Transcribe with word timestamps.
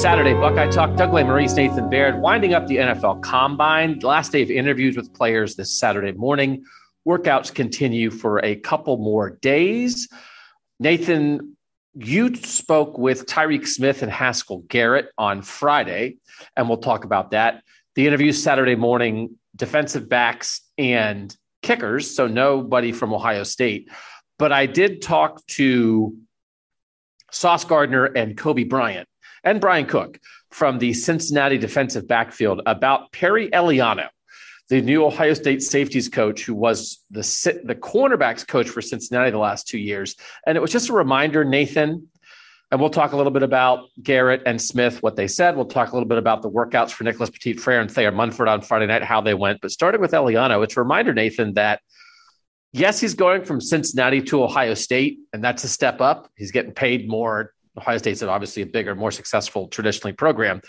Saturday 0.00 0.32
Buckeye 0.32 0.70
Talk. 0.70 0.96
Doug 0.96 1.10
Lesmerises, 1.10 1.56
Nathan 1.56 1.90
Baird, 1.90 2.22
winding 2.22 2.54
up 2.54 2.66
the 2.66 2.78
NFL 2.78 3.20
Combine. 3.20 3.98
Last 3.98 4.32
day 4.32 4.40
of 4.40 4.50
interviews 4.50 4.96
with 4.96 5.12
players 5.12 5.56
this 5.56 5.78
Saturday 5.78 6.12
morning. 6.12 6.64
Workouts 7.06 7.54
continue 7.54 8.10
for 8.10 8.42
a 8.42 8.56
couple 8.56 8.96
more 8.96 9.28
days. 9.28 10.08
Nathan, 10.78 11.54
you 11.92 12.34
spoke 12.34 12.96
with 12.96 13.26
Tyreke 13.26 13.66
Smith 13.66 14.02
and 14.02 14.10
Haskell 14.10 14.60
Garrett 14.68 15.10
on 15.18 15.42
Friday, 15.42 16.16
and 16.56 16.66
we'll 16.66 16.78
talk 16.78 17.04
about 17.04 17.32
that. 17.32 17.62
The 17.94 18.06
interview 18.06 18.32
Saturday 18.32 18.76
morning, 18.76 19.36
defensive 19.54 20.08
backs 20.08 20.62
and 20.78 21.36
kickers, 21.60 22.10
so 22.10 22.26
nobody 22.26 22.92
from 22.92 23.12
Ohio 23.12 23.42
State. 23.42 23.90
But 24.38 24.50
I 24.50 24.64
did 24.64 25.02
talk 25.02 25.46
to 25.48 26.16
Sauce 27.30 27.66
Gardner 27.66 28.06
and 28.06 28.34
Coby 28.34 28.66
Bryant 28.66 29.09
and 29.44 29.60
Bryan 29.60 29.86
Cook 29.86 30.18
from 30.50 30.78
the 30.78 30.92
Cincinnati 30.92 31.58
defensive 31.58 32.08
backfield 32.08 32.60
about 32.66 33.12
Perry 33.12 33.48
Eiliano, 33.52 34.08
the 34.68 34.80
new 34.80 35.04
Ohio 35.04 35.34
State 35.34 35.62
safeties 35.62 36.08
coach 36.08 36.44
who 36.44 36.54
was 36.54 37.04
the 37.10 37.22
the 37.64 37.74
cornerbacks 37.74 38.46
coach 38.46 38.68
for 38.68 38.80
Cincinnati 38.80 39.30
the 39.30 39.38
last 39.38 39.68
two 39.68 39.78
years. 39.78 40.16
And 40.46 40.56
it 40.56 40.60
was 40.60 40.72
just 40.72 40.88
a 40.88 40.92
reminder, 40.92 41.44
Nathan, 41.44 42.08
and 42.70 42.80
we'll 42.80 42.90
talk 42.90 43.12
a 43.12 43.16
little 43.16 43.32
bit 43.32 43.42
about 43.42 43.88
Garrett 44.02 44.42
and 44.46 44.60
Smith, 44.60 45.02
what 45.02 45.16
they 45.16 45.26
said. 45.26 45.56
We'll 45.56 45.64
talk 45.64 45.90
a 45.90 45.94
little 45.94 46.08
bit 46.08 46.18
about 46.18 46.42
the 46.42 46.50
workouts 46.50 46.90
for 46.90 47.04
Nicholas 47.04 47.30
Petit 47.30 47.54
Frere 47.54 47.80
and 47.80 47.90
Thayer 47.90 48.12
Munford 48.12 48.48
on 48.48 48.60
Friday 48.60 48.86
night, 48.86 49.02
how 49.02 49.20
they 49.20 49.34
went. 49.34 49.60
But 49.60 49.70
starting 49.70 50.00
with 50.00 50.12
Eiliano, 50.12 50.62
it's 50.62 50.76
a 50.76 50.80
reminder, 50.80 51.12
Nathan, 51.12 51.54
that– 51.54 51.80
yes, 52.72 53.00
he's 53.00 53.14
going 53.14 53.44
from 53.44 53.60
Cincinnati 53.60 54.22
to 54.22 54.44
Ohio 54.44 54.74
State, 54.74 55.18
and 55.32 55.42
that's 55.42 55.64
a 55.64 55.68
step 55.68 56.00
up. 56.00 56.30
He's 56.36 56.52
getting 56.52 56.72
paid 56.72 57.08
more. 57.08 57.52
Ohio 57.76 57.98
State's 57.98 58.22
obviously 58.22 58.62
a 58.62 58.66
bigger, 58.66 58.94
more 58.94 59.10
successful 59.10 59.68
traditionally 59.68 60.12
program. 60.12 60.60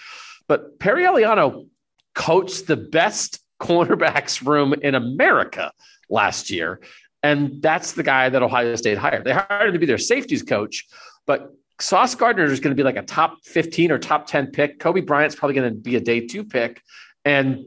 But 0.48 0.80
Perry 0.80 1.04
Eiliano 1.04 1.68
coached 2.16 2.68
the 2.68 2.78
best 2.78 3.40
cornerbacks 3.62 4.46
room 4.46 4.74
in 4.74 4.96
America 4.96 5.72
last 6.10 6.50
year. 6.50 6.82
And 7.24 7.62
that's 7.62 7.92
the 7.92 8.04
guy 8.04 8.30
that 8.30 8.42
Ohio 8.42 8.76
State 8.76 8.98
hired. 8.98 9.24
They 9.24 9.34
hired 9.34 9.68
him 9.68 9.74
to 9.74 9.80
be 9.80 9.86
their 9.86 10.00
safeties 10.00 10.42
coach, 10.42 10.88
but 11.28 11.52
Sauce 11.80 12.16
Gardner 12.16 12.46
is 12.46 12.60
going 12.60 12.76
to 12.76 12.80
be 12.80 12.84
like 12.84 12.96
a 12.96 13.04
top 13.04 13.44
15 13.46 13.92
or 13.92 14.00
top 14.00 14.28
10 14.28 14.48
pick. 14.48 14.80
Coby 14.80 15.06
Bryant's 15.06 15.36
probably 15.36 15.56
going 15.56 15.74
to 15.74 15.80
be 15.80 15.96
a 15.96 16.00
day 16.00 16.26
two 16.28 16.44
pick. 16.44 16.82
And 17.26 17.66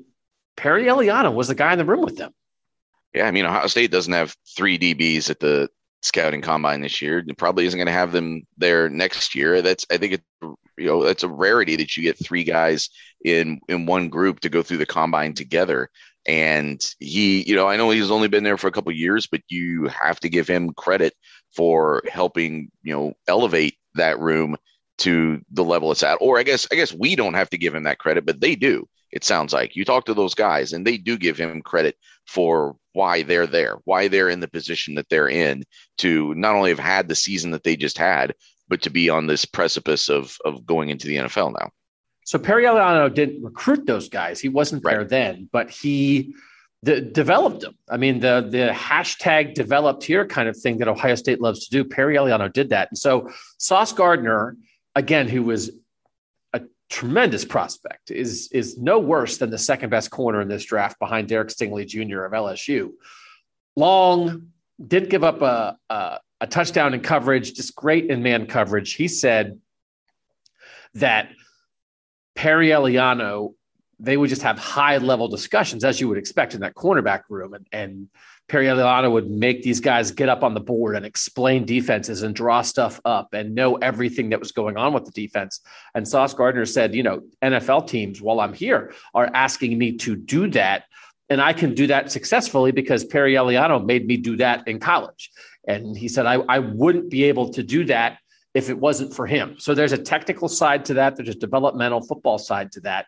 Perry 0.57 0.85
Eiliano 0.85 1.33
was 1.33 1.49
the 1.49 1.55
guy 1.55 1.73
in 1.73 1.79
the 1.79 1.85
room 1.85 2.03
with 2.03 2.17
them. 2.17 2.33
Yeah, 3.13 3.27
I 3.27 3.31
mean, 3.31 3.45
Ohio 3.45 3.67
State 3.67 3.91
doesn't 3.91 4.13
have 4.13 4.37
three 4.57 4.79
DBs 4.79 5.31
at 5.31 5.41
the 5.41 5.69
scouting 6.05 6.43
combine 6.43 6.83
this 6.83 7.01
year. 7.01 7.25
It 7.27 7.39
probably 7.39 7.67
isn't 7.67 7.79
going 7.79 7.87
to 7.87 7.93
have 7.93 8.13
them 8.13 8.47
there 8.59 8.89
next 8.89 9.35
year. 9.35 9.63
That's 9.63 9.87
I 9.91 9.97
think 9.97 10.15
it's 10.15 10.25
you 10.77 10.87
know 10.87 11.03
that's 11.03 11.23
a 11.23 11.29
rarity 11.29 11.77
that 11.77 11.97
you 11.97 12.03
get 12.03 12.23
three 12.23 12.45
guys 12.45 12.91
in 13.25 13.61
in 13.69 13.87
one 13.87 14.09
group 14.09 14.41
to 14.41 14.49
go 14.49 14.63
through 14.63 14.79
the 14.79 14.87
combine 14.87 15.33
together. 15.33 15.91
And 16.27 16.83
he, 17.01 17.43
you 17.43 17.55
know, 17.55 17.69
I 17.69 17.77
know 17.77 17.91
he's 17.91 18.11
only 18.11 18.29
been 18.29 18.45
there 18.45 18.57
for 18.57 18.69
a 18.69 18.73
couple 18.73 18.93
years, 18.93 19.27
but 19.27 19.43
you 19.49 19.89
have 19.89 20.21
to 20.21 20.29
give 20.29 20.49
him 20.49 20.73
credit 20.73 21.15
for 21.55 22.03
helping, 22.09 22.71
you 22.83 22.95
know, 22.95 23.13
elevate 23.29 23.77
that 23.95 24.19
room 24.19 24.57
to 24.99 25.43
the 25.51 25.65
level 25.65 25.93
it's 25.93 26.03
at. 26.03 26.19
Or 26.21 26.39
I 26.39 26.43
guess 26.43 26.67
I 26.71 26.77
guess 26.77 26.93
we 26.93 27.17
don't 27.17 27.35
have 27.35 27.51
to 27.51 27.59
give 27.59 27.75
him 27.75 27.85
that 27.85 27.99
credit, 27.99 28.27
but 28.27 28.41
they 28.41 28.57
do. 28.57 28.89
It 29.11 29.25
sounds 29.25 29.53
like 29.53 29.77
you 29.77 29.85
talk 29.85 30.07
to 30.07 30.15
those 30.15 30.35
guys 30.35 30.73
and 30.73 30.87
they 30.87 30.97
do 30.99 31.17
give 31.17 31.39
him 31.39 31.63
credit 31.63 31.97
for 32.27 32.77
why 32.95 33.23
they're 33.23 33.47
there, 33.47 33.77
why 33.85 34.09
they're 34.09 34.31
in 34.31 34.41
the 34.41 34.49
position 34.49 34.95
that 34.95 35.09
they're 35.11 35.29
in 35.29 35.65
to 35.99 36.35
not 36.35 36.55
only 36.55 36.71
have 36.71 36.79
had 36.79 37.09
the 37.09 37.15
season 37.15 37.51
that 37.51 37.63
they 37.63 37.77
just 37.77 37.99
had, 37.99 38.35
but 38.69 38.81
to 38.83 38.91
be 38.91 39.11
on 39.11 39.27
this 39.27 39.45
precipice 39.45 40.09
of 40.09 40.37
of 40.45 40.65
going 40.65 40.89
into 40.89 41.07
the 41.07 41.17
NFL 41.17 41.53
now. 41.53 41.71
So 42.25 42.39
Perry 42.39 42.65
Eiliano 42.65 43.13
didn't 43.13 43.45
recruit 43.45 43.87
those 43.87 44.09
guys. 44.09 44.41
He 44.41 44.49
wasn't 44.49 44.83
there 44.83 45.05
then, 45.05 45.51
but 45.53 45.71
he 45.71 46.35
de- 46.83 47.03
developed 47.03 47.61
them. 47.61 47.77
I 47.91 47.97
mean, 47.99 48.21
the 48.21 48.47
the 48.49 48.73
hashtag 48.73 49.55
developed 49.55 50.05
here 50.05 50.27
kind 50.27 50.49
of 50.49 50.57
thing 50.57 50.79
that 50.79 50.89
Ohio 50.89 51.17
State 51.17 51.41
loves 51.41 51.67
to 51.67 51.71
do. 51.71 51.85
Perry 51.85 52.17
Eiliano 52.17 52.51
did 52.51 52.71
that. 52.71 52.89
And 52.91 52.99
so 52.99 53.29
Sauce 53.59 53.93
Gardner, 53.93 54.57
again, 54.95 55.29
who 55.29 55.43
was 55.43 55.71
tremendous 56.91 57.45
prospect, 57.45 58.11
is 58.11 58.49
is 58.53 58.79
no 58.79 58.99
worse 58.99 59.39
than 59.39 59.51
the 59.51 59.59
second 59.59 59.91
best 59.91 60.11
corner 60.11 60.41
in 60.41 60.49
this 60.49 60.65
draft 60.65 60.99
behind 60.99 61.29
Derek 61.29 61.49
Stingley 61.49 61.87
Jr. 61.87 62.25
of 62.25 62.33
LSU. 62.33 62.91
Long, 63.77 64.53
didn't 64.85 65.11
give 65.11 65.25
up 65.25 65.43
a, 65.43 65.77
a, 65.91 66.19
a 66.41 66.47
touchdown 66.47 66.95
in 66.95 67.01
coverage, 67.01 67.55
just 67.55 67.75
great 67.75 68.11
in 68.11 68.23
man 68.23 68.47
coverage. 68.47 68.95
He 68.95 69.09
said 69.09 69.61
that 70.95 71.31
Perry 72.35 72.69
Eiliano, 72.69 73.55
they 73.99 74.17
would 74.17 74.31
just 74.31 74.43
have 74.43 74.59
high 74.59 74.99
level 74.99 75.29
discussions, 75.29 75.85
as 75.85 76.01
you 76.01 76.09
would 76.09 76.19
expect 76.19 76.55
in 76.55 76.61
that 76.61 76.75
cornerback 76.75 77.23
room. 77.29 77.55
And, 77.55 77.67
and 77.73 78.09
Perry 78.49 78.67
Eiliano 78.67 79.11
would 79.11 79.31
make 79.31 79.63
these 79.63 79.81
guys 79.81 80.11
get 80.11 80.29
up 80.29 80.43
on 80.43 80.53
the 80.53 80.61
board 80.61 80.97
and 80.97 81.07
explain 81.07 81.65
defenses 81.65 82.23
and 82.23 82.35
draw 82.35 82.61
stuff 82.61 83.01
up 83.05 83.33
and 83.33 83.55
know 83.55 83.77
everything 83.77 84.29
that 84.31 84.41
was 84.41 84.53
going 84.53 84.77
on 84.77 84.93
with 84.93 85.07
the 85.07 85.11
defense. 85.13 85.61
And 85.95 86.07
Sauce 86.07 86.35
Gardner 86.35 86.67
said, 86.67 86.95
you 86.95 87.03
know, 87.03 87.23
NFL 87.43 87.89
teams, 87.89 88.21
while 88.21 88.41
I'm 88.41 88.53
here, 88.53 88.93
are 89.15 89.31
asking 89.33 89.79
me 89.79 89.97
to 89.99 90.15
do 90.15 90.49
that. 90.51 90.85
And 91.31 91.41
I 91.41 91.55
can 91.55 91.75
do 91.75 91.87
that 91.87 92.13
successfully 92.13 92.71
because 92.71 93.03
Perry 93.03 93.33
Eiliano 93.33 93.83
made 93.83 94.07
me 94.07 94.19
do 94.19 94.37
that 94.37 94.69
in 94.69 94.79
college. 94.79 95.31
And 95.67 95.97
he 95.97 96.09
said, 96.09 96.27
I, 96.27 96.35
I 96.35 96.59
wouldn't 96.59 97.11
be 97.11 97.25
able 97.25 97.51
to 97.55 97.63
do 97.63 97.85
that 97.87 98.19
if 98.53 98.69
it 98.69 98.79
wasn't 98.79 99.15
for 99.15 99.27
him. 99.27 99.57
So 99.59 99.75
there's 99.75 99.93
a 99.93 99.99
technical 99.99 100.49
side 100.49 100.85
to 100.87 100.95
that, 100.95 101.17
there's 101.17 101.31
a 101.31 101.35
developmental 101.35 102.03
football 102.03 102.39
side 102.39 102.73
to 102.73 102.81
that. 102.81 103.07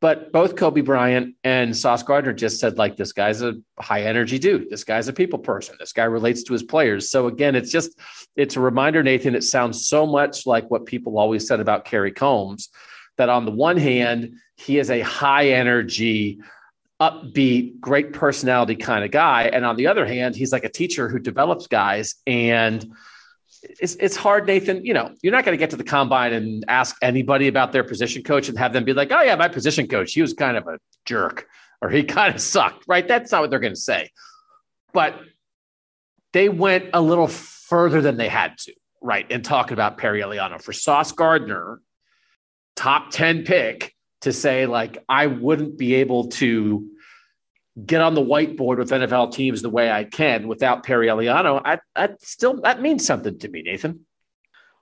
But 0.00 0.30
both 0.30 0.56
Coby 0.56 0.84
Bryant 0.84 1.36
and 1.42 1.74
Sauce 1.74 2.02
Gardner 2.02 2.34
just 2.34 2.60
said, 2.60 2.76
like, 2.76 2.96
this 2.96 3.12
guy's 3.12 3.40
a 3.40 3.54
high 3.78 4.02
energy 4.02 4.38
dude. 4.38 4.68
This 4.68 4.84
guy's 4.84 5.08
a 5.08 5.12
people 5.12 5.38
person. 5.38 5.76
This 5.78 5.94
guy 5.94 6.04
relates 6.04 6.42
to 6.44 6.52
his 6.52 6.62
players. 6.62 7.08
So 7.08 7.28
again, 7.28 7.54
it's 7.54 7.70
just 7.70 7.98
it's 8.36 8.56
a 8.56 8.60
reminder, 8.60 9.02
Nathan. 9.02 9.34
It 9.34 9.44
sounds 9.44 9.88
so 9.88 10.06
much 10.06 10.46
like 10.46 10.70
what 10.70 10.84
people 10.84 11.18
always 11.18 11.46
said 11.48 11.60
about 11.60 11.86
Kerry 11.86 12.12
Coombs, 12.12 12.68
that 13.16 13.30
on 13.30 13.46
the 13.46 13.52
one 13.52 13.78
hand, 13.78 14.34
he 14.56 14.78
is 14.78 14.90
a 14.90 15.00
high 15.00 15.48
energy, 15.48 16.40
upbeat, 17.00 17.80
great 17.80 18.12
personality 18.12 18.76
kind 18.76 19.02
of 19.02 19.10
guy. 19.10 19.44
And 19.44 19.64
on 19.64 19.76
the 19.76 19.86
other 19.86 20.04
hand, 20.04 20.36
he's 20.36 20.52
like 20.52 20.64
a 20.64 20.70
teacher 20.70 21.08
who 21.08 21.18
develops 21.18 21.68
guys 21.68 22.16
and 22.26 22.86
it's, 23.80 23.94
it's 23.96 24.16
hard, 24.16 24.46
Nathan. 24.46 24.84
You 24.84 24.94
know, 24.94 25.14
you're 25.22 25.32
not 25.32 25.44
going 25.44 25.56
to 25.56 25.58
get 25.58 25.70
to 25.70 25.76
the 25.76 25.84
combine 25.84 26.32
and 26.32 26.64
ask 26.68 26.96
anybody 27.02 27.48
about 27.48 27.72
their 27.72 27.84
position 27.84 28.22
coach 28.22 28.48
and 28.48 28.58
have 28.58 28.72
them 28.72 28.84
be 28.84 28.92
like, 28.92 29.12
oh, 29.12 29.22
yeah, 29.22 29.34
my 29.36 29.48
position 29.48 29.86
coach, 29.86 30.12
he 30.12 30.22
was 30.22 30.32
kind 30.32 30.56
of 30.56 30.66
a 30.66 30.78
jerk 31.04 31.46
or 31.80 31.90
he 31.90 32.04
kind 32.18 32.34
of 32.34 32.40
sucked, 32.40 32.84
right? 32.86 33.06
That's 33.06 33.32
not 33.32 33.42
what 33.42 33.50
they're 33.50 33.60
going 33.60 33.74
to 33.74 33.80
say. 33.80 34.10
But 34.92 35.20
they 36.32 36.48
went 36.48 36.90
a 36.92 37.00
little 37.00 37.28
further 37.28 38.00
than 38.00 38.16
they 38.16 38.28
had 38.28 38.58
to, 38.58 38.74
right? 39.00 39.30
In 39.30 39.42
talking 39.42 39.72
about 39.72 39.98
Perry 39.98 40.20
Eiliano 40.20 40.60
for 40.60 40.72
Sauce 40.72 41.12
Gardner, 41.12 41.80
top 42.74 43.10
10 43.10 43.44
pick 43.44 43.94
to 44.22 44.32
say, 44.32 44.66
like, 44.66 45.02
I 45.08 45.26
wouldn't 45.26 45.78
be 45.78 45.94
able 45.96 46.28
to 46.28 46.88
get 47.84 48.00
on 48.00 48.14
the 48.14 48.22
whiteboard 48.22 48.78
with 48.78 48.90
NFL 48.90 49.32
teams 49.32 49.62
the 49.62 49.70
way 49.70 49.90
I 49.90 50.04
can 50.04 50.48
without 50.48 50.82
Perry 50.82 51.08
Eiliano, 51.08 51.60
I, 51.64 51.78
I 51.94 52.10
still 52.20 52.60
that 52.62 52.80
means 52.80 53.04
something 53.06 53.38
to 53.38 53.48
me, 53.48 53.62
Nathan. 53.62 54.06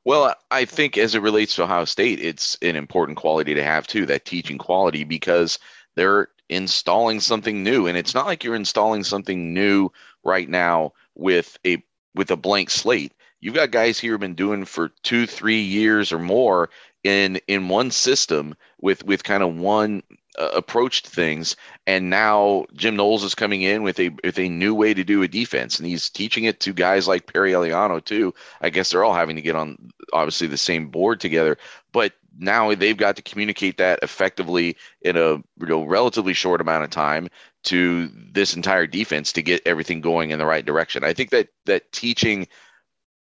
Well, 0.04 0.34
I 0.50 0.66
think 0.66 0.98
as 0.98 1.14
it 1.14 1.22
relates 1.22 1.56
to 1.56 1.62
Ohio 1.62 1.86
State, 1.86 2.20
it's 2.20 2.58
an 2.60 2.76
important 2.76 3.16
quality 3.16 3.54
to 3.54 3.64
have 3.64 3.86
too, 3.86 4.04
that 4.06 4.26
teaching 4.26 4.58
quality, 4.58 5.02
because 5.02 5.58
they're 5.94 6.28
installing 6.50 7.20
something 7.20 7.64
new. 7.64 7.86
And 7.86 7.96
it's 7.96 8.14
not 8.14 8.26
like 8.26 8.44
you're 8.44 8.54
installing 8.54 9.02
something 9.02 9.54
new 9.54 9.90
right 10.22 10.48
now 10.48 10.92
with 11.14 11.58
a 11.66 11.82
with 12.14 12.30
a 12.30 12.36
blank 12.36 12.70
slate. 12.70 13.12
You've 13.40 13.54
got 13.54 13.70
guys 13.70 13.98
here 13.98 14.12
who've 14.12 14.20
been 14.20 14.34
doing 14.34 14.64
for 14.64 14.90
two, 15.02 15.26
three 15.26 15.60
years 15.60 16.12
or 16.12 16.18
more 16.18 16.68
in 17.02 17.40
in 17.48 17.68
one 17.68 17.90
system 17.90 18.54
with 18.80 19.04
with 19.04 19.24
kind 19.24 19.42
of 19.42 19.56
one 19.56 20.02
uh, 20.38 20.50
approached 20.54 21.06
things 21.06 21.56
and 21.86 22.10
now 22.10 22.64
Jim 22.74 22.96
Knowles 22.96 23.24
is 23.24 23.34
coming 23.34 23.62
in 23.62 23.82
with 23.82 24.00
a 24.00 24.10
with 24.22 24.38
a 24.38 24.48
new 24.48 24.74
way 24.74 24.94
to 24.94 25.04
do 25.04 25.22
a 25.22 25.28
defense 25.28 25.78
and 25.78 25.86
he's 25.86 26.10
teaching 26.10 26.44
it 26.44 26.60
to 26.60 26.72
guys 26.72 27.06
like 27.06 27.32
Perry 27.32 27.52
Eiliano 27.52 28.04
too. 28.04 28.34
I 28.60 28.70
guess 28.70 28.90
they're 28.90 29.04
all 29.04 29.14
having 29.14 29.36
to 29.36 29.42
get 29.42 29.56
on 29.56 29.90
obviously 30.12 30.46
the 30.46 30.56
same 30.56 30.88
board 30.88 31.20
together, 31.20 31.58
but 31.92 32.12
now 32.38 32.74
they've 32.74 32.96
got 32.96 33.16
to 33.16 33.22
communicate 33.22 33.76
that 33.78 34.00
effectively 34.02 34.76
in 35.02 35.16
a 35.16 35.34
you 35.34 35.44
know, 35.60 35.84
relatively 35.84 36.34
short 36.34 36.60
amount 36.60 36.84
of 36.84 36.90
time 36.90 37.28
to 37.64 38.10
this 38.32 38.54
entire 38.54 38.86
defense 38.86 39.32
to 39.32 39.42
get 39.42 39.62
everything 39.66 40.00
going 40.00 40.30
in 40.30 40.38
the 40.38 40.46
right 40.46 40.66
direction. 40.66 41.04
I 41.04 41.12
think 41.12 41.30
that 41.30 41.48
that 41.66 41.92
teaching 41.92 42.48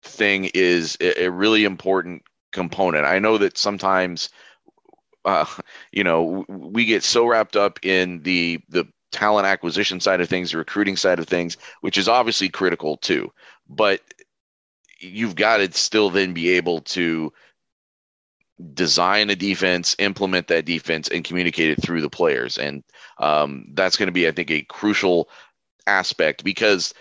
thing 0.02 0.50
is 0.54 0.96
a, 1.00 1.24
a 1.24 1.30
really 1.30 1.64
important 1.64 2.22
component. 2.52 3.04
I 3.04 3.18
know 3.18 3.38
that 3.38 3.58
sometimes 3.58 4.30
uh, 5.28 5.44
you 5.92 6.02
know, 6.02 6.46
we 6.48 6.86
get 6.86 7.02
so 7.02 7.26
wrapped 7.26 7.54
up 7.54 7.78
in 7.84 8.22
the 8.22 8.60
the 8.70 8.86
talent 9.12 9.46
acquisition 9.46 10.00
side 10.00 10.20
of 10.22 10.28
things, 10.28 10.52
the 10.52 10.58
recruiting 10.58 10.96
side 10.96 11.18
of 11.18 11.28
things, 11.28 11.58
which 11.82 11.98
is 11.98 12.08
obviously 12.08 12.48
critical 12.48 12.96
too. 12.96 13.30
But 13.68 14.00
you've 15.00 15.36
got 15.36 15.58
to 15.58 15.70
still 15.72 16.08
then 16.08 16.32
be 16.32 16.50
able 16.50 16.80
to 16.80 17.32
design 18.72 19.28
a 19.28 19.36
defense, 19.36 19.94
implement 19.98 20.48
that 20.48 20.64
defense, 20.64 21.08
and 21.08 21.24
communicate 21.24 21.70
it 21.70 21.82
through 21.82 22.00
the 22.00 22.10
players. 22.10 22.56
And 22.56 22.82
um, 23.18 23.66
that's 23.74 23.96
going 23.96 24.08
to 24.08 24.12
be, 24.12 24.26
I 24.26 24.32
think, 24.32 24.50
a 24.50 24.62
crucial 24.62 25.28
aspect 25.86 26.42
because 26.42 26.94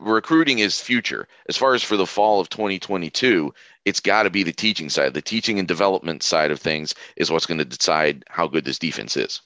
recruiting 0.00 0.60
is 0.60 0.80
future. 0.80 1.26
As 1.48 1.56
far 1.56 1.74
as 1.74 1.82
for 1.82 1.96
the 1.96 2.06
fall 2.06 2.40
of 2.40 2.48
2022, 2.48 3.52
it's 3.88 4.00
got 4.00 4.24
to 4.24 4.30
be 4.30 4.42
the 4.42 4.52
teaching 4.52 4.88
side. 4.88 5.14
The 5.14 5.22
teaching 5.22 5.58
and 5.58 5.66
development 5.66 6.22
side 6.22 6.50
of 6.50 6.60
things 6.60 6.94
is 7.16 7.30
what's 7.30 7.46
going 7.46 7.58
to 7.58 7.64
decide 7.64 8.24
how 8.28 8.46
good 8.46 8.64
this 8.64 8.78
defense 8.78 9.16
is. 9.16 9.40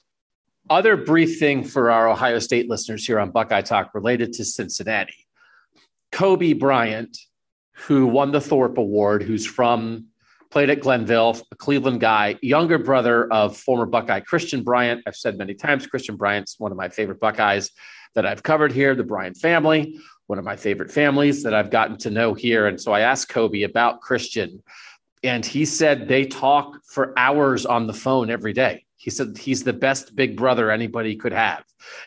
Other 0.69 0.95
brief 0.95 1.39
thing 1.39 1.63
for 1.63 1.91
our 1.91 2.07
Ohio 2.07 2.39
State 2.39 2.69
listeners 2.69 3.05
here 3.05 3.19
on 3.19 3.31
Buckeye 3.31 3.61
Talk 3.61 3.93
related 3.93 4.33
to 4.33 4.45
Cincinnati. 4.45 5.15
Coby 6.13 6.57
Bryant, 6.57 7.17
who 7.73 8.07
won 8.07 8.31
the 8.31 8.39
Thorpe 8.39 8.77
Award, 8.77 9.23
who's 9.23 9.45
from 9.45 10.07
played 10.51 10.69
at 10.69 10.79
Glenville, 10.79 11.35
a 11.51 11.55
Cleveland 11.55 11.99
guy, 11.99 12.37
younger 12.41 12.77
brother 12.77 13.31
of 13.33 13.57
former 13.57 13.87
Buckeye 13.87 14.19
Christian 14.19 14.63
Bryant. 14.63 15.01
I've 15.07 15.15
said 15.15 15.35
many 15.37 15.55
times, 15.55 15.87
Christian 15.87 16.15
Bryant's 16.15 16.59
one 16.59 16.71
of 16.71 16.77
my 16.77 16.89
favorite 16.89 17.19
Buckeyes 17.19 17.71
that 18.13 18.25
I've 18.27 18.43
covered 18.43 18.71
here, 18.71 18.93
the 18.93 19.03
Bryant 19.03 19.37
family, 19.37 19.99
one 20.27 20.39
of 20.39 20.45
my 20.45 20.55
favorite 20.55 20.91
families 20.91 21.43
that 21.43 21.53
I've 21.53 21.69
gotten 21.69 21.97
to 21.99 22.09
know 22.09 22.33
here. 22.33 22.67
And 22.67 22.79
so 22.79 22.91
I 22.91 23.01
asked 23.01 23.29
Coby 23.29 23.65
about 23.65 24.01
Christian, 24.01 24.63
and 25.23 25.45
he 25.45 25.65
said 25.65 26.07
they 26.07 26.25
talk 26.25 26.77
for 26.85 27.17
hours 27.17 27.65
on 27.65 27.87
the 27.87 27.93
phone 27.93 28.29
every 28.29 28.53
day. 28.53 28.85
He 28.97 29.09
said 29.09 29.37
he's 29.37 29.63
the 29.63 29.73
best 29.73 30.15
big 30.15 30.37
brother 30.37 30.71
anybody 30.71 31.15
could 31.15 31.33
have. 31.33 31.63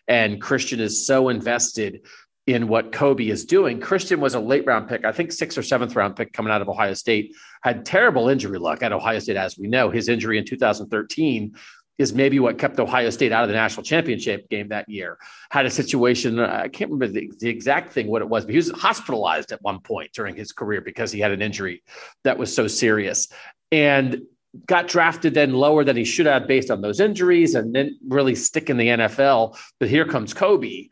And 0.09 0.41
Christian 0.41 0.81
is 0.81 1.07
so 1.07 1.29
invested 1.29 2.07
in 2.47 2.69
what 2.69 2.93
Coby 2.93 3.31
is 3.31 3.45
doing. 3.45 3.81
Christian 3.81 4.21
was 4.21 4.35
a 4.35 4.41
late 4.41 4.65
round 4.67 4.89
pick, 4.89 5.05
I 5.05 5.13
think 5.13 5.33
sixth 5.33 5.59
or 5.59 5.63
seventh 5.63 5.97
round 5.97 6.17
pick 6.17 6.33
coming 6.33 6.53
out 6.53 6.63
of 6.63 6.69
Ohio 6.69 6.95
State, 6.95 7.35
had 7.63 7.85
terrible 7.85 8.29
injury 8.29 8.59
luck 8.59 8.83
at 8.83 8.93
Ohio 8.93 9.19
State, 9.19 9.37
as 9.37 9.59
we 9.59 9.67
know. 9.67 9.91
His 9.91 10.09
injury 10.09 10.39
in 10.39 10.45
2013 10.45 11.55
is 11.99 12.13
maybe 12.13 12.39
what 12.39 12.59
kept 12.59 12.79
Ohio 12.79 13.11
State 13.11 13.33
out 13.33 13.43
of 13.43 13.49
the 13.49 13.55
national 13.55 13.83
championship 13.83 14.49
game 14.51 14.69
that 14.69 14.89
year. 14.89 15.19
Had 15.51 15.67
a 15.67 15.71
situation, 15.71 16.39
uh, 16.39 16.61
I 16.65 16.69
can't 16.69 16.91
remember 16.91 17.13
the, 17.13 17.31
the, 17.39 17.49
exact 17.49 17.93
thing 17.93 18.09
what 18.09 18.23
it 18.23 18.29
was, 18.29 18.45
but 18.45 18.51
he 18.51 18.59
was 18.59 18.71
hospitalized 18.71 19.53
at 19.53 19.63
one 19.63 19.81
point 19.81 20.13
during 20.13 20.37
his 20.37 20.53
career 20.53 20.81
because 20.81 21.11
he 21.11 21.21
had 21.21 21.33
an 21.33 21.41
injury 21.41 21.83
that 22.25 22.37
was 22.37 22.55
so 22.55 22.67
serious. 22.67 23.29
And 23.73 24.23
got 24.67 24.89
drafted 24.89 25.35
then 25.35 25.53
lower 25.53 25.85
than 25.85 25.97
he 25.97 26.05
should 26.05 26.27
have 26.27 26.47
based 26.47 26.71
on 26.71 26.81
those 26.81 27.01
injuries 27.01 27.55
and 27.55 27.75
then 27.75 27.99
really 28.09 28.35
stick 28.35 28.71
in 28.71 28.77
the 28.77 28.87
NFL. 28.89 29.59
But 29.79 29.89
here 29.89 30.07
comes 30.07 30.33
Coby. 30.33 30.89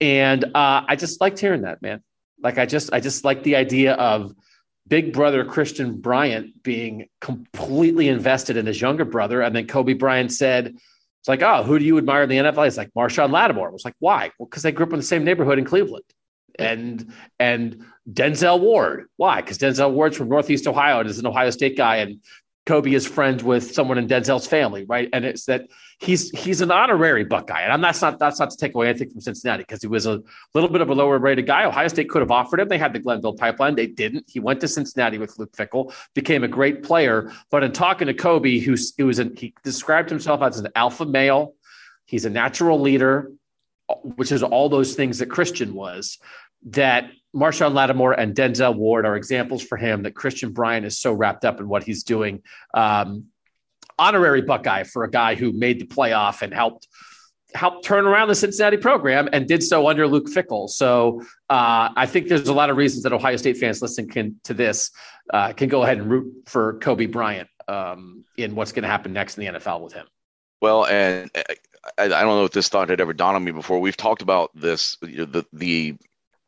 and 0.00 0.44
uh, 0.44 0.84
I 0.86 0.96
just 0.96 1.20
liked 1.20 1.38
hearing 1.38 1.62
that, 1.62 1.82
man. 1.82 2.02
Like 2.42 2.58
I 2.58 2.66
just 2.66 2.92
I 2.92 3.00
just 3.00 3.24
like 3.24 3.42
the 3.42 3.56
idea 3.56 3.94
of 3.94 4.32
big 4.90 5.12
brother 5.12 5.44
Christian 5.44 6.00
Bryant 6.00 6.62
being 6.62 7.08
completely 7.20 8.08
invested 8.08 8.56
in 8.56 8.66
his 8.66 8.80
younger 8.80 9.04
brother. 9.04 9.40
And 9.40 9.54
then 9.54 9.66
Coby 9.66 9.98
Bryant 9.98 10.32
said, 10.32 10.66
it's 10.66 11.28
like, 11.28 11.42
oh, 11.42 11.62
who 11.62 11.78
do 11.78 11.84
you 11.84 11.96
admire 11.96 12.24
in 12.24 12.28
the 12.28 12.36
NFL? 12.36 12.66
It's 12.66 12.76
like 12.76 12.92
Marshon 12.92 13.30
Lattimore. 13.30 13.68
It 13.68 13.72
was 13.72 13.84
like, 13.84 13.94
why? 14.00 14.32
Well, 14.38 14.48
because 14.48 14.62
they 14.62 14.72
grew 14.72 14.86
up 14.86 14.92
in 14.92 14.98
the 14.98 15.04
same 15.04 15.24
neighborhood 15.24 15.58
in 15.58 15.64
Cleveland. 15.64 16.04
And 16.58 17.12
and 17.38 17.84
Denzel 18.12 18.60
Ward. 18.60 19.06
Why? 19.16 19.40
Because 19.40 19.56
Denzel 19.56 19.92
Ward's 19.92 20.16
from 20.16 20.28
Northeast 20.28 20.66
Ohio 20.66 21.00
and 21.00 21.08
is 21.08 21.18
an 21.18 21.26
Ohio 21.26 21.50
State 21.50 21.76
guy. 21.76 21.96
And 21.98 22.20
Coby 22.66 22.94
is 22.94 23.06
friends 23.06 23.44
with 23.44 23.72
someone 23.72 23.96
in 23.96 24.08
Denzel's 24.08 24.46
family, 24.46 24.84
right? 24.84 25.08
And 25.12 25.24
it's 25.24 25.44
that 25.44 25.68
he's 26.00 26.30
he's 26.30 26.60
an 26.60 26.70
honorary 26.70 27.24
Buckeye, 27.24 27.60
and 27.60 27.72
I'm 27.72 27.80
that's 27.80 28.00
not 28.00 28.18
that's 28.18 28.40
not 28.40 28.50
to 28.50 28.56
take 28.56 28.74
away 28.74 28.88
anything 28.88 29.10
from 29.10 29.20
Cincinnati 29.20 29.62
because 29.62 29.82
he 29.82 29.86
was 29.86 30.06
a 30.06 30.22
little 30.54 30.70
bit 30.70 30.80
of 30.80 30.88
a 30.88 30.94
lower 30.94 31.18
rated 31.18 31.46
guy. 31.46 31.64
Ohio 31.64 31.88
State 31.88 32.08
could 32.08 32.22
have 32.22 32.30
offered 32.30 32.60
him. 32.60 32.68
They 32.68 32.78
had 32.78 32.92
the 32.92 32.98
Glenville 32.98 33.34
pipeline. 33.34 33.76
They 33.76 33.86
didn't. 33.86 34.24
He 34.28 34.40
went 34.40 34.60
to 34.60 34.68
Cincinnati 34.68 35.18
with 35.18 35.38
Luke 35.38 35.52
Fickell, 35.52 35.92
became 36.14 36.42
a 36.42 36.48
great 36.48 36.82
player. 36.82 37.32
But 37.50 37.62
in 37.62 37.72
talking 37.72 38.06
to 38.06 38.14
Coby, 38.14 38.60
who's 38.60 38.94
it 38.98 39.04
was 39.04 39.18
he 39.18 39.54
described 39.62 40.10
himself 40.10 40.42
as 40.42 40.58
an 40.58 40.68
alpha 40.74 41.04
male. 41.04 41.54
He's 42.06 42.24
a 42.24 42.30
natural 42.30 42.80
leader, 42.80 43.30
which 44.02 44.32
is 44.32 44.42
all 44.42 44.68
those 44.68 44.94
things 44.94 45.18
that 45.18 45.26
Christian 45.26 45.74
was. 45.74 46.18
That 46.64 47.10
Marshon 47.34 47.72
Lattimore 47.72 48.12
and 48.12 48.34
Denzel 48.34 48.74
Ward 48.74 49.06
are 49.06 49.16
examples 49.16 49.62
for 49.62 49.78
him 49.78 50.02
that 50.02 50.14
Christian 50.14 50.52
Bryant 50.52 50.84
is 50.84 50.98
so 50.98 51.12
wrapped 51.12 51.44
up 51.44 51.60
in 51.60 51.68
what 51.68 51.84
he's 51.84 52.02
doing. 52.02 52.42
Um, 52.74 53.26
honorary 54.00 54.42
Buckeye 54.42 54.84
for 54.84 55.04
a 55.04 55.10
guy 55.10 55.34
who 55.34 55.52
made 55.52 55.80
the 55.80 55.86
playoff 55.86 56.42
and 56.42 56.52
helped 56.52 56.88
helped 57.54 57.84
turn 57.84 58.06
around 58.06 58.28
the 58.28 58.34
Cincinnati 58.34 58.76
program 58.76 59.28
and 59.32 59.46
did 59.46 59.62
so 59.62 59.88
under 59.88 60.06
Luke 60.06 60.26
Fickell. 60.26 60.68
So 60.68 61.20
uh, 61.48 61.90
I 61.96 62.06
think 62.06 62.28
there's 62.28 62.48
a 62.48 62.54
lot 62.54 62.70
of 62.70 62.76
reasons 62.76 63.02
that 63.02 63.12
Ohio 63.12 63.36
State 63.36 63.56
fans 63.56 63.82
listening 63.82 64.08
can, 64.08 64.40
to 64.44 64.54
this 64.54 64.90
uh, 65.32 65.52
can 65.52 65.68
go 65.68 65.82
ahead 65.82 65.98
and 65.98 66.10
root 66.10 66.32
for 66.46 66.78
Coby 66.78 67.10
Bryant 67.10 67.48
um, 67.68 68.24
in 68.36 68.54
what's 68.54 68.72
going 68.72 68.82
to 68.82 68.88
happen 68.88 69.12
next 69.12 69.38
in 69.38 69.52
the 69.52 69.58
NFL 69.58 69.80
with 69.80 69.92
him. 69.92 70.06
Well, 70.60 70.86
and 70.86 71.30
uh, 71.34 71.42
I, 71.98 72.04
I, 72.04 72.08
don't 72.08 72.36
know 72.36 72.44
if 72.44 72.52
this 72.52 72.68
thought 72.68 72.88
had 72.88 73.00
ever 73.00 73.12
dawned 73.12 73.36
on 73.36 73.44
me 73.44 73.52
before. 73.52 73.80
We've 73.80 73.96
talked 73.96 74.22
about 74.22 74.50
this, 74.54 74.96
you 75.02 75.18
know, 75.18 75.24
the 75.24 75.46
the 75.52 75.96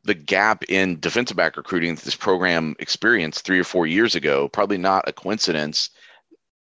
the 0.05 0.13
gap 0.13 0.65
in 0.67 0.99
defensive 0.99 1.37
back 1.37 1.55
recruiting 1.55 1.95
that 1.95 2.03
this 2.03 2.15
program 2.15 2.75
experienced 2.79 3.45
three 3.45 3.59
or 3.59 3.63
four 3.63 3.87
years 3.87 4.15
ago. 4.15 4.49
Probably 4.49 4.77
not 4.77 5.07
a 5.07 5.13
coincidence 5.13 5.89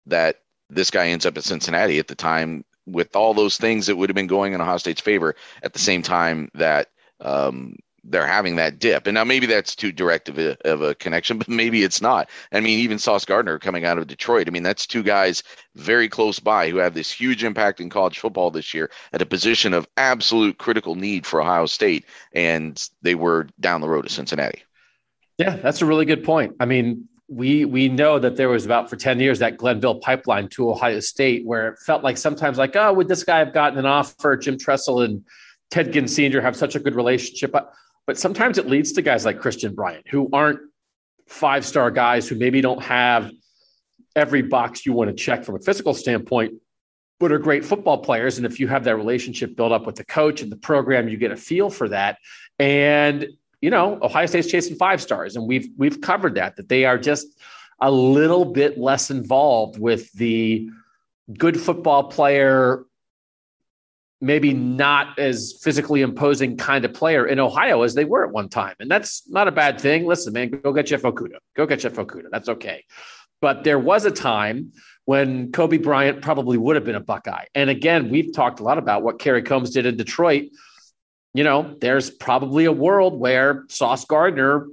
that 0.05 0.37
this 0.69 0.91
guy 0.91 1.07
ends 1.07 1.25
up 1.25 1.37
at 1.37 1.43
Cincinnati 1.43 1.99
at 1.99 2.07
the 2.07 2.15
time 2.15 2.65
with 2.85 3.15
all 3.15 3.33
those 3.33 3.57
things 3.57 3.87
that 3.87 3.95
would 3.95 4.09
have 4.09 4.15
been 4.15 4.27
going 4.27 4.53
in 4.53 4.61
Ohio 4.61 4.77
State's 4.77 5.01
favor 5.01 5.35
at 5.63 5.73
the 5.73 5.79
same 5.79 6.01
time 6.01 6.49
that 6.53 6.89
um, 7.19 7.75
they're 8.03 8.27
having 8.27 8.55
that 8.55 8.77
dip. 8.77 9.07
And 9.07 9.15
now 9.15 9.23
maybe 9.23 9.47
that's 9.47 9.75
too 9.75 9.91
direct 9.91 10.29
of 10.29 10.37
a, 10.37 10.57
of 10.69 10.81
a 10.81 10.95
connection, 10.95 11.37
but 11.39 11.47
maybe 11.47 11.83
it's 11.83 12.01
not. 12.01 12.29
I 12.51 12.59
mean, 12.59 12.79
even 12.79 12.99
Sauce 12.99 13.25
Gardner 13.25 13.59
coming 13.59 13.85
out 13.85 13.97
of 13.97 14.07
Detroit. 14.07 14.47
I 14.47 14.51
mean, 14.51 14.63
that's 14.63 14.85
two 14.85 15.03
guys 15.03 15.43
very 15.75 16.07
close 16.07 16.39
by 16.39 16.69
who 16.69 16.77
have 16.77 16.93
this 16.93 17.11
huge 17.11 17.43
impact 17.43 17.79
in 17.79 17.89
college 17.89 18.19
football 18.19 18.51
this 18.51 18.73
year 18.73 18.91
at 19.13 19.21
a 19.21 19.25
position 19.25 19.73
of 19.73 19.87
absolute 19.97 20.57
critical 20.57 20.95
need 20.95 21.25
for 21.25 21.41
Ohio 21.41 21.65
State. 21.65 22.05
And 22.33 22.81
they 23.01 23.15
were 23.15 23.47
down 23.59 23.81
the 23.81 23.89
road 23.89 24.03
to 24.03 24.09
Cincinnati. 24.09 24.63
Yeah, 25.37 25.57
that's 25.57 25.81
a 25.81 25.85
really 25.85 26.05
good 26.05 26.23
point. 26.23 26.55
I 26.59 26.65
mean, 26.65 27.09
we 27.27 27.65
we 27.65 27.89
know 27.89 28.19
that 28.19 28.35
there 28.35 28.49
was 28.49 28.65
about 28.65 28.89
for 28.89 28.95
10 28.95 29.19
years 29.19 29.39
that 29.39 29.57
Glenville 29.57 29.99
pipeline 29.99 30.47
to 30.49 30.69
Ohio 30.69 30.99
State 30.99 31.45
where 31.45 31.69
it 31.69 31.79
felt 31.79 32.03
like 32.03 32.17
sometimes 32.17 32.57
like, 32.57 32.75
oh, 32.75 32.93
would 32.93 33.07
this 33.07 33.23
guy 33.23 33.39
have 33.39 33.53
gotten 33.53 33.79
an 33.79 33.85
offer? 33.85 34.37
Jim 34.37 34.57
Tressel 34.57 35.01
and 35.01 35.23
Ted 35.71 35.91
Ginn 35.91 36.07
Sr. 36.07 36.41
have 36.41 36.55
such 36.55 36.75
a 36.75 36.79
good 36.79 36.95
relationship. 36.95 37.51
But 37.51 37.73
but 38.05 38.19
sometimes 38.19 38.57
it 38.57 38.67
leads 38.67 38.91
to 38.93 39.01
guys 39.01 39.25
like 39.25 39.39
Christian 39.39 39.73
Bryant, 39.73 40.07
who 40.07 40.29
aren't 40.31 40.59
five 41.27 41.65
star 41.65 41.89
guys 41.89 42.27
who 42.27 42.35
maybe 42.35 42.61
don't 42.61 42.83
have 42.83 43.31
every 44.15 44.43
box 44.43 44.85
you 44.85 44.93
want 44.93 45.09
to 45.09 45.15
check 45.15 45.43
from 45.43 45.55
a 45.55 45.59
physical 45.59 45.93
standpoint, 45.93 46.53
but 47.19 47.31
are 47.31 47.39
great 47.39 47.65
football 47.65 47.97
players. 47.97 48.37
And 48.37 48.45
if 48.45 48.59
you 48.59 48.67
have 48.67 48.83
that 48.83 48.95
relationship 48.95 49.55
built 49.55 49.71
up 49.71 49.85
with 49.87 49.95
the 49.95 50.05
coach 50.05 50.41
and 50.41 50.51
the 50.51 50.57
program, 50.57 51.09
you 51.09 51.17
get 51.17 51.31
a 51.31 51.35
feel 51.35 51.69
for 51.71 51.89
that. 51.89 52.19
And 52.59 53.27
you 53.61 53.69
know, 53.69 53.99
Ohio 54.01 54.25
State's 54.25 54.47
chasing 54.47 54.75
five 54.75 55.01
stars, 55.01 55.35
and 55.35 55.47
we've 55.47 55.69
we've 55.77 56.01
covered 56.01 56.35
that 56.35 56.55
that 56.57 56.69
they 56.69 56.85
are 56.85 56.97
just 56.97 57.27
a 57.81 57.91
little 57.91 58.45
bit 58.45 58.77
less 58.77 59.11
involved 59.11 59.79
with 59.79 60.11
the 60.13 60.69
good 61.37 61.59
football 61.59 62.03
player 62.03 62.85
maybe 64.21 64.53
not 64.53 65.19
as 65.19 65.59
physically 65.61 66.01
imposing 66.01 66.57
kind 66.57 66.85
of 66.85 66.93
player 66.93 67.27
in 67.27 67.39
Ohio 67.39 67.81
as 67.81 67.93
they 67.93 68.05
were 68.05 68.25
at 68.25 68.31
one 68.31 68.49
time. 68.49 68.75
And 68.79 68.89
that's 68.89 69.29
not 69.29 69.47
a 69.47 69.51
bad 69.51 69.79
thing. 69.79 70.05
Listen, 70.05 70.33
man, 70.33 70.49
go 70.49 70.73
get 70.73 70.87
Jeff 70.87 71.01
Okudah. 71.01 71.37
Go 71.55 71.65
get 71.65 71.79
Jeff 71.79 71.93
Okudah. 71.93 72.29
That's 72.31 72.49
okay. 72.49 72.85
But 73.41 73.63
there 73.63 73.77
was 73.77 74.05
a 74.05 74.11
time 74.11 74.71
when 75.03 75.51
Coby 75.51 75.81
Bryant 75.81 76.21
probably 76.21 76.57
would 76.57 76.75
have 76.75 76.85
been 76.85 76.95
a 76.95 77.01
Buckeye. 77.01 77.45
And 77.53 77.69
again, 77.69 78.09
we've 78.09 78.33
talked 78.33 78.59
a 78.59 78.63
lot 78.63 78.77
about 78.77 79.03
what 79.03 79.19
Kerry 79.19 79.43
Coombs 79.43 79.69
did 79.69 79.85
in 79.85 79.97
Detroit. 79.97 80.45
You 81.35 81.43
know, 81.43 81.75
there's 81.81 82.09
probably 82.09 82.65
a 82.65 82.71
world 82.71 83.19
where 83.19 83.65
Sauce 83.67 84.05
Gardner 84.05 84.67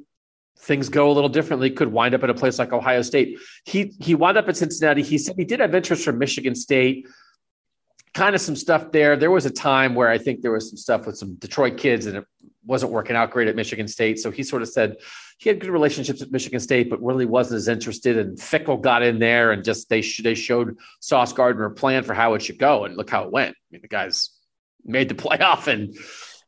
things 0.58 0.88
go 0.88 1.10
a 1.10 1.12
little 1.12 1.28
differently, 1.28 1.70
could 1.70 1.88
wind 1.88 2.14
up 2.14 2.22
at 2.22 2.30
a 2.30 2.34
place 2.34 2.58
like 2.58 2.72
Ohio 2.72 3.02
State. 3.02 3.38
He 3.64 3.94
he 4.00 4.14
wound 4.14 4.38
up 4.38 4.48
at 4.48 4.56
Cincinnati. 4.56 5.02
He 5.02 5.18
said 5.18 5.34
he 5.36 5.44
did 5.44 5.60
have 5.60 5.74
interest 5.74 6.04
from 6.04 6.18
Michigan 6.18 6.54
State 6.54 7.06
kind 8.14 8.34
of 8.34 8.40
some 8.40 8.56
stuff 8.56 8.92
there. 8.92 9.16
There 9.16 9.30
was 9.30 9.46
a 9.46 9.50
time 9.50 9.94
where 9.94 10.08
I 10.08 10.18
think 10.18 10.42
there 10.42 10.52
was 10.52 10.68
some 10.68 10.76
stuff 10.76 11.06
with 11.06 11.16
some 11.16 11.34
Detroit 11.34 11.78
kids 11.78 12.06
and 12.06 12.18
it 12.18 12.24
wasn't 12.64 12.92
working 12.92 13.16
out 13.16 13.30
great 13.30 13.48
at 13.48 13.56
Michigan 13.56 13.88
State. 13.88 14.18
So 14.18 14.30
he 14.30 14.42
sort 14.42 14.62
of 14.62 14.68
said 14.68 14.96
he 15.38 15.48
had 15.48 15.60
good 15.60 15.70
relationships 15.70 16.20
with 16.20 16.30
Michigan 16.30 16.60
State, 16.60 16.90
but 16.90 17.02
really 17.02 17.26
wasn't 17.26 17.56
as 17.56 17.68
interested. 17.68 18.18
And 18.18 18.38
Fickell 18.38 18.80
got 18.80 19.02
in 19.02 19.18
there 19.18 19.50
and 19.50 19.64
just 19.64 19.88
they 19.88 20.02
sh- 20.02 20.22
they 20.22 20.34
showed 20.34 20.76
Sauce 21.00 21.32
Gardner 21.32 21.66
a 21.66 21.70
plan 21.70 22.04
for 22.04 22.14
how 22.14 22.34
it 22.34 22.42
should 22.42 22.58
go, 22.58 22.84
and 22.84 22.96
look 22.96 23.10
how 23.10 23.24
it 23.24 23.32
went. 23.32 23.56
I 23.56 23.66
mean, 23.70 23.82
the 23.82 23.88
guy's 23.88 24.30
made 24.84 25.08
the 25.08 25.14
playoff 25.22 25.66
and 25.66 25.96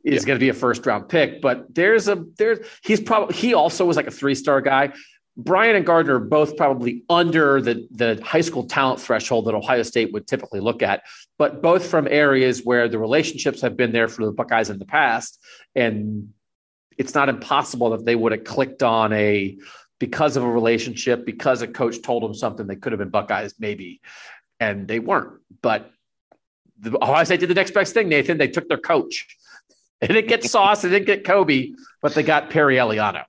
is 0.04 0.22
yeah. 0.22 0.26
going 0.26 0.38
to 0.38 0.40
be 0.40 0.50
a 0.50 0.54
first 0.54 0.84
round 0.86 1.08
pick. 1.08 1.40
But 1.40 1.74
there's 1.74 2.08
a 2.08 2.24
there's 2.36 2.58
he's 2.82 3.00
probably 3.00 3.34
he 3.34 3.54
also 3.54 3.84
was 3.84 3.96
like 3.96 4.06
a 4.06 4.12
three 4.12 4.34
star 4.34 4.60
guy. 4.60 4.92
Bryant 5.36 5.76
and 5.76 5.84
Gardner 5.84 6.14
are 6.14 6.20
both 6.20 6.56
probably 6.56 7.02
under 7.10 7.60
the, 7.60 7.88
the 7.90 8.20
high 8.24 8.40
school 8.40 8.68
talent 8.68 9.00
threshold 9.00 9.46
that 9.46 9.54
Ohio 9.54 9.82
State 9.82 10.12
would 10.12 10.28
typically 10.28 10.60
look 10.60 10.80
at, 10.80 11.02
but 11.38 11.60
both 11.60 11.86
from 11.86 12.06
areas 12.08 12.62
where 12.62 12.88
the 12.88 13.00
relationships 13.00 13.60
have 13.60 13.76
been 13.76 13.90
there 13.90 14.06
for 14.06 14.24
the 14.24 14.30
Buckeyes 14.30 14.70
in 14.70 14.78
the 14.78 14.84
past. 14.84 15.40
And 15.74 16.32
it's 16.96 17.14
not 17.14 17.28
impossible 17.28 17.90
that 17.90 18.04
they 18.04 18.14
would 18.14 18.30
have 18.30 18.44
clicked 18.44 18.84
on 18.84 19.12
a 19.12 19.58
because 19.98 20.36
of 20.36 20.44
a 20.44 20.50
relationship, 20.50 21.24
because 21.24 21.62
a 21.62 21.66
coach 21.66 22.02
told 22.02 22.22
them 22.22 22.34
something, 22.34 22.66
they 22.66 22.76
could 22.76 22.92
have 22.92 22.98
been 23.00 23.10
Buckeyes, 23.10 23.54
maybe, 23.58 24.00
and 24.60 24.86
they 24.86 25.00
weren't. 25.00 25.40
But 25.62 25.90
the, 26.78 26.96
Ohio 27.02 27.24
State 27.24 27.40
did 27.40 27.48
the 27.48 27.54
next 27.54 27.72
best 27.72 27.94
thing, 27.94 28.08
Nathan. 28.08 28.38
They 28.38 28.48
took 28.48 28.68
their 28.68 28.78
coach. 28.78 29.26
They 30.08 30.12
didn't 30.12 30.28
get 30.28 30.44
Sauce, 30.44 30.82
they 30.82 30.90
didn't 30.90 31.06
get 31.06 31.24
Coby, 31.24 31.74
but 32.02 32.14
they 32.14 32.22
got 32.22 32.50
Perry 32.50 32.76
Eiliano. 32.76 33.24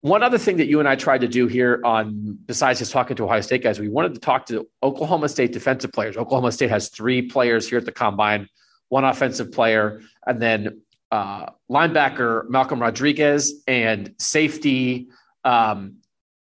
One 0.00 0.22
other 0.22 0.38
thing 0.38 0.56
that 0.56 0.66
you 0.66 0.80
and 0.80 0.88
I 0.88 0.96
tried 0.96 1.20
to 1.20 1.28
do 1.28 1.46
here 1.46 1.82
on, 1.84 2.38
besides 2.46 2.78
just 2.78 2.90
talking 2.90 3.18
to 3.18 3.24
Ohio 3.24 3.42
State 3.42 3.62
guys, 3.62 3.78
we 3.78 3.90
wanted 3.90 4.14
to 4.14 4.20
talk 4.20 4.46
to 4.46 4.66
Oklahoma 4.82 5.28
State 5.28 5.52
defensive 5.52 5.92
players. 5.92 6.16
Oklahoma 6.16 6.52
State 6.52 6.70
has 6.70 6.88
three 6.88 7.20
players 7.20 7.68
here 7.68 7.76
at 7.76 7.84
the 7.84 7.92
combine, 7.92 8.48
one 8.88 9.04
offensive 9.04 9.52
player, 9.52 10.00
and 10.26 10.40
then 10.40 10.80
uh, 11.10 11.50
linebacker 11.70 12.48
Malcolm 12.48 12.80
Rodriguez 12.80 13.62
and 13.66 14.14
safety 14.18 15.08
um, 15.44 15.96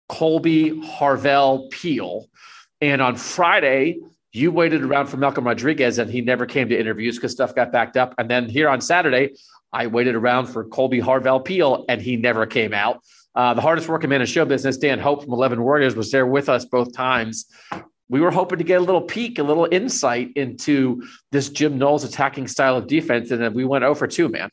Kolby 0.10 0.84
Harvell 0.84 1.70
Peel. 1.70 2.28
And 2.82 3.02
on 3.02 3.16
Friday, 3.16 4.00
you 4.38 4.52
waited 4.52 4.84
around 4.84 5.08
for 5.08 5.18
Malcolm 5.18 5.46
Rodriguez 5.46 5.98
and 5.98 6.10
he 6.10 6.22
never 6.22 6.46
came 6.46 6.70
to 6.70 6.80
interviews 6.80 7.16
because 7.16 7.32
stuff 7.32 7.56
got 7.56 7.72
backed 7.72 7.98
up. 7.98 8.14
And 8.18 8.30
then 8.30 8.48
here 8.48 8.70
on 8.70 8.80
Saturday, 8.80 9.36
I 9.74 9.88
waited 9.88 10.16
around 10.16 10.48
for 10.48 10.66
Kolby 10.66 11.02
Harvell 11.02 11.44
Peel 11.44 11.86
and 11.90 12.02
he 12.02 12.16
never 12.16 12.46
came 12.46 12.74
out. 12.74 13.04
Uh, 13.36 13.54
the 13.54 13.62
hardest 13.62 13.88
working 13.88 14.10
man 14.10 14.22
in 14.22 14.28
show 14.28 14.46
business, 14.46 14.78
Dan 14.78 15.00
Hope 15.00 15.24
from 15.24 15.34
11 15.34 15.62
Warriors, 15.62 15.96
was 15.96 16.12
there 16.12 16.26
with 16.26 16.50
us 16.50 16.66
both 16.66 16.94
times. 16.94 17.46
We 18.10 18.22
were 18.22 18.32
hoping 18.32 18.58
to 18.58 18.64
get 18.64 18.82
a 18.82 18.84
little 18.84 19.02
peek, 19.02 19.38
a 19.38 19.44
little 19.44 19.68
insight 19.72 20.32
into 20.36 21.04
this 21.32 21.50
Jim 21.50 21.78
Knowles 21.78 22.04
attacking 22.04 22.48
style 22.48 22.78
of 22.78 22.88
defense. 22.88 23.32
And 23.32 23.42
then 23.42 23.54
we 23.54 23.66
went 23.66 23.84
over 23.84 24.08
2, 24.08 24.30
man. 24.30 24.50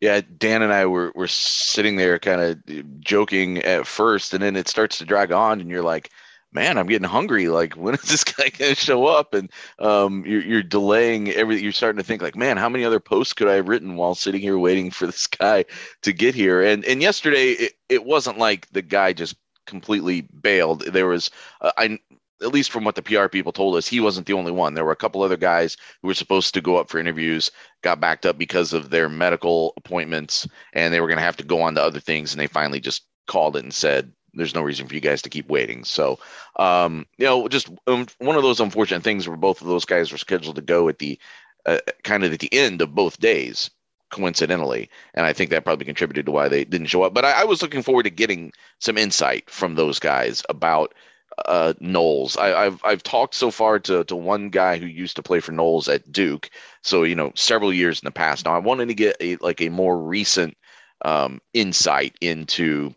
Yeah, 0.00 0.20
Dan 0.36 0.62
and 0.62 0.72
I 0.72 0.86
were, 0.86 1.12
were 1.14 1.28
sitting 1.28 1.94
there 1.94 2.18
kind 2.18 2.40
of 2.40 3.00
joking 3.00 3.58
at 3.58 3.86
first, 3.86 4.34
and 4.34 4.42
then 4.42 4.56
it 4.56 4.66
starts 4.66 4.98
to 4.98 5.04
drag 5.04 5.30
on, 5.30 5.60
and 5.60 5.70
you're 5.70 5.84
like, 5.84 6.10
man, 6.52 6.78
I'm 6.78 6.86
getting 6.86 7.08
hungry. 7.08 7.48
Like, 7.48 7.74
when 7.76 7.94
is 7.94 8.02
this 8.02 8.24
guy 8.24 8.50
going 8.50 8.74
to 8.74 8.80
show 8.80 9.06
up? 9.06 9.34
And 9.34 9.50
um, 9.78 10.24
you're, 10.26 10.42
you're 10.42 10.62
delaying 10.62 11.30
everything. 11.30 11.64
You're 11.64 11.72
starting 11.72 11.98
to 11.98 12.04
think 12.04 12.22
like, 12.22 12.36
man, 12.36 12.56
how 12.56 12.68
many 12.68 12.84
other 12.84 13.00
posts 13.00 13.32
could 13.32 13.48
I 13.48 13.54
have 13.54 13.68
written 13.68 13.96
while 13.96 14.14
sitting 14.14 14.40
here 14.40 14.58
waiting 14.58 14.90
for 14.90 15.06
this 15.06 15.26
guy 15.26 15.64
to 16.02 16.12
get 16.12 16.34
here? 16.34 16.62
And 16.62 16.84
and 16.84 17.02
yesterday, 17.02 17.50
it, 17.52 17.72
it 17.88 18.04
wasn't 18.04 18.38
like 18.38 18.68
the 18.70 18.82
guy 18.82 19.12
just 19.12 19.36
completely 19.66 20.22
bailed. 20.22 20.82
There 20.82 21.06
was, 21.06 21.30
uh, 21.60 21.72
I 21.76 21.98
at 22.42 22.52
least 22.52 22.70
from 22.70 22.84
what 22.84 22.96
the 22.96 23.02
PR 23.02 23.28
people 23.28 23.52
told 23.52 23.76
us, 23.76 23.86
he 23.86 24.00
wasn't 24.00 24.26
the 24.26 24.32
only 24.32 24.50
one. 24.52 24.74
There 24.74 24.84
were 24.84 24.92
a 24.92 24.96
couple 24.96 25.22
other 25.22 25.36
guys 25.36 25.76
who 26.00 26.08
were 26.08 26.14
supposed 26.14 26.54
to 26.54 26.60
go 26.60 26.76
up 26.76 26.88
for 26.88 26.98
interviews, 26.98 27.50
got 27.82 28.00
backed 28.00 28.26
up 28.26 28.36
because 28.36 28.72
of 28.72 28.90
their 28.90 29.08
medical 29.08 29.72
appointments, 29.76 30.48
and 30.72 30.92
they 30.92 31.00
were 31.00 31.06
going 31.06 31.18
to 31.18 31.24
have 31.24 31.36
to 31.36 31.44
go 31.44 31.62
on 31.62 31.76
to 31.76 31.82
other 31.82 32.00
things. 32.00 32.32
And 32.32 32.40
they 32.40 32.48
finally 32.48 32.80
just 32.80 33.04
called 33.28 33.56
it 33.56 33.62
and 33.62 33.72
said, 33.72 34.12
there's 34.34 34.54
no 34.54 34.62
reason 34.62 34.86
for 34.86 34.94
you 34.94 35.00
guys 35.00 35.22
to 35.22 35.30
keep 35.30 35.48
waiting. 35.48 35.84
So, 35.84 36.18
um, 36.56 37.06
you 37.18 37.26
know, 37.26 37.48
just 37.48 37.70
um, 37.86 38.06
one 38.18 38.36
of 38.36 38.42
those 38.42 38.60
unfortunate 38.60 39.02
things 39.02 39.28
where 39.28 39.36
both 39.36 39.60
of 39.60 39.66
those 39.66 39.84
guys 39.84 40.10
were 40.10 40.18
scheduled 40.18 40.56
to 40.56 40.62
go 40.62 40.88
at 40.88 40.98
the 40.98 41.18
uh, 41.66 41.78
kind 42.02 42.24
of 42.24 42.32
at 42.32 42.40
the 42.40 42.52
end 42.52 42.82
of 42.82 42.94
both 42.94 43.20
days, 43.20 43.70
coincidentally, 44.10 44.90
and 45.14 45.26
I 45.26 45.32
think 45.32 45.50
that 45.50 45.64
probably 45.64 45.86
contributed 45.86 46.26
to 46.26 46.32
why 46.32 46.48
they 46.48 46.64
didn't 46.64 46.88
show 46.88 47.02
up. 47.02 47.14
But 47.14 47.24
I, 47.24 47.42
I 47.42 47.44
was 47.44 47.62
looking 47.62 47.82
forward 47.82 48.04
to 48.04 48.10
getting 48.10 48.52
some 48.80 48.98
insight 48.98 49.48
from 49.48 49.74
those 49.74 49.98
guys 49.98 50.42
about 50.48 50.94
uh, 51.46 51.74
Knowles. 51.80 52.36
I, 52.36 52.64
have 52.64 52.80
I've 52.84 53.02
talked 53.02 53.34
so 53.34 53.50
far 53.50 53.78
to 53.80 54.04
to 54.04 54.16
one 54.16 54.50
guy 54.50 54.78
who 54.78 54.86
used 54.86 55.16
to 55.16 55.22
play 55.22 55.40
for 55.40 55.52
Knowles 55.52 55.88
at 55.88 56.10
Duke, 56.10 56.50
so 56.82 57.04
you 57.04 57.14
know 57.14 57.32
several 57.34 57.72
years 57.72 58.00
in 58.00 58.06
the 58.06 58.10
past. 58.10 58.44
Now 58.44 58.54
I 58.54 58.58
wanted 58.58 58.88
to 58.88 58.94
get 58.94 59.16
a 59.20 59.36
like 59.36 59.60
a 59.60 59.68
more 59.68 59.98
recent 59.98 60.56
um, 61.04 61.40
insight 61.52 62.16
into 62.20 62.94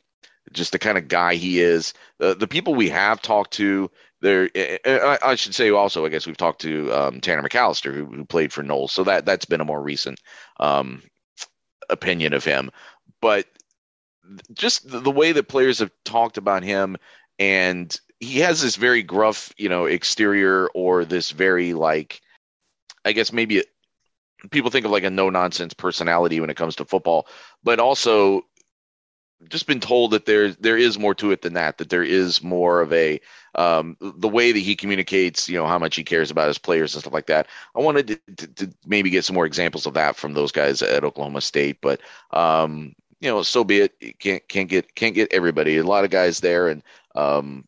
just 0.56 0.72
the 0.72 0.80
kind 0.80 0.98
of 0.98 1.08
guy 1.08 1.36
he 1.36 1.60
is. 1.60 1.94
The 2.18 2.34
the 2.34 2.48
people 2.48 2.74
we 2.74 2.90
have 2.90 3.22
talked 3.22 3.54
to, 3.54 3.92
there. 4.22 4.50
I, 4.86 5.20
I 5.22 5.36
should 5.36 5.54
say 5.54 5.70
also, 5.70 6.06
I 6.06 6.10
guess 6.10 6.26
we've 6.26 6.38
talked 6.38 6.62
to 6.62 6.92
um, 6.92 7.22
Tanner 7.22 7.44
McCalister, 7.44 7.94
who, 7.94 8.06
who 8.06 8.26
played 8.26 8.52
for 8.52 8.64
Knowles, 8.64 8.92
so 8.92 9.04
that 9.04 9.26
that's 9.26 9.46
been 9.46 9.62
a 9.62 9.66
more 9.66 9.82
recent 9.82 10.20
um, 10.60 11.04
opinion 11.90 12.34
of 12.34 12.44
him. 12.44 12.72
But 13.22 13.46
just 14.54 14.90
the, 14.90 15.00
the 15.00 15.12
way 15.12 15.32
that 15.32 15.48
players 15.48 15.80
have 15.80 15.92
talked 16.04 16.38
about 16.38 16.64
him, 16.64 16.98
and 17.38 17.96
he 18.20 18.40
has 18.40 18.62
this 18.62 18.76
very 18.76 19.04
gruff, 19.04 19.54
you 19.58 19.70
know, 19.70 19.86
exterior, 19.86 20.68
or 20.74 21.06
this 21.06 21.32
very 21.32 21.74
like, 21.74 22.22
I 23.04 23.12
guess 23.12 23.32
maybe. 23.32 23.64
people 24.52 24.70
think 24.70 24.86
of 24.86 24.92
like 24.92 25.04
a 25.04 25.10
no 25.10 25.30
nonsense 25.30 25.74
personality 25.74 26.40
when 26.40 26.50
it 26.50 26.58
comes 26.58 26.76
to 26.76 26.86
football, 26.86 27.28
but 27.64 27.80
also 27.80 28.46
just 29.50 29.68
been 29.68 29.80
told 29.80 30.12
that 30.12 30.26
there 30.26 30.52
there 30.54 30.78
is 30.78 30.98
more 30.98 31.14
to 31.16 31.32
it 31.32 31.42
than 31.42 31.54
that. 31.54 31.78
That 31.78 31.90
there 31.90 32.04
is 32.04 32.42
more 32.44 32.82
of 32.82 32.92
a 32.94 33.20
um, 33.56 33.98
the 34.00 34.28
way 34.28 34.52
that 34.52 34.60
he 34.60 34.76
communicates. 34.76 35.50
You 35.50 35.58
know 35.58 35.68
how 35.68 35.80
much 35.80 35.96
he 35.96 36.04
cares 36.04 36.32
about 36.32 36.48
his 36.48 36.58
players 36.58 36.94
and 36.94 37.02
stuff 37.02 37.14
like 37.14 37.28
that. 37.28 37.48
I 37.76 37.80
wanted 37.80 38.08
to, 38.08 38.36
to, 38.36 38.48
to 38.48 38.74
maybe 38.86 39.10
get 39.10 39.26
some 39.26 39.36
more 39.36 39.46
examples 39.46 39.86
of 39.86 39.94
that 39.96 40.16
from 40.16 40.34
those 40.34 40.52
guys 40.52 40.82
at 40.82 41.04
Oklahoma 41.04 41.42
State, 41.42 41.80
but 41.82 42.02
um, 42.32 42.96
you 43.20 43.30
know, 43.30 43.44
so 43.44 43.64
be 43.64 43.82
it. 43.82 44.20
Can't 44.20 44.48
can't 44.48 44.70
get 44.70 44.96
can't 44.96 45.16
get 45.16 45.34
everybody. 45.34 45.78
A 45.78 45.84
lot 45.84 46.06
of 46.06 46.12
guys 46.12 46.40
there, 46.40 46.68
and 46.70 46.84
um, 47.16 47.66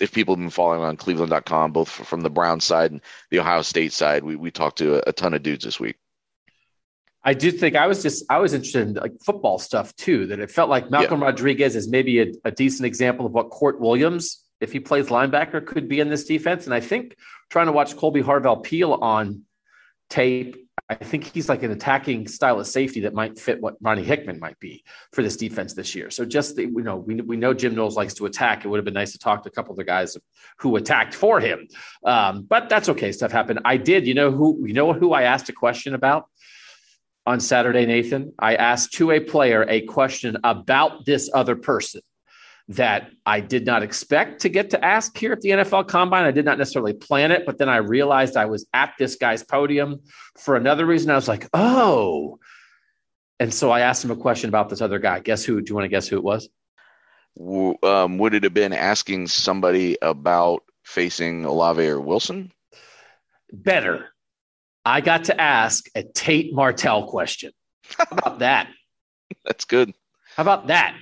if 0.00 0.12
people 0.12 0.34
have 0.34 0.40
been 0.40 0.50
following 0.50 0.82
on 0.82 0.96
Cleveland.com, 0.96 1.72
both 1.72 1.88
from 1.88 2.22
the 2.22 2.30
Brown 2.30 2.60
side 2.60 2.92
and 2.92 3.00
the 3.30 3.40
Ohio 3.40 3.62
State 3.62 3.92
side, 3.92 4.24
we 4.24 4.36
we 4.36 4.50
talked 4.50 4.78
to 4.78 4.96
a, 4.96 5.10
a 5.10 5.12
ton 5.12 5.34
of 5.34 5.42
dudes 5.42 5.64
this 5.64 5.80
week. 5.80 5.96
I 7.22 7.34
do 7.34 7.50
think 7.50 7.76
I 7.76 7.86
was 7.86 8.02
just 8.02 8.24
I 8.30 8.38
was 8.38 8.54
interested 8.54 8.88
in 8.88 8.94
like 8.94 9.12
football 9.24 9.58
stuff 9.58 9.94
too. 9.96 10.26
That 10.26 10.40
it 10.40 10.50
felt 10.50 10.70
like 10.70 10.90
Malcolm 10.90 11.20
yeah. 11.20 11.26
Rodriguez 11.26 11.76
is 11.76 11.88
maybe 11.88 12.20
a, 12.20 12.32
a, 12.44 12.50
decent 12.50 12.86
example 12.86 13.26
of 13.26 13.32
what 13.32 13.50
Court 13.50 13.80
Williams, 13.80 14.42
if 14.60 14.72
he 14.72 14.80
plays 14.80 15.08
linebacker, 15.08 15.64
could 15.64 15.88
be 15.88 16.00
in 16.00 16.08
this 16.08 16.24
defense. 16.24 16.64
And 16.64 16.74
I 16.74 16.80
think 16.80 17.16
trying 17.50 17.66
to 17.66 17.72
watch 17.72 17.94
Kolby 17.94 18.22
Harvell 18.22 18.62
Peel 18.62 18.94
on 18.94 19.42
tape, 20.08 20.56
I 20.88 20.94
think 20.94 21.24
he's 21.24 21.48
like 21.48 21.62
an 21.62 21.70
attacking 21.70 22.26
style 22.26 22.58
of 22.58 22.66
safety 22.66 23.00
that 23.00 23.12
might 23.12 23.38
fit 23.38 23.60
what 23.60 23.76
Ronnie 23.82 24.02
Hickman 24.02 24.40
might 24.40 24.58
be 24.58 24.82
for 25.12 25.22
this 25.22 25.36
defense 25.36 25.74
this 25.74 25.94
year. 25.94 26.10
So 26.10 26.24
just 26.24 26.56
the, 26.56 26.62
you 26.62 26.82
know 26.82 26.96
we 26.96 27.16
we 27.16 27.36
know 27.36 27.52
Jim 27.52 27.74
Knowles 27.74 27.96
likes 27.96 28.14
to 28.14 28.24
attack. 28.24 28.64
It 28.64 28.68
would 28.68 28.78
have 28.78 28.86
been 28.86 28.94
nice 28.94 29.12
to 29.12 29.18
talk 29.18 29.42
to 29.42 29.50
a 29.50 29.52
couple 29.52 29.72
of 29.72 29.76
the 29.76 29.84
guys 29.84 30.16
who 30.56 30.76
attacked 30.76 31.14
for 31.14 31.38
him, 31.38 31.68
um, 32.02 32.44
but 32.44 32.70
that's 32.70 32.88
okay. 32.88 33.12
Stuff 33.12 33.30
happened. 33.30 33.60
I 33.66 33.76
did. 33.76 34.06
You 34.06 34.14
know 34.14 34.30
who 34.30 34.66
you 34.66 34.72
know 34.72 34.94
who 34.94 35.12
I 35.12 35.24
asked 35.24 35.50
a 35.50 35.52
question 35.52 35.94
about 35.94 36.29
on 37.26 37.40
Saturday, 37.40 37.86
Nathan. 37.86 38.32
I 38.38 38.54
asked 38.56 38.94
to 38.94 39.10
a 39.10 39.20
player 39.20 39.64
a 39.68 39.82
question 39.82 40.36
about 40.44 41.04
this 41.04 41.30
other 41.32 41.56
person 41.56 42.00
that 42.68 43.10
I 43.26 43.40
did 43.40 43.66
not 43.66 43.82
expect 43.82 44.42
to 44.42 44.48
get 44.48 44.70
to 44.70 44.84
ask 44.84 45.16
here 45.16 45.32
at 45.32 45.40
the 45.40 45.50
NFL 45.50 45.88
Combine. 45.88 46.24
I 46.24 46.30
did 46.30 46.44
not 46.44 46.56
necessarily 46.56 46.92
plan 46.92 47.32
it, 47.32 47.44
but 47.44 47.58
then 47.58 47.68
I 47.68 47.78
realized 47.78 48.36
I 48.36 48.46
was 48.46 48.66
at 48.72 48.94
this 48.96 49.16
guy's 49.16 49.42
podium 49.42 50.00
for 50.38 50.54
another 50.54 50.86
reason. 50.86 51.10
I 51.10 51.16
was 51.16 51.26
like, 51.26 51.48
oh. 51.52 52.38
And 53.40 53.52
so 53.52 53.70
I 53.70 53.80
asked 53.80 54.04
him 54.04 54.12
a 54.12 54.16
question 54.16 54.48
about 54.48 54.68
this 54.68 54.80
other 54.80 55.00
guy. 55.00 55.18
Guess 55.18 55.44
who? 55.44 55.60
Do 55.60 55.68
you 55.68 55.74
want 55.74 55.84
to 55.84 55.88
guess 55.88 56.06
who 56.06 56.16
it 56.16 56.22
was? 56.22 56.48
Um, 57.82 58.18
would 58.18 58.34
it 58.34 58.44
have 58.44 58.54
been 58.54 58.72
asking 58.72 59.26
somebody 59.26 59.96
about 60.00 60.62
facing 60.84 61.44
Olave 61.44 61.84
or 61.84 62.00
Wilson? 62.00 62.52
Better. 63.52 64.10
I 64.84 65.00
got 65.00 65.24
to 65.24 65.40
ask 65.40 65.86
a 65.94 66.02
Tate 66.02 66.54
Martell 66.54 67.06
question. 67.06 67.52
How 67.96 68.06
about 68.10 68.38
that? 68.40 68.68
That's 69.44 69.64
good. 69.64 69.92
How 70.36 70.42
about 70.42 70.68
that? 70.68 70.96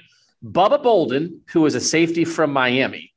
Bubba 0.44 0.82
Bolden, 0.82 1.42
who 1.48 1.66
is 1.66 1.74
a 1.74 1.80
safety 1.80 2.24
from 2.24 2.52
Miami, 2.52 3.12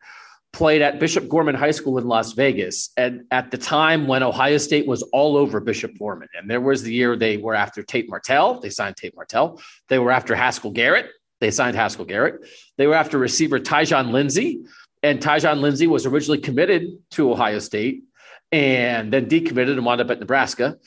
played 0.53 0.81
at 0.81 0.99
Bishop 0.99 1.29
Gorman 1.29 1.55
High 1.55 1.71
School 1.71 1.97
in 1.97 2.07
Las 2.07 2.33
Vegas. 2.33 2.89
And 2.97 3.23
at 3.31 3.51
the 3.51 3.57
time 3.57 4.07
when 4.07 4.23
Ohio 4.23 4.57
State 4.57 4.87
was 4.87 5.01
all 5.13 5.37
over 5.37 5.59
Bishop 5.59 5.97
Gorman, 5.97 6.27
and 6.37 6.49
there 6.49 6.61
was 6.61 6.83
the 6.83 6.93
year 6.93 7.15
they 7.15 7.37
were 7.37 7.55
after 7.55 7.83
Tate 7.83 8.09
Martell, 8.09 8.59
they 8.59 8.69
signed 8.69 8.97
Tate 8.97 9.15
Martell. 9.15 9.61
They 9.87 9.99
were 9.99 10.11
after 10.11 10.35
Haskell 10.35 10.71
Garrett, 10.71 11.09
they 11.39 11.51
signed 11.51 11.75
Haskell 11.75 12.05
Garrett. 12.05 12.45
They 12.77 12.87
were 12.87 12.95
after 12.95 13.17
receiver 13.17 13.59
Tyjon 13.59 14.11
Lindsey, 14.11 14.61
and 15.03 15.19
Tyjon 15.19 15.59
Lindsey 15.59 15.87
was 15.87 16.05
originally 16.05 16.39
committed 16.39 16.87
to 17.11 17.31
Ohio 17.31 17.59
State 17.59 18.03
and 18.51 19.11
then 19.11 19.27
decommitted 19.27 19.71
and 19.71 19.85
wound 19.85 20.01
up 20.01 20.09
at 20.09 20.19
Nebraska, 20.19 20.77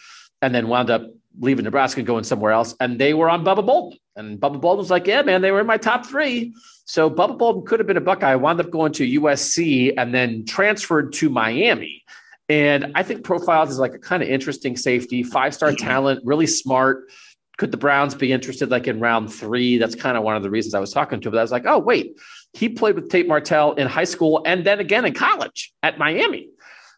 and 0.43 0.55
then 0.55 0.69
wound 0.69 0.91
up 0.91 1.07
leaving 1.41 1.65
Nebraska 1.65 2.01
and 2.01 2.07
going 2.07 2.25
somewhere 2.25 2.53
else. 2.53 2.75
And 2.81 2.99
they 2.99 3.15
were 3.15 3.29
on 3.29 3.45
Bubba 3.45 3.65
Bolden. 3.65 3.99
And 4.17 4.39
Bubba 4.39 4.61
Bolden 4.61 4.79
was 4.79 4.91
like, 4.91 5.07
yeah, 5.07 5.23
man, 5.23 5.43
they 5.43 5.51
were 5.51 5.61
in 5.61 5.67
my 5.67 5.77
top 5.77 6.07
three. 6.07 6.55
So 6.85 7.11
Bubba 7.11 7.37
Bolden 7.37 7.67
could 7.67 7.81
have 7.81 7.87
been 7.87 7.97
a 7.97 8.03
Buckeye. 8.03 8.35
Wound 8.35 8.61
up 8.61 8.71
going 8.71 8.93
to 8.93 9.21
USC 9.21 9.95
and 9.97 10.15
then 10.15 10.45
transferred 10.45 11.13
to 11.15 11.29
Miami. 11.29 12.05
And 12.49 12.93
I 12.95 13.03
think 13.03 13.25
profiles 13.25 13.71
is 13.71 13.79
like 13.79 13.95
a 13.95 13.99
kind 13.99 14.23
of 14.23 14.29
interesting 14.29 14.77
safety, 14.77 15.23
five 15.23 15.55
star 15.55 15.71
mm-hmm. 15.71 15.85
talent, 15.85 16.21
really 16.25 16.47
smart. 16.47 17.11
could 17.57 17.71
the 17.71 17.79
Browns 17.79 18.15
be 18.15 18.33
interested 18.33 18.71
like 18.71 18.87
in 18.87 19.01
round 19.01 19.33
three? 19.33 19.79
That's 19.79 19.95
kind 19.95 20.17
of 20.17 20.23
one 20.23 20.37
of 20.37 20.43
the 20.43 20.51
reasons 20.51 20.75
I 20.75 20.81
was 20.81 20.93
talking 20.93 21.21
to 21.21 21.29
him. 21.29 21.33
But 21.33 21.39
I 21.39 21.43
was 21.43 21.53
like, 21.53 21.67
oh, 21.67 21.79
wait, 21.79 22.19
he 22.53 22.69
played 22.69 22.97
with 22.97 23.09
Tate 23.09 23.27
Martell 23.27 23.73
in 23.73 23.89
high 23.89 24.05
school 24.05 24.43
and 24.45 24.65
then 24.65 24.79
again 24.79 25.05
in 25.05 25.15
college 25.15 25.73
at 25.83 25.99
Miami. 25.99 26.49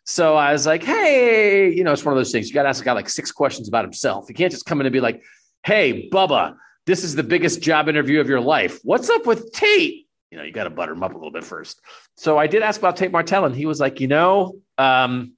So 0.06 0.36
I 0.36 0.52
was 0.52 0.66
like, 0.66 0.84
hey, 0.84 1.72
you 1.74 1.82
know, 1.82 1.92
it's 1.92 2.04
one 2.04 2.12
of 2.12 2.16
those 2.16 2.30
things. 2.30 2.48
You 2.48 2.54
got 2.54 2.62
to 2.62 2.68
ask 2.68 2.80
a 2.80 2.84
guy 2.84 2.92
like 2.92 3.08
six 3.08 3.32
questions 3.32 3.66
about 3.66 3.84
himself. 3.84 4.26
You 4.28 4.36
can't 4.36 4.52
just 4.52 4.64
come 4.64 4.80
in 4.80 4.86
and 4.86 4.92
be 4.92 5.00
like, 5.00 5.20
hey, 5.64 6.08
Bubba, 6.12 6.54
this 6.86 7.02
is 7.02 7.16
the 7.16 7.24
biggest 7.24 7.60
job 7.60 7.88
interview 7.88 8.20
of 8.20 8.28
your 8.28 8.40
life. 8.40 8.78
What's 8.84 9.10
up 9.10 9.26
with 9.26 9.50
Tate? 9.50 10.06
You 10.30 10.38
know, 10.38 10.44
you 10.44 10.52
got 10.52 10.64
to 10.64 10.70
butter 10.70 10.92
him 10.92 11.02
up 11.02 11.10
a 11.10 11.16
little 11.16 11.32
bit 11.32 11.42
first. 11.42 11.80
So 12.16 12.38
I 12.38 12.46
did 12.46 12.62
ask 12.62 12.80
about 12.80 12.96
Tate 12.96 13.10
Martell, 13.10 13.46
and 13.46 13.54
he 13.54 13.66
was 13.66 13.80
like, 13.80 13.98
you 13.98 14.06
know, 14.06 14.60
um, 14.78 15.32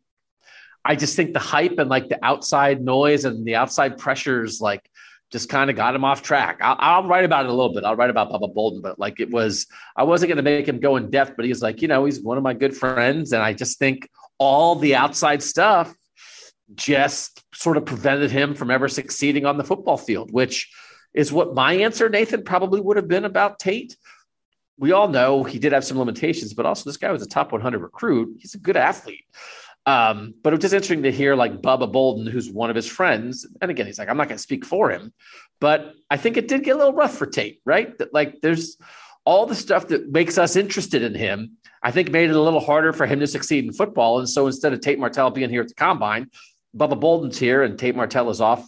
I 0.84 0.96
just 0.96 1.16
think 1.16 1.32
the 1.32 1.38
hype 1.38 1.78
and 1.78 1.88
like 1.88 2.10
the 2.10 2.22
outside 2.22 2.82
noise 2.82 3.24
and 3.24 3.46
the 3.46 3.56
outside 3.56 3.96
pressures, 3.96 4.60
like 4.60 4.88
just 5.30 5.48
kind 5.48 5.70
of 5.70 5.76
got 5.76 5.94
him 5.94 6.04
off 6.04 6.22
track. 6.22 6.58
I'll, 6.60 6.76
I'll, 6.78 7.08
write 7.08 7.24
about 7.24 7.46
it 7.46 7.50
a 7.50 7.52
little 7.52 7.72
bit. 7.72 7.84
I'll 7.84 7.96
write 7.96 8.10
about 8.10 8.30
Bubba 8.30 8.52
Bolden, 8.52 8.82
but 8.82 8.98
like 8.98 9.20
it 9.20 9.30
was, 9.30 9.66
I 9.96 10.04
wasn't 10.04 10.28
going 10.28 10.36
to 10.36 10.42
make 10.42 10.66
him 10.66 10.80
go 10.80 10.96
in 10.96 11.10
depth, 11.10 11.34
but 11.36 11.44
he's 11.44 11.62
like, 11.62 11.82
you 11.82 11.88
know, 11.88 12.04
he's 12.04 12.20
one 12.20 12.38
of 12.38 12.44
my 12.44 12.54
good 12.54 12.74
friends. 12.74 13.32
And 13.32 13.42
I 13.42 13.52
just 13.52 13.78
think 13.78 14.08
all 14.38 14.76
the 14.76 14.94
outside 14.94 15.42
stuff 15.42 15.94
just 16.74 17.42
sort 17.54 17.76
of 17.76 17.84
prevented 17.84 18.30
him 18.30 18.54
from 18.54 18.70
ever 18.70 18.88
succeeding 18.88 19.46
on 19.46 19.56
the 19.56 19.64
football 19.64 19.96
field, 19.96 20.32
which 20.32 20.70
is 21.14 21.32
what 21.32 21.54
my 21.54 21.72
answer, 21.74 22.08
Nathan, 22.08 22.42
probably 22.42 22.80
would 22.80 22.96
have 22.96 23.08
been 23.08 23.24
about 23.24 23.58
Tate. 23.58 23.96
We 24.78 24.92
all 24.92 25.08
know 25.08 25.42
he 25.42 25.58
did 25.58 25.72
have 25.72 25.84
some 25.84 25.98
limitations, 25.98 26.54
but 26.54 26.66
also 26.66 26.88
this 26.88 26.96
guy 26.96 27.10
was 27.10 27.22
a 27.22 27.28
top 27.28 27.52
100 27.52 27.78
recruit. 27.80 28.36
He's 28.38 28.54
a 28.54 28.58
good 28.58 28.76
athlete. 28.76 29.24
Um, 29.86 30.34
but 30.42 30.52
it 30.52 30.56
was 30.56 30.62
just 30.62 30.74
interesting 30.74 31.02
to 31.04 31.10
hear 31.12 31.34
like 31.34 31.62
Bubba 31.62 31.90
Bolden, 31.90 32.26
who's 32.26 32.50
one 32.50 32.68
of 32.68 32.76
his 32.76 32.86
friends. 32.86 33.46
And 33.62 33.70
again, 33.70 33.86
he's 33.86 33.98
like, 33.98 34.10
I'm 34.10 34.18
not 34.18 34.28
going 34.28 34.36
to 34.36 34.42
speak 34.42 34.66
for 34.66 34.90
him, 34.90 35.14
but 35.60 35.94
I 36.10 36.18
think 36.18 36.36
it 36.36 36.46
did 36.46 36.62
get 36.62 36.76
a 36.76 36.78
little 36.78 36.92
rough 36.92 37.16
for 37.16 37.26
Tate, 37.26 37.60
right? 37.64 37.96
That 37.96 38.12
like 38.12 38.40
there's 38.42 38.76
all 39.28 39.44
the 39.44 39.54
stuff 39.54 39.88
that 39.88 40.10
makes 40.10 40.38
us 40.38 40.56
interested 40.56 41.02
in 41.02 41.14
him. 41.14 41.58
I 41.82 41.90
think 41.90 42.10
made 42.10 42.30
it 42.30 42.34
a 42.34 42.40
little 42.40 42.60
harder 42.60 42.94
for 42.94 43.04
him 43.04 43.20
to 43.20 43.26
succeed 43.26 43.66
in 43.66 43.74
football. 43.74 44.18
And 44.18 44.28
so 44.28 44.46
instead 44.46 44.72
of 44.72 44.80
Tate 44.80 44.98
Martell 44.98 45.30
being 45.30 45.50
here 45.50 45.60
at 45.60 45.68
the 45.68 45.74
combine, 45.74 46.30
Bubba 46.74 46.98
Bolden's 46.98 47.38
here 47.38 47.62
and 47.62 47.78
Tate 47.78 47.94
Martell 47.94 48.30
is 48.30 48.40
off 48.40 48.66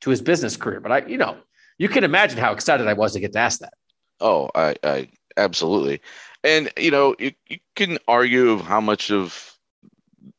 to 0.00 0.10
his 0.10 0.20
business 0.20 0.56
career. 0.56 0.80
But 0.80 0.90
I, 0.90 1.06
you 1.06 1.16
know, 1.16 1.36
you 1.78 1.88
can 1.88 2.02
imagine 2.02 2.36
how 2.36 2.52
excited 2.52 2.88
I 2.88 2.94
was 2.94 3.12
to 3.12 3.20
get 3.20 3.32
to 3.34 3.38
ask 3.38 3.60
that. 3.60 3.74
Oh, 4.20 4.50
I, 4.56 4.74
I 4.82 5.08
absolutely. 5.36 6.00
And 6.42 6.68
you 6.76 6.90
know, 6.90 7.14
you, 7.20 7.30
you 7.48 7.58
can 7.76 7.98
argue 8.08 8.58
how 8.58 8.80
much 8.80 9.12
of 9.12 9.56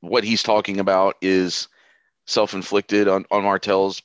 what 0.01 0.25
he's 0.25 0.43
talking 0.43 0.77
about 0.77 1.15
is 1.21 1.69
self-inflicted 2.25 3.07
on, 3.07 3.25
on 3.31 3.43
Martell's 3.43 4.01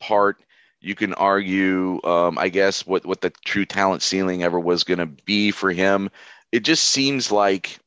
part. 0.00 0.42
You 0.84 0.94
can 0.94 1.14
argue, 1.14 2.00
um, 2.04 2.38
I 2.38 2.48
guess, 2.48 2.86
what, 2.86 3.06
what 3.06 3.20
the 3.20 3.30
true 3.44 3.64
talent 3.64 4.02
ceiling 4.02 4.42
ever 4.42 4.60
was 4.60 4.84
going 4.84 4.98
to 4.98 5.06
be 5.06 5.50
for 5.50 5.70
him. 5.72 6.10
It 6.52 6.60
just 6.60 6.84
seems 6.84 7.32
like 7.32 7.78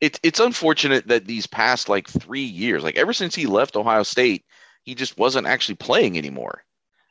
it, 0.00 0.18
it's 0.22 0.40
unfortunate 0.40 1.08
that 1.08 1.26
these 1.26 1.46
past 1.46 1.88
like 1.88 2.08
three 2.08 2.42
years, 2.42 2.82
like 2.82 2.96
ever 2.96 3.12
since 3.12 3.34
he 3.34 3.46
left 3.46 3.76
Ohio 3.76 4.02
State, 4.02 4.44
he 4.82 4.94
just 4.94 5.18
wasn't 5.18 5.46
actually 5.46 5.74
playing 5.74 6.16
anymore. 6.16 6.64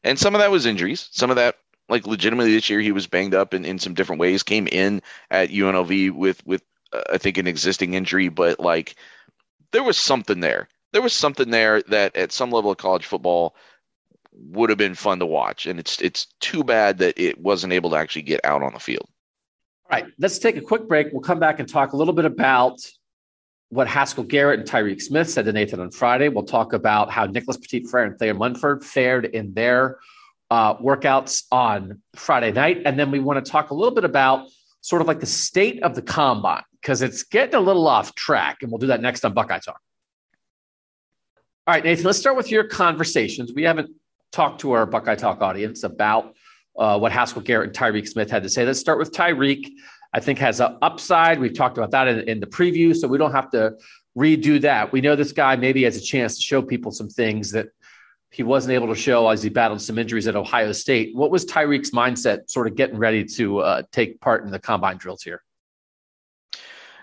And 0.03 0.17
some 0.17 0.35
of 0.35 0.41
that 0.41 0.51
was 0.51 0.65
injuries. 0.65 1.09
Some 1.11 1.29
of 1.29 1.35
that, 1.35 1.55
like 1.89 2.07
legitimately 2.07 2.53
this 2.53 2.69
year, 2.69 2.79
he 2.79 2.91
was 2.91 3.07
banged 3.07 3.35
up 3.35 3.53
in, 3.53 3.65
in 3.65 3.79
some 3.79 3.93
different 3.93 4.19
ways. 4.19 4.43
Came 4.43 4.67
in 4.67 5.01
at 5.29 5.49
UNLV 5.49 6.11
with 6.11 6.45
with 6.45 6.63
uh, 6.93 7.01
I 7.13 7.17
think 7.17 7.37
an 7.37 7.47
existing 7.47 7.93
injury, 7.93 8.29
but 8.29 8.59
like 8.59 8.95
there 9.71 9.83
was 9.83 9.97
something 9.97 10.39
there. 10.39 10.67
There 10.93 11.01
was 11.01 11.13
something 11.13 11.51
there 11.51 11.81
that 11.83 12.15
at 12.15 12.31
some 12.31 12.51
level 12.51 12.71
of 12.71 12.77
college 12.77 13.05
football 13.05 13.55
would 14.37 14.69
have 14.69 14.77
been 14.77 14.95
fun 14.95 15.19
to 15.19 15.25
watch. 15.25 15.65
And 15.65 15.79
it's 15.79 16.01
it's 16.01 16.27
too 16.39 16.63
bad 16.63 16.97
that 16.99 17.19
it 17.19 17.39
wasn't 17.39 17.73
able 17.73 17.89
to 17.91 17.95
actually 17.95 18.23
get 18.23 18.41
out 18.43 18.63
on 18.63 18.73
the 18.73 18.79
field. 18.79 19.07
All 19.89 19.99
right, 19.99 20.11
let's 20.17 20.39
take 20.39 20.57
a 20.57 20.61
quick 20.61 20.87
break. 20.87 21.07
We'll 21.11 21.21
come 21.21 21.39
back 21.39 21.59
and 21.59 21.69
talk 21.69 21.93
a 21.93 21.97
little 21.97 22.13
bit 22.13 22.25
about 22.25 22.79
what 23.69 23.87
Haskell 23.87 24.23
Garrett 24.23 24.59
and 24.59 24.67
Tyreke 24.67 25.01
Smith 25.01 25.29
said 25.29 25.45
to 25.45 25.53
Nathan 25.53 25.79
on 25.79 25.91
Friday. 25.91 26.29
We'll 26.29 26.43
talk 26.43 26.73
about 26.73 27.11
how 27.11 27.25
Nicholas 27.25 27.57
Petit 27.57 27.85
Frere 27.85 28.05
and 28.05 28.17
Thayer 28.17 28.33
Munford 28.33 28.83
fared 28.83 29.25
in 29.25 29.53
their 29.53 29.99
uh, 30.49 30.75
workouts 30.77 31.43
on 31.51 32.01
Friday 32.15 32.51
night. 32.51 32.81
And 32.85 32.97
then 32.97 33.11
we 33.11 33.19
want 33.19 33.43
to 33.43 33.51
talk 33.51 33.71
a 33.71 33.73
little 33.73 33.93
bit 33.93 34.05
about 34.05 34.47
sort 34.81 35.01
of 35.01 35.07
like 35.07 35.19
the 35.19 35.25
state 35.25 35.81
of 35.83 35.95
the 35.95 36.01
combine 36.01 36.63
because 36.81 37.01
it's 37.01 37.23
getting 37.23 37.55
a 37.55 37.59
little 37.59 37.87
off 37.87 38.15
track. 38.15 38.57
And 38.61 38.71
we'll 38.71 38.79
do 38.79 38.87
that 38.87 39.01
next 39.01 39.25
on 39.25 39.33
Buckeye 39.33 39.59
Talk. 39.59 39.81
All 41.67 41.73
right, 41.73 41.83
Nathan, 41.83 42.05
let's 42.05 42.19
start 42.19 42.37
with 42.37 42.51
your 42.51 42.65
conversations. 42.65 43.51
We 43.55 43.63
haven't 43.63 43.89
talked 44.31 44.61
to 44.61 44.71
our 44.73 44.85
Buckeye 44.85 45.15
Talk 45.15 45.41
audience 45.41 45.83
about 45.83 46.33
uh, 46.77 46.97
what 46.99 47.11
Haskell 47.11 47.41
Garrett 47.41 47.69
and 47.69 47.77
Tyreke 47.77 48.07
Smith 48.07 48.29
had 48.29 48.43
to 48.43 48.49
say. 48.49 48.65
Let's 48.65 48.79
start 48.79 48.99
with 48.99 49.11
Tyreke. 49.11 49.71
I 50.13 50.21
think 50.21 50.39
has 50.39 50.61
an 50.61 50.77
upside. 50.81 51.39
We've 51.39 51.53
talked 51.53 51.77
about 51.77 51.91
that 51.91 52.07
in, 52.07 52.19
in 52.29 52.39
the 52.39 52.47
preview, 52.47 52.95
so 52.95 53.07
we 53.07 53.17
don't 53.17 53.33
have 53.33 53.51
to 53.51 53.75
redo 54.17 54.61
that. 54.61 54.91
We 54.91 55.01
know 55.01 55.15
this 55.15 55.33
guy 55.33 55.57
maybe 55.57 55.83
has 55.83 55.97
a 55.97 56.01
chance 56.01 56.37
to 56.37 56.41
show 56.41 56.61
people 56.61 56.91
some 56.91 57.09
things 57.09 57.51
that 57.51 57.67
he 58.31 58.43
wasn't 58.43 58.73
able 58.73 58.87
to 58.87 58.95
show 58.95 59.27
as 59.29 59.43
he 59.43 59.49
battled 59.49 59.81
some 59.81 59.97
injuries 59.97 60.27
at 60.27 60.35
Ohio 60.35 60.71
State. 60.71 61.15
What 61.15 61.31
was 61.31 61.45
Tyreke's 61.45 61.91
mindset 61.91 62.49
sort 62.49 62.67
of 62.67 62.75
getting 62.75 62.97
ready 62.97 63.23
to 63.25 63.59
uh, 63.59 63.83
take 63.91 64.19
part 64.21 64.43
in 64.45 64.51
the 64.51 64.59
combine 64.59 64.97
drills 64.97 65.23
here? 65.23 65.41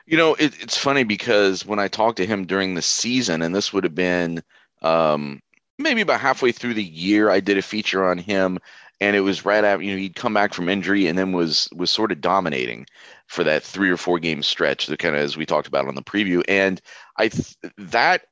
You 0.06 0.16
know, 0.16 0.34
it, 0.34 0.60
it's 0.62 0.76
funny 0.76 1.04
because 1.04 1.64
when 1.64 1.78
I 1.78 1.88
talked 1.88 2.16
to 2.16 2.26
him 2.26 2.44
during 2.44 2.74
the 2.74 2.82
season, 2.82 3.42
and 3.42 3.54
this 3.54 3.72
would 3.72 3.84
have 3.84 3.94
been 3.94 4.42
um, 4.82 5.40
maybe 5.82 6.00
about 6.00 6.20
halfway 6.20 6.52
through 6.52 6.74
the 6.74 6.84
year, 6.84 7.30
I 7.30 7.40
did 7.40 7.58
a 7.58 7.62
feature 7.62 8.04
on 8.04 8.18
him, 8.18 8.58
and 9.00 9.16
it 9.16 9.20
was 9.20 9.44
right 9.44 9.64
after 9.64 9.82
you 9.82 9.92
know 9.92 9.98
he'd 9.98 10.16
come 10.16 10.34
back 10.34 10.54
from 10.54 10.68
injury 10.68 11.06
and 11.06 11.18
then 11.18 11.32
was 11.32 11.68
was 11.74 11.90
sort 11.90 12.12
of 12.12 12.20
dominating 12.20 12.86
for 13.26 13.44
that 13.44 13.62
three 13.62 13.90
or 13.90 13.96
four 13.96 14.18
game 14.18 14.42
stretch, 14.42 14.86
that 14.86 14.98
kind 14.98 15.14
of 15.14 15.20
as 15.20 15.36
we 15.36 15.46
talked 15.46 15.68
about 15.68 15.88
on 15.88 15.94
the 15.94 16.02
preview, 16.02 16.42
and 16.48 16.80
I 17.18 17.30
that 17.78 18.22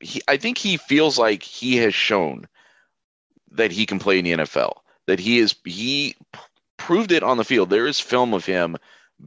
he, 0.00 0.20
I 0.28 0.36
think 0.36 0.58
he 0.58 0.76
feels 0.76 1.18
like 1.18 1.42
he 1.42 1.76
has 1.78 1.94
shown 1.94 2.46
that 3.52 3.72
he 3.72 3.86
can 3.86 3.98
play 3.98 4.18
in 4.18 4.24
the 4.24 4.32
NFL. 4.32 4.74
That 5.06 5.18
he 5.18 5.38
is 5.38 5.54
he 5.64 6.14
proved 6.76 7.12
it 7.12 7.22
on 7.22 7.36
the 7.36 7.44
field. 7.44 7.70
There 7.70 7.86
is 7.86 8.00
film 8.00 8.34
of 8.34 8.44
him 8.44 8.76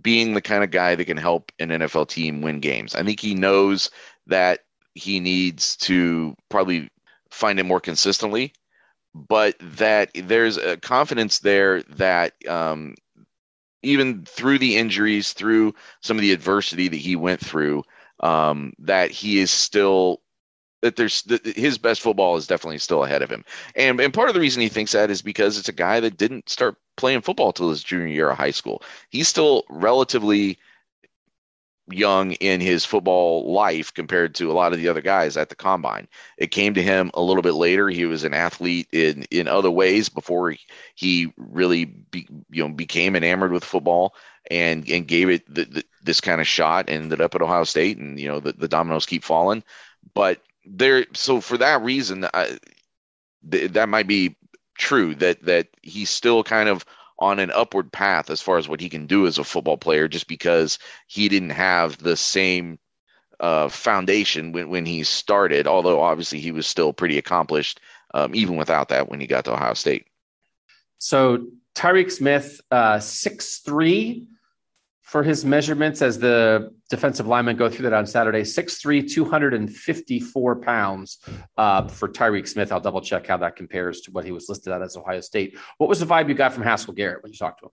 being 0.02 0.34
the 0.34 0.42
kind 0.42 0.64
of 0.64 0.72
guy 0.72 0.96
that 0.96 1.06
can 1.06 1.18
help 1.18 1.52
an 1.60 1.70
NFL 1.70 2.10
team 2.10 2.42
win 2.42 2.60
games. 2.60 2.96
I 2.96 3.04
think 3.04 3.20
he 3.20 3.34
knows 3.34 3.90
that 4.28 4.62
he 4.94 5.20
needs 5.20 5.76
to 5.78 6.36
probably 6.50 6.90
find 7.36 7.60
it 7.60 7.66
more 7.66 7.80
consistently, 7.80 8.54
but 9.14 9.56
that 9.60 10.12
there's 10.16 10.58
a 10.58 10.78
confidence 10.78 11.40
there 11.40 11.84
that 11.84 12.34
um, 12.48 12.96
even 13.84 14.26
through 14.26 14.60
the 14.60 14.78
injuries, 14.78 15.34
through 15.34 15.76
some 16.02 16.18
of 16.18 16.22
the 16.22 16.32
adversity 16.32 16.88
that 16.88 16.98
he 16.98 17.16
went 17.16 17.40
through, 17.40 17.84
um, 18.22 18.74
that 18.80 19.12
he 19.12 19.40
is 19.40 19.52
still 19.52 20.22
that 20.82 20.96
there's 20.96 21.24
that 21.24 21.46
his 21.46 21.78
best 21.78 22.02
football 22.02 22.38
is 22.38 22.48
definitely 22.48 22.78
still 22.78 23.04
ahead 23.04 23.22
of 23.22 23.30
him. 23.30 23.44
And 23.76 24.00
and 24.00 24.14
part 24.14 24.30
of 24.30 24.36
the 24.36 24.42
reason 24.42 24.62
he 24.62 24.70
thinks 24.70 24.92
that 24.92 25.10
is 25.10 25.22
because 25.22 25.58
it's 25.58 25.70
a 25.70 25.74
guy 25.74 26.00
that 26.00 26.18
didn't 26.18 26.50
start 26.50 26.76
playing 26.96 27.22
football 27.22 27.52
till 27.52 27.70
his 27.70 27.84
junior 27.84 28.08
year 28.08 28.30
of 28.30 28.38
high 28.38 28.52
school. 28.52 28.82
He's 29.10 29.28
still 29.28 29.64
relatively 29.70 30.58
young 31.90 32.32
in 32.34 32.62
his 32.62 32.84
football 32.86 33.52
life 33.54 33.94
compared 33.94 34.34
to 34.36 34.52
a 34.52 34.54
lot 34.54 34.74
of 34.74 34.80
the 34.80 34.88
other 34.88 35.02
guys 35.02 35.38
at 35.38 35.50
the 35.50 35.56
combine. 35.56 36.08
It 36.38 36.52
came 36.52 36.74
to 36.74 36.82
him 36.82 37.12
a 37.14 37.22
little 37.22 37.44
bit 37.44 37.54
later. 37.54 37.90
He 37.90 38.06
was 38.06 38.24
an 38.24 38.34
athlete 38.34 38.88
in 38.92 39.24
in 39.32 39.48
other 39.48 39.70
ways 39.72 40.10
before 40.10 40.56
he 40.96 41.32
really 41.38 41.86
be, 41.86 42.28
you 42.50 42.68
know 42.68 42.74
became 42.74 43.16
enamored 43.16 43.52
with 43.52 43.64
football 43.64 44.16
and 44.50 44.88
and 44.90 45.08
gave 45.08 45.30
it 45.30 45.46
the, 45.54 45.66
the, 45.66 45.84
this 46.04 46.22
kind 46.22 46.42
of 46.42 46.48
shot. 46.48 46.90
and 46.90 47.04
Ended 47.04 47.22
up 47.22 47.36
at 47.36 47.42
Ohio 47.42 47.64
State, 47.64 47.98
and 47.98 48.20
you 48.20 48.28
know 48.28 48.40
the, 48.40 48.54
the 48.54 48.68
dominoes 48.68 49.06
keep 49.06 49.24
falling. 49.24 49.64
But 50.14 50.42
there 50.66 51.06
so 51.14 51.42
for 51.42 51.58
that 51.58 51.82
reason 51.84 52.26
I, 52.34 52.58
th- 53.50 53.72
that 53.72 53.90
might 53.90 54.08
be 54.08 54.36
true 54.78 55.16
that 55.16 55.44
that 55.44 55.68
he's 55.82 56.10
still 56.10 56.44
kind 56.44 56.70
of 56.70 56.86
on 57.20 57.40
an 57.40 57.52
upward 57.52 57.92
path 57.92 58.30
as 58.30 58.42
far 58.42 58.58
as 58.58 58.68
what 58.68 58.82
he 58.82 58.90
can 58.90 59.08
do 59.08 59.26
as 59.26 59.38
a 59.38 59.44
football 59.44 59.78
player 59.78 60.08
just 60.08 60.28
because 60.28 60.80
he 61.08 61.30
didn't 61.30 61.52
have 61.52 61.98
the 61.98 62.18
same 62.18 62.78
uh, 63.40 63.70
foundation 63.70 64.52
when, 64.52 64.70
when 64.70 64.86
he 64.86 65.04
started 65.04 65.68
although 65.68 66.02
obviously 66.02 66.40
he 66.40 66.52
was 66.52 66.68
still 66.68 66.94
pretty 66.94 67.18
accomplished 67.18 67.80
um, 68.14 68.34
even 68.34 68.56
without 68.56 68.90
that 68.90 69.10
when 69.10 69.20
he 69.20 69.28
got 69.28 69.46
to 69.46 69.54
ohio 69.54 69.74
state. 69.74 70.08
So 70.98 71.48
Tyreke 71.76 72.12
smith 72.12 72.62
uh, 72.72 72.98
6'3 72.98 74.28
for 75.06 75.22
his 75.22 75.46
measurements 75.46 76.02
as 76.02 76.18
the 76.18 76.74
defensive 76.90 77.28
linemen 77.28 77.56
go 77.56 77.70
through 77.70 77.84
that 77.84 77.94
on 77.94 78.08
Saturday. 78.08 78.42
6'3, 78.42 79.10
254 79.10 80.56
pounds 80.56 81.20
uh, 81.58 81.88
for 81.88 82.10
Tyreke 82.10 82.48
Smith. 82.48 82.72
I'll 82.72 82.80
double 82.80 83.02
check 83.02 83.28
how 83.28 83.38
that 83.38 83.56
compares 83.56 84.02
to 84.02 84.12
what 84.12 84.26
he 84.26 84.32
was 84.32 84.50
listed 84.50 84.74
at 84.74 84.82
as 84.82 84.98
Ohio 84.98 85.22
State. 85.22 85.58
What 85.78 85.90
was 85.90 86.00
the 86.00 86.08
vibe 86.08 86.28
you 86.28 86.34
got 86.34 86.54
from 86.54 86.64
Haskell 86.64 86.96
Garrett 86.96 87.22
when 87.22 87.32
you 87.32 87.38
talked 87.38 87.60
to 87.60 87.68
him? 87.68 87.72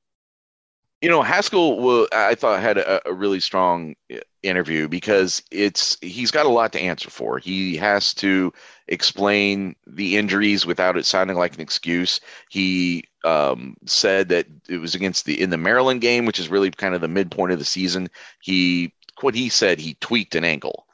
You 1.01 1.09
know, 1.09 1.23
Haskell, 1.23 2.07
I 2.13 2.35
thought 2.35 2.61
had 2.61 2.79
a, 2.79 3.09
a, 3.09 3.13
really 3.13 3.41
strong 3.41 3.97
uh, 4.13 4.19
interview 4.45 4.87
because 4.87 5.43
it's 5.51 5.97
he's 6.01 6.31
got 6.31 6.47
a 6.47 6.51
lot 6.51 6.73
to 6.75 6.81
answer 6.81 7.11
for. 7.11 7.39
He 7.39 7.77
has 7.79 8.15
to 8.15 8.53
explain 8.87 9.75
the 9.87 10.17
injuries 10.17 10.65
without 10.65 10.97
it 10.97 11.05
sounding 11.07 11.37
like 11.37 11.55
an 11.55 11.61
excuse. 11.61 12.21
He 12.51 13.03
um, 13.25 13.77
said 13.87 14.29
that 14.31 14.47
it 14.69 14.79
was 14.79 14.95
against 14.95 15.25
the 15.25 15.41
in 15.41 15.51
the 15.51 15.57
Maryland 15.57 16.01
game, 16.01 16.27
which 16.27 16.41
is 16.41 16.49
really 16.49 16.71
kind 16.71 16.95
of 16.95 17.01
the 17.01 17.09
midpoint 17.09 17.53
of 17.53 17.59
the 17.59 17.65
season. 17.65 18.09
He 18.41 18.93
what 19.21 19.35
he 19.35 19.49
said 19.49 19.79
he 19.79 19.95
tweaked 20.01 20.35
an 20.35 20.45
ankle. 20.45 20.87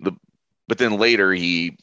The 0.00 0.12
but 0.68 0.78
then 0.78 0.98
later 0.98 1.32
he 1.32 1.76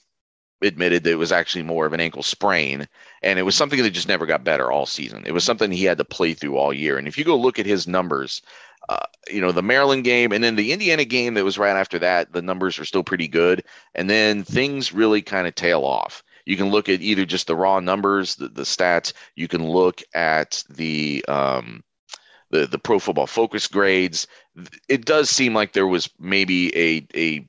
admitted 0.62 1.04
that 1.04 1.12
it 1.12 1.16
was 1.16 1.32
actually 1.32 1.64
more 1.64 1.86
of 1.86 1.94
an 1.94 2.00
ankle 2.00 2.24
sprain 2.24 2.88
and 3.24 3.40
it 3.40 3.44
was 3.44 3.56
something 3.56 3.82
that 3.82 3.90
just 3.90 4.08
never 4.08 4.26
got 4.26 4.44
better 4.44 4.72
all 4.72 4.86
season 4.86 5.24
it 5.26 5.32
was 5.32 5.44
something 5.44 5.72
he 5.72 5.86
had 5.86 5.98
to 5.98 6.06
play 6.06 6.34
through 6.34 6.56
all 6.56 6.72
year 6.72 6.98
and 6.98 7.08
if 7.08 7.18
you 7.18 7.24
go 7.24 7.36
look 7.36 7.58
at 7.58 7.66
his 7.66 7.88
numbers 7.88 8.44
uh, 8.90 9.06
you 9.30 9.42
know 9.42 9.52
the 9.52 9.64
maryland 9.64 10.04
game 10.04 10.32
and 10.32 10.44
then 10.44 10.56
the 10.56 10.72
indiana 10.72 11.04
game 11.04 11.34
that 11.34 11.44
was 11.44 11.58
right 11.58 11.76
after 11.76 11.98
that 11.98 12.32
the 12.32 12.42
numbers 12.42 12.78
were 12.78 12.86
still 12.86 13.04
pretty 13.04 13.28
good 13.28 13.64
and 13.96 14.10
then 14.10 14.44
things 14.44 14.94
really 14.94 15.22
kind 15.22 15.48
of 15.48 15.56
tail 15.56 15.84
off 15.84 16.24
you 16.46 16.58
can 16.58 16.70
look 16.70 16.90
at 16.90 17.02
either 17.02 17.26
just 17.26 17.48
the 17.48 17.56
raw 17.56 17.80
numbers 17.80 18.36
the, 18.36 18.48
the 18.48 18.64
stats 18.64 19.14
you 19.36 19.48
can 19.48 19.68
look 19.68 20.02
at 20.14 20.64
the 20.70 21.24
um, 21.28 21.84
the 22.50 22.68
the 22.68 22.80
pro 22.80 23.00
football 23.00 23.28
focus 23.28 23.68
grades 23.68 24.28
it 24.90 25.06
does 25.06 25.30
seem 25.30 25.54
like 25.54 25.74
there 25.74 25.88
was 25.88 26.10
maybe 26.20 26.76
a 26.78 27.08
a 27.16 27.48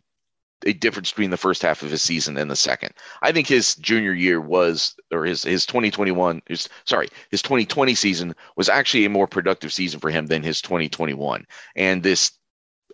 a 0.67 0.73
difference 0.73 1.11
between 1.11 1.31
the 1.31 1.37
first 1.37 1.63
half 1.63 1.83
of 1.83 1.91
his 1.91 2.03
season 2.03 2.37
and 2.37 2.51
the 2.51 2.57
second. 2.57 2.95
I 3.23 3.33
think 3.33 3.47
his 3.47 3.75
junior 3.77 4.13
year 4.13 4.41
was, 4.41 4.95
or 5.11 5.25
his 5.25 5.43
his 5.43 5.67
2021, 5.67 6.43
his 6.47 6.69
sorry, 6.85 7.09
his 7.31 7.43
2020 7.43 7.95
season 7.95 8.35
was 8.57 8.69
actually 8.69 9.05
a 9.05 9.11
more 9.11 9.27
productive 9.27 9.73
season 9.73 10.01
for 10.01 10.11
him 10.11 10.27
than 10.27 10.43
his 10.43 10.61
2021. 10.63 11.47
And 11.77 12.03
this 12.03 12.33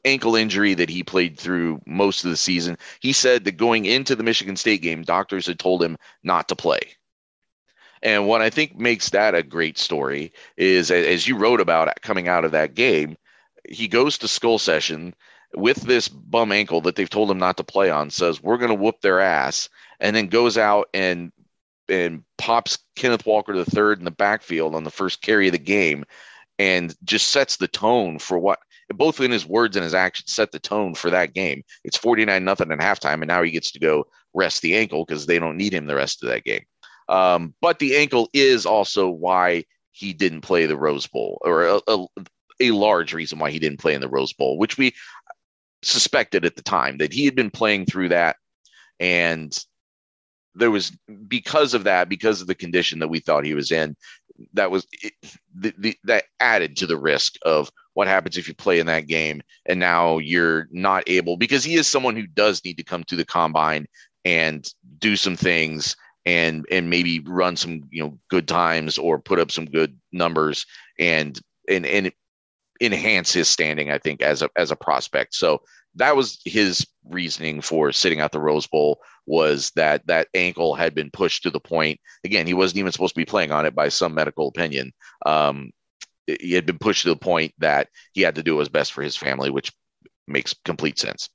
ankle 0.04 0.36
injury 0.36 0.74
that 0.74 0.90
he 0.90 1.02
played 1.02 1.38
through 1.38 1.80
most 1.86 2.24
of 2.24 2.30
the 2.30 2.36
season, 2.36 2.78
he 3.00 3.12
said 3.12 3.44
that 3.44 3.56
going 3.56 3.84
into 3.84 4.14
the 4.14 4.22
Michigan 4.22 4.56
State 4.56 4.82
game, 4.82 5.02
doctors 5.02 5.46
had 5.46 5.58
told 5.58 5.82
him 5.82 5.96
not 6.22 6.48
to 6.48 6.56
play. 6.56 6.80
And 8.02 8.28
what 8.28 8.40
I 8.40 8.50
think 8.50 8.76
makes 8.76 9.10
that 9.10 9.34
a 9.34 9.42
great 9.42 9.76
story 9.76 10.32
is, 10.56 10.90
as 10.90 11.26
you 11.26 11.36
wrote 11.36 11.60
about 11.60 12.00
coming 12.00 12.28
out 12.28 12.44
of 12.44 12.52
that 12.52 12.74
game, 12.74 13.16
he 13.68 13.88
goes 13.88 14.18
to 14.18 14.28
skull 14.28 14.58
session 14.58 15.14
with 15.54 15.82
this 15.82 16.08
bum 16.08 16.52
ankle 16.52 16.80
that 16.82 16.96
they've 16.96 17.10
told 17.10 17.30
him 17.30 17.38
not 17.38 17.56
to 17.56 17.64
play 17.64 17.90
on 17.90 18.10
says 18.10 18.42
we're 18.42 18.58
going 18.58 18.68
to 18.68 18.74
whoop 18.74 19.00
their 19.00 19.20
ass 19.20 19.68
and 20.00 20.14
then 20.14 20.26
goes 20.26 20.58
out 20.58 20.88
and 20.92 21.32
and 21.88 22.22
pops 22.36 22.78
Kenneth 22.96 23.24
Walker 23.24 23.56
the 23.56 23.64
third 23.64 23.98
in 23.98 24.04
the 24.04 24.10
backfield 24.10 24.74
on 24.74 24.84
the 24.84 24.90
first 24.90 25.22
carry 25.22 25.48
of 25.48 25.52
the 25.52 25.58
game 25.58 26.04
and 26.58 26.94
just 27.04 27.28
sets 27.28 27.56
the 27.56 27.68
tone 27.68 28.18
for 28.18 28.38
what 28.38 28.58
both 28.94 29.20
in 29.20 29.30
his 29.30 29.46
words 29.46 29.76
and 29.76 29.84
his 29.84 29.94
actions 29.94 30.32
set 30.32 30.50
the 30.52 30.58
tone 30.58 30.94
for 30.94 31.10
that 31.10 31.34
game. 31.34 31.62
It's 31.84 31.96
49 31.96 32.44
nothing 32.44 32.72
at 32.72 32.78
halftime 32.78 33.14
and 33.14 33.28
now 33.28 33.42
he 33.42 33.50
gets 33.50 33.72
to 33.72 33.80
go 33.80 34.06
rest 34.34 34.62
the 34.62 34.76
ankle 34.76 35.04
because 35.04 35.26
they 35.26 35.38
don't 35.38 35.56
need 35.56 35.74
him 35.74 35.86
the 35.86 35.94
rest 35.94 36.22
of 36.22 36.30
that 36.30 36.44
game. 36.44 36.64
Um, 37.08 37.54
but 37.60 37.78
the 37.78 37.96
ankle 37.96 38.28
is 38.32 38.66
also 38.66 39.08
why 39.08 39.64
he 39.92 40.12
didn't 40.12 40.42
play 40.42 40.66
the 40.66 40.76
Rose 40.76 41.06
Bowl 41.06 41.38
or 41.42 41.66
a, 41.66 41.80
a, 41.86 42.06
a 42.60 42.70
large 42.70 43.14
reason 43.14 43.38
why 43.38 43.50
he 43.50 43.58
didn't 43.58 43.80
play 43.80 43.94
in 43.94 44.00
the 44.00 44.08
Rose 44.08 44.32
Bowl, 44.32 44.58
which 44.58 44.78
we 44.78 44.94
suspected 45.82 46.44
at 46.44 46.56
the 46.56 46.62
time 46.62 46.98
that 46.98 47.12
he 47.12 47.24
had 47.24 47.34
been 47.34 47.50
playing 47.50 47.86
through 47.86 48.08
that 48.08 48.36
and 49.00 49.56
there 50.54 50.70
was 50.70 50.90
because 51.28 51.72
of 51.72 51.84
that 51.84 52.08
because 52.08 52.40
of 52.40 52.46
the 52.46 52.54
condition 52.54 52.98
that 52.98 53.08
we 53.08 53.20
thought 53.20 53.44
he 53.44 53.54
was 53.54 53.70
in 53.70 53.96
that 54.52 54.70
was 54.70 54.86
it, 54.92 55.12
the, 55.54 55.74
the, 55.78 55.96
that 56.04 56.24
added 56.40 56.76
to 56.76 56.86
the 56.86 56.96
risk 56.96 57.34
of 57.44 57.70
what 57.94 58.08
happens 58.08 58.36
if 58.36 58.46
you 58.48 58.54
play 58.54 58.78
in 58.78 58.86
that 58.86 59.06
game 59.06 59.40
and 59.66 59.80
now 59.80 60.18
you're 60.18 60.68
not 60.70 61.02
able 61.06 61.36
because 61.36 61.64
he 61.64 61.74
is 61.74 61.86
someone 61.86 62.16
who 62.16 62.26
does 62.26 62.64
need 62.64 62.76
to 62.76 62.84
come 62.84 63.04
to 63.04 63.16
the 63.16 63.24
combine 63.24 63.86
and 64.24 64.72
do 64.98 65.16
some 65.16 65.36
things 65.36 65.96
and 66.26 66.66
and 66.70 66.90
maybe 66.90 67.20
run 67.20 67.56
some 67.56 67.82
you 67.90 68.02
know 68.02 68.18
good 68.28 68.46
times 68.46 68.98
or 68.98 69.18
put 69.18 69.38
up 69.38 69.50
some 69.50 69.64
good 69.64 69.96
numbers 70.12 70.66
and 70.98 71.40
and 71.68 71.86
and 71.86 72.12
enhance 72.80 73.32
his 73.32 73.48
standing, 73.48 73.90
I 73.90 73.98
think, 73.98 74.22
as 74.22 74.42
a 74.42 74.50
as 74.56 74.70
a 74.70 74.76
prospect. 74.76 75.34
So 75.34 75.62
that 75.94 76.16
was 76.16 76.40
his 76.44 76.86
reasoning 77.04 77.60
for 77.60 77.92
sitting 77.92 78.20
out 78.20 78.32
the 78.32 78.40
Rose 78.40 78.66
Bowl 78.66 79.00
was 79.26 79.70
that 79.76 80.06
that 80.06 80.28
ankle 80.34 80.74
had 80.74 80.94
been 80.94 81.10
pushed 81.10 81.42
to 81.42 81.50
the 81.50 81.60
point. 81.60 82.00
Again, 82.24 82.46
he 82.46 82.54
wasn't 82.54 82.78
even 82.78 82.92
supposed 82.92 83.14
to 83.14 83.20
be 83.20 83.24
playing 83.24 83.52
on 83.52 83.66
it 83.66 83.74
by 83.74 83.88
some 83.88 84.14
medical 84.14 84.48
opinion. 84.48 84.92
Um, 85.26 85.70
he 86.26 86.52
had 86.52 86.66
been 86.66 86.78
pushed 86.78 87.02
to 87.02 87.08
the 87.08 87.16
point 87.16 87.54
that 87.58 87.88
he 88.12 88.22
had 88.22 88.36
to 88.36 88.42
do 88.42 88.58
his 88.58 88.68
best 88.68 88.92
for 88.92 89.02
his 89.02 89.16
family, 89.16 89.50
which 89.50 89.72
makes 90.26 90.54
complete 90.64 90.98
sense. 90.98 91.30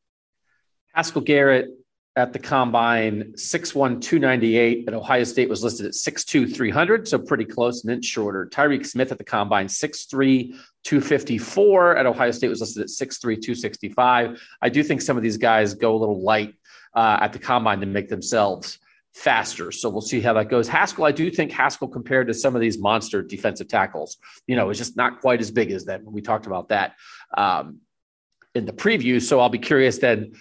Haskell 0.93 1.21
Garrett 1.21 1.69
at 2.15 2.31
the 2.31 2.39
combine, 2.39 3.35
six 3.35 3.73
one 3.73 3.99
two 3.99 4.19
ninety 4.19 4.57
eight 4.57 4.87
At 4.87 4.93
Ohio 4.93 5.23
State 5.23 5.49
was 5.49 5.63
listed 5.63 5.87
at 5.87 5.93
6'2, 5.93 6.55
300, 6.55 7.07
so 7.07 7.17
pretty 7.17 7.45
close, 7.45 7.83
an 7.83 7.89
inch 7.89 8.05
shorter. 8.05 8.47
Tyreke 8.51 8.85
Smith 8.85 9.11
at 9.11 9.17
the 9.17 9.23
combine, 9.23 9.67
six 9.67 10.05
three 10.05 10.55
two 10.83 11.01
fifty 11.01 11.37
four 11.37 11.97
At 11.97 12.05
Ohio 12.05 12.31
State 12.31 12.49
was 12.49 12.61
listed 12.61 12.83
at 12.83 12.89
6'3, 12.89 13.21
265. 13.21 14.41
I 14.61 14.69
do 14.69 14.83
think 14.83 15.01
some 15.01 15.17
of 15.17 15.23
these 15.23 15.37
guys 15.37 15.73
go 15.73 15.95
a 15.95 15.97
little 15.97 16.21
light 16.21 16.53
uh, 16.93 17.17
at 17.21 17.33
the 17.33 17.39
combine 17.39 17.79
to 17.79 17.87
make 17.87 18.09
themselves 18.09 18.77
faster. 19.13 19.71
So 19.71 19.89
we'll 19.89 20.01
see 20.01 20.21
how 20.21 20.33
that 20.33 20.49
goes. 20.49 20.67
Haskell, 20.67 21.05
I 21.05 21.11
do 21.11 21.29
think 21.31 21.51
Haskell 21.51 21.87
compared 21.87 22.27
to 22.27 22.33
some 22.33 22.55
of 22.55 22.61
these 22.61 22.79
monster 22.79 23.21
defensive 23.21 23.67
tackles, 23.67 24.17
you 24.47 24.55
know, 24.55 24.69
is 24.69 24.77
just 24.77 24.97
not 24.97 25.21
quite 25.21 25.39
as 25.39 25.51
big 25.51 25.71
as 25.71 25.85
them. 25.85 26.03
We 26.05 26.21
talked 26.21 26.45
about 26.45 26.69
that 26.69 26.95
um, 27.37 27.79
in 28.55 28.65
the 28.65 28.73
preview. 28.73 29.21
So 29.21 29.39
I'll 29.39 29.49
be 29.49 29.59
curious 29.59 29.99
then 29.99 30.33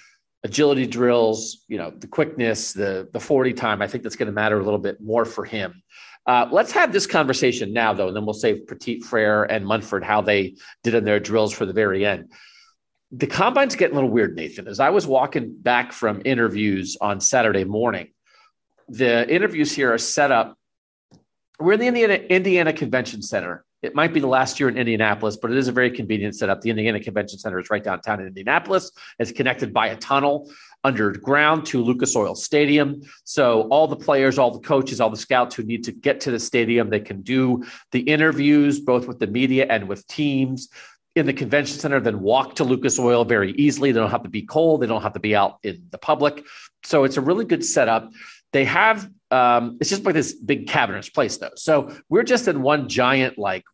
agility 0.44 0.86
drills, 0.86 1.64
you 1.68 1.78
know, 1.78 1.90
the 1.90 2.06
quickness, 2.06 2.72
the 2.72 3.08
the 3.12 3.20
40 3.20 3.52
time, 3.52 3.82
I 3.82 3.86
think 3.86 4.02
that's 4.02 4.16
going 4.16 4.26
to 4.26 4.32
matter 4.32 4.58
a 4.58 4.64
little 4.64 4.78
bit 4.78 5.00
more 5.00 5.24
for 5.24 5.44
him. 5.44 5.82
Uh, 6.26 6.48
let's 6.52 6.70
have 6.72 6.92
this 6.92 7.06
conversation 7.06 7.72
now, 7.72 7.92
though, 7.92 8.08
and 8.08 8.16
then 8.16 8.24
we'll 8.24 8.34
save 8.34 8.66
Petit 8.66 9.00
Frere 9.00 9.44
and 9.44 9.66
Munford 9.66 10.04
how 10.04 10.20
they 10.20 10.54
did 10.82 10.94
in 10.94 11.04
their 11.04 11.18
drills 11.18 11.52
for 11.52 11.66
the 11.66 11.72
very 11.72 12.06
end. 12.06 12.30
The 13.10 13.26
combine's 13.26 13.74
getting 13.74 13.94
a 13.94 13.96
little 13.96 14.10
weird, 14.10 14.36
Nathan. 14.36 14.68
As 14.68 14.80
I 14.80 14.90
was 14.90 15.06
walking 15.06 15.54
back 15.58 15.92
from 15.92 16.22
interviews 16.24 16.96
on 17.00 17.20
Saturday 17.20 17.64
morning, 17.64 18.08
the 18.88 19.28
interviews 19.28 19.72
here 19.72 19.92
are 19.92 19.98
set 19.98 20.30
up. 20.30 20.56
We're 21.58 21.74
in 21.74 21.80
the 21.80 21.88
Indiana, 21.88 22.14
Indiana 22.14 22.72
Convention 22.72 23.20
Center 23.20 23.64
it 23.82 23.94
might 23.94 24.14
be 24.14 24.20
the 24.20 24.28
last 24.28 24.60
year 24.60 24.68
in 24.68 24.76
Indianapolis, 24.76 25.36
but 25.36 25.50
it 25.50 25.56
is 25.56 25.68
a 25.68 25.72
very 25.72 25.90
convenient 25.90 26.36
setup. 26.36 26.60
The 26.60 26.70
Indiana 26.70 27.00
Convention 27.00 27.38
Center 27.38 27.58
is 27.58 27.68
right 27.68 27.82
downtown 27.82 28.20
in 28.20 28.28
Indianapolis. 28.28 28.92
It's 29.18 29.32
connected 29.32 29.72
by 29.72 29.88
a 29.88 29.96
tunnel 29.96 30.50
underground 30.84 31.66
to 31.66 31.82
Lucas 31.82 32.14
Oil 32.16 32.34
Stadium. 32.34 33.02
So 33.24 33.62
all 33.68 33.86
the 33.88 33.96
players, 33.96 34.38
all 34.38 34.50
the 34.50 34.60
coaches, 34.60 35.00
all 35.00 35.10
the 35.10 35.16
scouts 35.16 35.54
who 35.54 35.62
need 35.62 35.84
to 35.84 35.92
get 35.92 36.20
to 36.22 36.30
the 36.30 36.38
stadium, 36.38 36.90
they 36.90 37.00
can 37.00 37.22
do 37.22 37.64
the 37.90 38.00
interviews 38.00 38.80
both 38.80 39.06
with 39.06 39.18
the 39.18 39.26
media 39.26 39.66
and 39.68 39.88
with 39.88 40.06
teams 40.06 40.68
in 41.14 41.26
the 41.26 41.32
convention 41.32 41.78
center, 41.78 42.00
then 42.00 42.20
walk 42.20 42.54
to 42.56 42.64
Lucas 42.64 42.98
Oil 42.98 43.24
very 43.24 43.52
easily. 43.52 43.92
They 43.92 44.00
don't 44.00 44.10
have 44.10 44.22
to 44.22 44.30
be 44.30 44.42
cold. 44.42 44.80
They 44.80 44.86
don't 44.86 45.02
have 45.02 45.12
to 45.12 45.20
be 45.20 45.36
out 45.36 45.58
in 45.62 45.86
the 45.90 45.98
public. 45.98 46.44
So 46.84 47.04
it's 47.04 47.16
a 47.16 47.20
really 47.20 47.44
good 47.44 47.64
setup. 47.64 48.10
They 48.52 48.64
have 48.64 49.10
um, 49.30 49.78
it's 49.80 49.88
just 49.88 50.04
like 50.04 50.14
this 50.14 50.34
big 50.34 50.68
cavernous 50.68 51.08
place 51.08 51.38
though. 51.38 51.52
So 51.56 51.94
we're 52.10 52.22
just 52.22 52.48
in 52.48 52.60
one 52.60 52.88
giant 52.88 53.38
like 53.38 53.64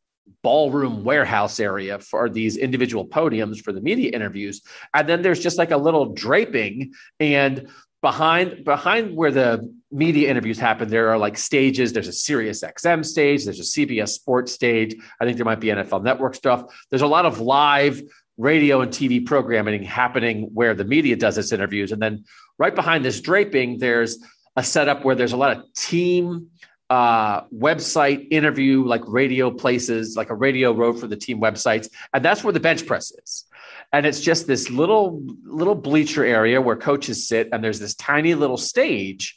ballroom 0.42 0.98
mm. 0.98 1.02
warehouse 1.02 1.60
area 1.60 1.98
for 1.98 2.28
these 2.28 2.56
individual 2.56 3.06
podiums 3.06 3.60
for 3.62 3.72
the 3.72 3.80
media 3.80 4.10
interviews. 4.10 4.62
And 4.94 5.08
then 5.08 5.22
there's 5.22 5.40
just 5.40 5.58
like 5.58 5.70
a 5.70 5.76
little 5.76 6.12
draping 6.12 6.92
and 7.20 7.68
behind 8.00 8.64
behind 8.64 9.16
where 9.16 9.32
the 9.32 9.74
media 9.90 10.30
interviews 10.30 10.58
happen 10.58 10.88
there 10.88 11.08
are 11.08 11.18
like 11.18 11.36
stages. 11.36 11.92
There's 11.92 12.08
a 12.08 12.12
Sirius 12.12 12.62
XM 12.62 13.04
stage 13.04 13.44
there's 13.44 13.60
a 13.60 13.62
CBS 13.62 14.10
sports 14.10 14.52
stage 14.52 14.94
I 15.20 15.24
think 15.24 15.36
there 15.36 15.44
might 15.44 15.60
be 15.60 15.68
NFL 15.68 16.02
network 16.02 16.34
stuff. 16.34 16.64
There's 16.90 17.02
a 17.02 17.06
lot 17.06 17.26
of 17.26 17.40
live 17.40 18.00
radio 18.36 18.82
and 18.82 18.92
TV 18.92 19.24
programming 19.24 19.82
happening 19.82 20.48
where 20.54 20.74
the 20.74 20.84
media 20.84 21.16
does 21.16 21.36
its 21.38 21.50
interviews. 21.50 21.90
And 21.90 22.00
then 22.00 22.24
right 22.56 22.74
behind 22.74 23.04
this 23.04 23.20
draping 23.20 23.78
there's 23.78 24.18
a 24.56 24.62
setup 24.62 25.04
where 25.04 25.14
there's 25.14 25.32
a 25.32 25.36
lot 25.36 25.56
of 25.56 25.64
team 25.74 26.50
uh, 26.90 27.42
website 27.48 28.28
interview, 28.30 28.84
like 28.84 29.02
radio 29.06 29.50
places, 29.50 30.16
like 30.16 30.30
a 30.30 30.34
radio 30.34 30.72
road 30.72 30.98
for 30.98 31.06
the 31.06 31.16
team 31.16 31.40
websites, 31.40 31.88
and 32.14 32.24
that's 32.24 32.42
where 32.42 32.52
the 32.52 32.60
bench 32.60 32.86
press 32.86 33.12
is. 33.12 33.44
And 33.92 34.06
it's 34.06 34.20
just 34.20 34.46
this 34.46 34.70
little 34.70 35.22
little 35.44 35.74
bleacher 35.74 36.24
area 36.24 36.60
where 36.60 36.76
coaches 36.76 37.28
sit, 37.28 37.48
and 37.52 37.62
there's 37.62 37.78
this 37.78 37.94
tiny 37.94 38.34
little 38.34 38.56
stage 38.56 39.36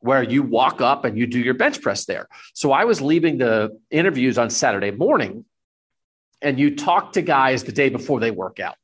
where 0.00 0.22
you 0.22 0.42
walk 0.42 0.80
up 0.80 1.04
and 1.04 1.18
you 1.18 1.26
do 1.26 1.40
your 1.40 1.54
bench 1.54 1.80
press 1.80 2.04
there. 2.04 2.28
So 2.52 2.72
I 2.72 2.84
was 2.84 3.00
leaving 3.00 3.38
the 3.38 3.80
interviews 3.90 4.36
on 4.38 4.50
Saturday 4.50 4.90
morning, 4.90 5.44
and 6.42 6.60
you 6.60 6.76
talk 6.76 7.14
to 7.14 7.22
guys 7.22 7.64
the 7.64 7.72
day 7.72 7.88
before 7.88 8.20
they 8.20 8.30
work 8.30 8.60
out. 8.60 8.76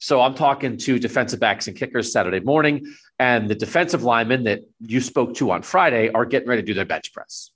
So 0.00 0.22
I'm 0.22 0.34
talking 0.34 0.76
to 0.78 0.98
defensive 0.98 1.40
backs 1.40 1.66
and 1.66 1.76
kickers 1.76 2.12
Saturday 2.12 2.40
morning, 2.40 2.86
and 3.18 3.50
the 3.50 3.54
defensive 3.54 4.04
linemen 4.04 4.44
that 4.44 4.60
you 4.80 5.00
spoke 5.00 5.34
to 5.34 5.50
on 5.50 5.62
Friday 5.62 6.08
are 6.10 6.24
getting 6.24 6.48
ready 6.48 6.62
to 6.62 6.66
do 6.66 6.74
their 6.74 6.86
bench 6.86 7.12
press 7.12 7.50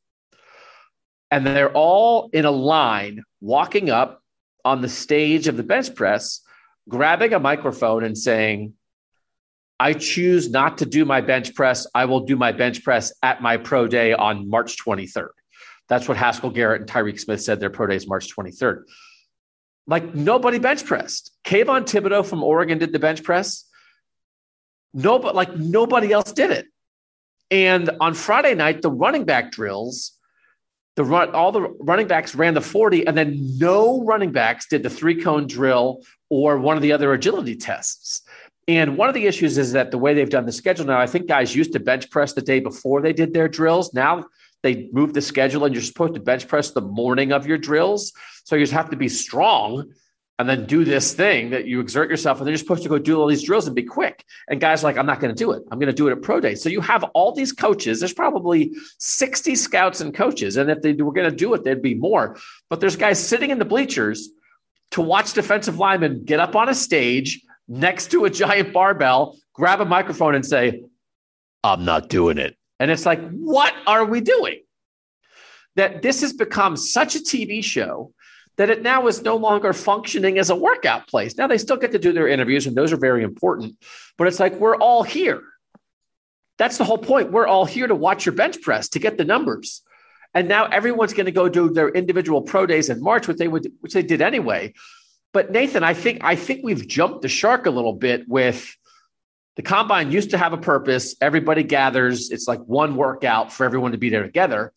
and 1.33 1.47
they're 1.47 1.73
all 1.73 2.29
in 2.35 2.45
a 2.45 2.51
line 2.51 3.23
walking 3.41 3.89
up 3.89 4.23
on 4.67 4.83
the 4.83 4.89
stage 4.89 5.49
of 5.49 5.57
the 5.57 5.63
bench 5.63 5.95
press, 5.95 6.43
grabbing 6.91 7.33
a 7.33 7.41
microphone 7.41 8.05
and 8.05 8.17
saying, 8.17 8.75
I 9.81 9.95
choose 9.95 10.51
not 10.51 10.79
to 10.79 10.87
do 10.87 11.07
my 11.07 11.23
bench 11.23 11.55
press. 11.55 11.87
I 11.95 12.05
will 12.05 12.21
do 12.21 12.37
my 12.37 12.53
bench 12.53 12.85
press 12.85 13.15
at 13.23 13.41
my 13.41 13.57
pro 13.57 13.89
day 13.89 14.13
on 14.13 14.51
March 14.51 14.77
23rd. 14.77 15.31
That's 15.89 16.07
what 16.07 16.19
Haskell 16.19 16.51
Garrett 16.51 16.83
and 16.83 16.91
Tyreke 16.91 17.19
Smith 17.19 17.41
said 17.43 17.61
their 17.61 17.71
pro 17.71 17.87
day 17.87 17.97
is 17.97 18.07
March 18.07 18.29
23rd. 18.37 18.83
Like 19.87 20.15
nobody 20.15 20.59
bench 20.59 20.85
pressed. 20.85 21.33
Kayvon 21.45 21.87
Thibodeaux 21.87 22.27
from 22.27 22.45
Oregon 22.45 22.77
did 22.77 22.93
the 22.93 22.99
bench 22.99 23.25
press. 23.25 23.65
No, 24.93 25.19
but 25.19 25.35
like 25.35 25.57
nobody 25.57 26.13
else 26.13 26.31
did 26.31 26.51
it. 26.51 26.67
And 27.51 27.89
on 28.03 28.13
Friday 28.13 28.55
night, 28.55 28.83
the 28.83 28.91
running 28.91 29.25
back 29.25 29.51
drills, 29.51 30.13
the 30.97 31.05
run, 31.05 31.31
all 31.31 31.53
the 31.53 31.63
running 31.81 32.07
backs 32.07 32.35
ran 32.35 32.55
the 32.55 32.61
40, 32.61 33.07
and 33.07 33.17
then 33.17 33.59
no 33.59 34.05
running 34.05 34.33
backs 34.33 34.67
did 34.67 34.83
the 34.83 34.91
three 34.91 35.23
cone 35.23 35.47
drill 35.47 36.03
or 36.29 36.59
one 36.59 36.77
of 36.77 36.83
the 36.83 36.93
other 36.93 37.13
agility 37.13 37.57
tests. 37.57 38.23
And 38.69 38.97
one 38.97 39.09
of 39.09 39.15
the 39.15 39.27
issues 39.27 39.59
is 39.59 39.73
that 39.73 39.91
the 39.91 39.99
way 39.99 40.15
they've 40.15 40.31
done 40.31 40.47
the 40.47 40.53
schedule 40.53 40.87
now, 40.87 41.01
I 41.01 41.07
think 41.07 41.27
guys 41.27 41.55
used 41.55 41.73
to 41.73 41.81
bench 41.81 42.11
press 42.11 42.33
the 42.33 42.43
day 42.43 42.61
before 42.61 43.01
they 43.01 43.13
did 43.13 43.35
their 43.35 43.49
drills. 43.49 43.93
Now 43.93 44.27
they 44.63 44.89
moved 44.93 45.15
the 45.15 45.23
schedule 45.23 45.65
and 45.65 45.75
you're 45.75 45.83
supposed 45.83 46.15
to 46.15 46.21
bench 46.21 46.47
press 46.47 46.71
the 46.71 46.81
morning 46.81 47.33
of 47.33 47.47
your 47.47 47.59
drills. 47.59 48.13
So 48.45 48.55
you 48.55 48.63
just 48.63 48.73
have 48.73 48.91
to 48.91 48.97
be 48.97 49.09
strong 49.09 49.93
and 50.43 50.51
then 50.51 50.67
do 50.67 50.85
this 50.85 51.15
thing 51.15 51.51
that 51.51 51.67
you 51.67 51.79
exert 51.79 52.11
yourself 52.11 52.39
and 52.39 52.47
then 52.47 52.51
you're 52.51 52.59
supposed 52.59 52.83
to 52.83 52.89
go 52.89 52.99
do 52.99 53.21
all 53.21 53.29
these 53.29 53.45
drills 53.45 53.69
and 53.69 53.77
be 53.77 53.85
quick. 53.85 54.25
And 54.49 54.61
guys 54.61 54.83
like 54.83 54.99
i'm 54.99 55.07
not 55.07 55.21
going 55.21 55.33
to 55.33 55.39
do 55.39 55.53
it. 55.53 55.63
I'm 55.71 55.79
going 55.79 55.87
to 55.87 55.93
do 55.93 56.09
it 56.09 56.11
at 56.11 56.21
pro 56.21 56.41
day. 56.41 56.57
So 56.57 56.69
you 56.69 56.81
have 56.81 57.05
all 57.15 57.33
these 57.33 57.53
coaches. 57.53 58.01
There's 58.01 58.13
probably 58.13 58.73
60 58.99 59.55
scouts 59.55 60.01
and 60.01 60.13
coaches 60.13 60.57
and 60.57 60.69
if 60.69 60.83
they 60.83 60.95
were 60.95 61.13
going 61.13 61.31
to 61.31 61.37
do 61.37 61.55
it 61.55 61.63
there'd 61.63 61.81
be 61.81 61.95
more. 61.95 62.37
But 62.69 62.81
there's 62.81 62.97
guys 62.97 63.25
sitting 63.25 63.51
in 63.51 63.61
the 63.61 63.65
bleachers 63.65 64.31
to 64.91 65.01
watch 65.01 65.33
defensive 65.33 65.79
linemen 65.79 66.25
get 66.25 66.41
up 66.41 66.57
on 66.57 66.69
a 66.69 66.75
stage 66.75 67.41
next 67.69 68.11
to 68.11 68.25
a 68.25 68.31
giant 68.31 68.73
barbell 68.73 69.39
grab 69.53 69.81
a 69.81 69.85
microphone 69.85 70.35
and 70.35 70.45
say 70.45 70.83
i'm 71.63 71.85
not 71.85 72.09
doing 72.09 72.39
it. 72.39 72.57
And 72.81 72.91
it's 72.91 73.07
like 73.07 73.21
what 73.31 73.73
are 73.87 74.05
we 74.05 74.21
doing? 74.21 74.59
That 75.77 76.03
this 76.03 76.21
has 76.23 76.33
become 76.33 76.77
such 76.77 77.15
a 77.15 77.21
tv 77.21 77.63
show 77.63 78.13
that 78.63 78.71
it 78.71 78.81
now 78.81 79.09
is 79.09 79.23
no 79.23 79.35
longer 79.35 79.73
functioning 79.73 80.39
as 80.39 80.49
a 80.49 80.55
workout 80.55 81.09
place. 81.09 81.37
Now 81.37 81.49
they 81.49 81.59
still 81.59 81.77
get 81.77 81.91
to 81.91 81.99
do 81.99 82.13
their 82.13 82.29
interviews, 82.29 82.65
and 82.69 82.77
those 82.77 82.93
are 82.93 82.97
very 82.97 83.25
important, 83.25 83.77
but 84.17 84.29
it's 84.29 84.39
like 84.39 84.55
we're 84.55 84.77
all 84.77 85.03
here. 85.03 85.43
That's 86.59 86.79
the 86.79 86.85
whole 86.85 86.99
point. 86.99 87.33
We're 87.33 87.49
all 87.49 87.65
here 87.65 87.89
to 87.89 87.95
watch 87.97 88.25
your 88.25 88.37
bench 88.37 88.63
press 88.63 88.91
to 88.91 89.01
get 89.01 89.19
the 89.19 89.25
numbers. 89.25 89.83
And 90.33 90.47
now 90.47 90.67
everyone's 90.67 91.13
going 91.13 91.27
to 91.27 91.33
go 91.33 91.49
do 91.49 91.71
their 91.71 91.89
individual 91.89 92.41
pro 92.41 92.65
days 92.65 92.89
in 92.89 93.03
March, 93.03 93.27
which 93.27 93.39
they 93.39 93.49
would, 93.49 93.67
which 93.81 93.95
they 93.95 94.03
did 94.05 94.23
anyway. 94.23 94.75
But 95.33 95.51
Nathan, 95.51 95.83
I 95.83 95.95
think 95.95 96.21
I 96.23 96.37
think 96.37 96.61
we've 96.63 96.87
jumped 96.87 97.23
the 97.23 97.29
shark 97.29 97.67
a 97.67 97.71
little 97.71 97.95
bit 97.95 98.29
with 98.29 98.77
the 99.57 99.63
combine 99.63 100.13
used 100.13 100.31
to 100.31 100.39
have 100.39 100.53
a 100.53 100.57
purpose. 100.57 101.17
Everybody 101.21 101.65
gathers. 101.65 102.31
It's 102.31 102.47
like 102.47 102.61
one 102.61 102.95
workout 102.95 103.53
for 103.53 103.65
everyone 103.65 103.91
to 103.91 103.99
be 103.99 104.09
there 104.09 104.23
together. 104.23 104.73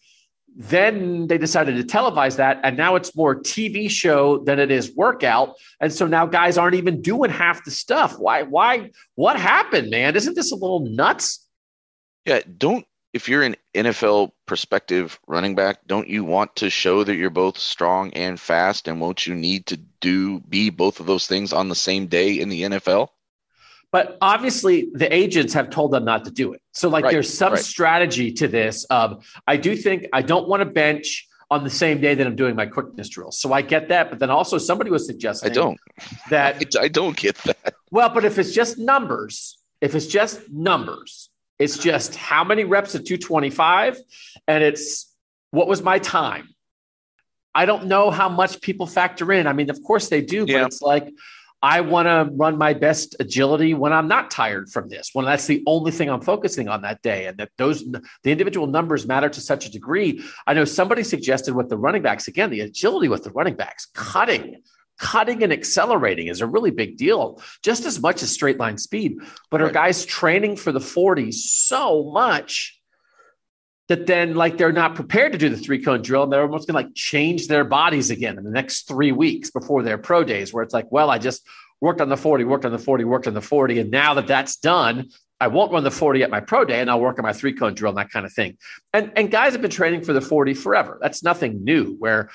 Then 0.56 1.28
they 1.28 1.38
decided 1.38 1.76
to 1.76 1.84
televise 1.84 2.38
that, 2.38 2.62
and 2.63 2.78
now 2.78 2.96
it's 2.96 3.15
more 3.15 3.36
TV 3.36 3.89
show 3.89 4.39
than 4.39 4.58
it 4.58 4.72
is 4.72 4.96
workout. 4.96 5.56
And 5.82 5.91
so 5.91 6.08
now 6.08 6.26
guys 6.26 6.58
aren't 6.58 6.76
even 6.76 7.02
doing 7.02 7.30
half 7.30 7.65
the 7.65 7.72
stuff. 7.72 8.18
Why? 8.18 8.44
Why? 8.44 8.91
What 9.15 9.38
happened, 9.38 9.89
man? 9.89 10.15
Isn't 10.15 10.36
this 10.36 10.54
a 10.54 10.56
little 10.56 10.80
nuts? 10.80 11.46
Yeah, 12.26 12.39
don't 12.58 12.86
if 13.15 13.30
you're 13.30 13.44
an 13.44 13.56
NFL 13.74 14.32
perspective 14.46 15.18
running 15.26 15.56
back, 15.56 15.88
don't 15.88 16.10
you 16.10 16.26
want 16.26 16.54
to 16.58 16.70
show 16.70 17.02
that 17.06 17.15
you're 17.15 17.30
both 17.30 17.58
strong 17.58 18.12
and 18.12 18.38
fast? 18.38 18.89
And 18.89 19.00
won't 19.00 19.26
you 19.26 19.34
need 19.34 19.68
to 19.68 19.78
do 20.02 20.41
be 20.41 20.70
both 20.70 21.00
of 21.00 21.06
those 21.06 21.26
things 21.26 21.54
on 21.54 21.70
the 21.70 21.76
same 21.76 22.08
day 22.08 22.39
in 22.39 22.50
the 22.50 22.63
NFL? 22.63 23.08
But 23.95 24.17
obviously, 24.19 24.89
the 24.91 25.08
agents 25.15 25.53
have 25.53 25.69
told 25.69 25.91
them 25.91 26.03
not 26.03 26.25
to 26.25 26.29
do 26.29 26.51
it. 26.51 26.62
So, 26.73 26.89
like, 26.89 27.05
right, 27.05 27.13
there's 27.13 27.34
some 27.34 27.53
right. 27.53 27.63
strategy 27.63 28.29
to 28.34 28.45
this. 28.45 28.84
Of 28.89 29.25
I 29.47 29.55
do 29.55 29.73
think 29.73 30.08
I 30.12 30.21
don't 30.21 30.49
want 30.49 30.60
to 30.60 30.65
bench 30.65 31.25
on 31.49 31.63
the 31.63 31.69
same 31.69 32.01
day 32.01 32.13
that 32.13 32.27
I'm 32.27 32.36
doing 32.36 32.58
my 32.58 32.65
quickness 32.65 33.08
drills. 33.08 33.39
So 33.39 33.53
I 33.53 33.62
get 33.62 33.88
that, 33.88 34.10
but 34.10 34.19
then 34.19 34.29
also 34.29 34.58
somebody 34.58 34.91
was 34.91 35.05
suggesting 35.05 35.49
I 35.49 35.53
don't 35.53 35.79
that 36.29 36.75
I, 36.77 36.79
I 36.81 36.88
don't 36.89 37.15
get 37.15 37.38
that. 37.45 37.73
Well, 37.89 38.10
but 38.10 38.25
if 38.25 38.38
it's 38.38 38.51
just 38.51 38.77
numbers, 38.77 39.60
if 39.79 39.95
it's 39.95 40.08
just 40.08 40.41
numbers, 40.51 41.29
it's 41.58 41.77
just 41.77 42.17
how 42.17 42.43
many 42.43 42.65
reps 42.65 42.95
at 42.95 43.05
225, 43.05 43.97
and 44.45 44.62
it's 44.62 45.10
what 45.51 45.69
was 45.69 45.81
my 45.81 45.99
time. 45.99 46.49
I 47.53 47.65
don't 47.65 47.86
know 47.86 48.12
how 48.12 48.27
much 48.27 48.60
people 48.60 48.88
factor 48.88 49.31
in. 49.31 49.47
I 49.47 49.53
mean, 49.53 49.69
of 49.69 49.81
course 49.84 50.10
they 50.10 50.19
do, 50.19 50.43
yeah. 50.45 50.63
but 50.63 50.67
it's 50.67 50.81
like 50.81 51.08
I 51.62 51.82
want 51.82 52.08
to 52.08 52.32
run 52.36 52.58
my 52.58 52.74
best 52.74 53.15
agility 53.20 53.74
when 53.74 53.91
I'm 53.91 54.08
not 54.08 54.30
tired 54.30 54.70
from 54.70 54.89
this, 54.89 55.10
when 55.13 55.26
that's 55.26 55.48
the 55.48 55.63
only 55.65 55.91
thing 55.91 56.10
I'm 56.10 56.22
focusing 56.22 56.70
on 56.70 56.82
that 56.84 57.02
day. 57.02 57.26
And 57.26 57.38
that 57.38 57.50
those, 57.58 57.84
the 57.84 58.32
individual 58.32 58.68
numbers 58.68 59.08
matter 59.08 59.30
to 59.30 59.41
such 59.41 59.65
a 59.65 59.72
degree. 59.72 60.24
I 60.46 60.54
know 60.54 60.65
somebody 60.65 61.04
suggested 61.04 61.56
with 61.56 61.70
the 61.70 61.78
running 61.78 62.02
backs, 62.02 62.28
again, 62.28 62.50
the 62.50 62.62
agility 62.62 63.08
with 63.08 63.24
the 63.24 63.32
running 63.32 63.56
backs, 63.56 63.88
cutting, 63.94 64.62
cutting 65.00 65.44
and 65.44 65.52
accelerating 65.52 66.28
is 66.28 66.41
a 66.41 66.48
really 66.48 66.72
big 66.72 66.98
deal, 66.98 67.41
just 67.63 67.86
as 67.86 68.00
much 68.00 68.22
as 68.22 68.32
straight 68.32 68.60
line 68.60 68.78
speed. 68.78 69.18
But 69.50 69.62
right. 69.62 69.70
are 69.70 69.74
guys 69.74 70.06
training 70.06 70.58
for 70.58 70.72
the 70.72 70.80
40 70.80 71.32
so 71.32 72.12
much 72.12 72.80
that 73.88 74.08
then 74.08 74.36
like 74.36 74.58
they're 74.58 74.71
not 74.71 74.95
prepared 74.95 75.32
to 75.32 75.38
do 75.38 75.50
the 75.50 75.58
three 75.58 75.82
cone 75.82 76.02
drill 76.02 76.24
and 76.24 76.32
they're 76.32 76.41
almost 76.41 76.67
going 76.67 76.82
to 76.82 76.88
like 76.88 76.95
change 76.95 77.48
their 77.48 77.63
bodies 77.63 78.10
again 78.10 78.38
in 78.38 78.43
the 78.43 78.52
next 78.52 78.88
three 78.88 79.12
weeks 79.12 79.52
before 79.52 79.84
their 79.84 79.98
pro 79.98 80.24
days 80.24 80.54
where 80.54 80.63
it's 80.63 80.74
like 80.74 80.91
well 80.91 81.10
i 81.10 81.17
just 81.17 81.45
worked 81.82 82.02
on 82.02 82.10
the 82.10 82.17
40 82.17 82.43
worked 82.45 82.65
on 82.65 82.71
the 82.71 82.80
40 82.80 83.04
worked 83.04 83.28
on 83.28 83.34
the 83.34 83.41
40 83.41 83.80
and 83.80 83.91
now 83.91 84.13
that 84.15 84.28
that's 84.28 84.58
done 84.58 85.10
i 85.39 85.48
won't 85.48 85.71
run 85.71 85.84
the 85.84 85.91
40 85.91 86.24
at 86.24 86.30
my 86.30 86.39
pro 86.39 86.65
day 86.65 86.80
and 86.80 86.89
i'll 86.89 87.00
work 87.00 87.19
on 87.19 87.24
my 87.24 87.34
three 87.34 87.54
cone 87.54 87.74
drill 87.74 87.89
and 87.89 87.98
that 87.98 88.10
kind 88.10 88.26
of 88.26 88.34
thing. 88.34 88.58
And 88.93 89.12
and 89.15 89.30
guys 89.30 89.54
have 89.54 89.62
been 89.62 89.71
training 89.71 90.04
for 90.04 90.13
the 90.13 90.21
40 90.21 90.54
forever. 90.54 90.98
That's 91.02 91.24
nothing 91.24 91.63
new 91.63 91.95
where 92.00 92.30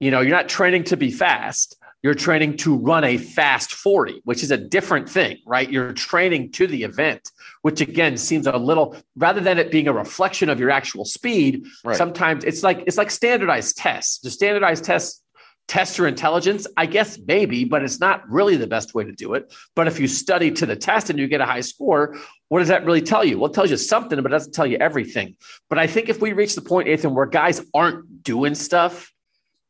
you 0.00 0.10
know 0.10 0.20
you're 0.20 0.36
not 0.36 0.48
training 0.48 0.84
to 0.84 0.96
be 0.96 1.10
fast 1.10 1.76
you're 2.06 2.14
training 2.14 2.56
to 2.56 2.76
run 2.76 3.02
a 3.02 3.16
fast 3.16 3.74
40, 3.74 4.20
which 4.22 4.44
is 4.44 4.52
a 4.52 4.56
different 4.56 5.08
thing, 5.08 5.38
right? 5.44 5.68
You're 5.68 5.92
training 5.92 6.52
to 6.52 6.68
the 6.68 6.84
event, 6.84 7.32
which 7.62 7.80
again 7.80 8.16
seems 8.16 8.46
a 8.46 8.56
little 8.56 8.94
rather 9.16 9.40
than 9.40 9.58
it 9.58 9.72
being 9.72 9.88
a 9.88 9.92
reflection 9.92 10.48
of 10.48 10.60
your 10.60 10.70
actual 10.70 11.04
speed, 11.04 11.66
right. 11.84 11.96
sometimes 11.96 12.44
it's 12.44 12.62
like 12.62 12.84
it's 12.86 12.96
like 12.96 13.10
standardized 13.10 13.76
tests. 13.76 14.20
The 14.20 14.30
standardized 14.30 14.84
tests 14.84 15.20
test 15.66 15.98
your 15.98 16.06
intelligence? 16.06 16.64
I 16.76 16.86
guess 16.86 17.18
maybe, 17.26 17.64
but 17.64 17.82
it's 17.82 17.98
not 17.98 18.22
really 18.30 18.54
the 18.54 18.68
best 18.68 18.94
way 18.94 19.02
to 19.02 19.10
do 19.10 19.34
it. 19.34 19.52
But 19.74 19.88
if 19.88 19.98
you 19.98 20.06
study 20.06 20.52
to 20.52 20.64
the 20.64 20.76
test 20.76 21.10
and 21.10 21.18
you 21.18 21.26
get 21.26 21.40
a 21.40 21.44
high 21.44 21.60
score, 21.60 22.16
what 22.50 22.60
does 22.60 22.68
that 22.68 22.84
really 22.84 23.02
tell 23.02 23.24
you? 23.24 23.36
Well, 23.40 23.50
it 23.50 23.54
tells 23.54 23.72
you 23.72 23.76
something, 23.76 24.22
but 24.22 24.30
it 24.30 24.36
doesn't 24.36 24.52
tell 24.52 24.68
you 24.68 24.76
everything. 24.76 25.34
But 25.68 25.80
I 25.80 25.88
think 25.88 26.08
if 26.08 26.20
we 26.20 26.34
reach 26.34 26.54
the 26.54 26.60
point, 26.60 26.86
Ethan, 26.86 27.16
where 27.16 27.26
guys 27.26 27.60
aren't 27.74 28.22
doing 28.22 28.54
stuff 28.54 29.12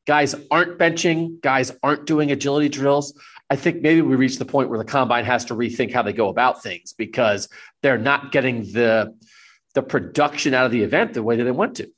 guys 0.07 0.35
aren't 0.51 0.79
benching, 0.79 1.41
guys 1.43 1.73
aren't 1.83 2.07
doing 2.07 2.31
agility 2.31 2.69
drills. 2.69 3.19
I 3.51 3.57
think 3.57 3.83
maybe 3.83 4.01
we 4.01 4.17
reach 4.17 4.39
the 4.39 4.45
point 4.45 4.71
where 4.71 4.79
the 4.79 4.85
combine 4.85 5.25
has 5.25 5.45
to 5.47 5.55
rethink 5.55 5.93
how 5.93 6.03
they 6.03 6.13
go 6.13 6.29
about 6.29 6.63
things 6.63 6.93
because 6.93 7.49
they're 7.83 7.99
not 7.99 8.33
getting 8.33 8.73
the 8.73 9.15
the 9.75 9.83
production 9.83 10.55
out 10.55 10.65
of 10.65 10.73
the 10.73 10.83
event 10.83 11.13
the 11.13 11.23
way 11.23 11.37
that 11.37 11.45
they 11.45 11.51
want 11.51 11.77
to. 11.77 11.91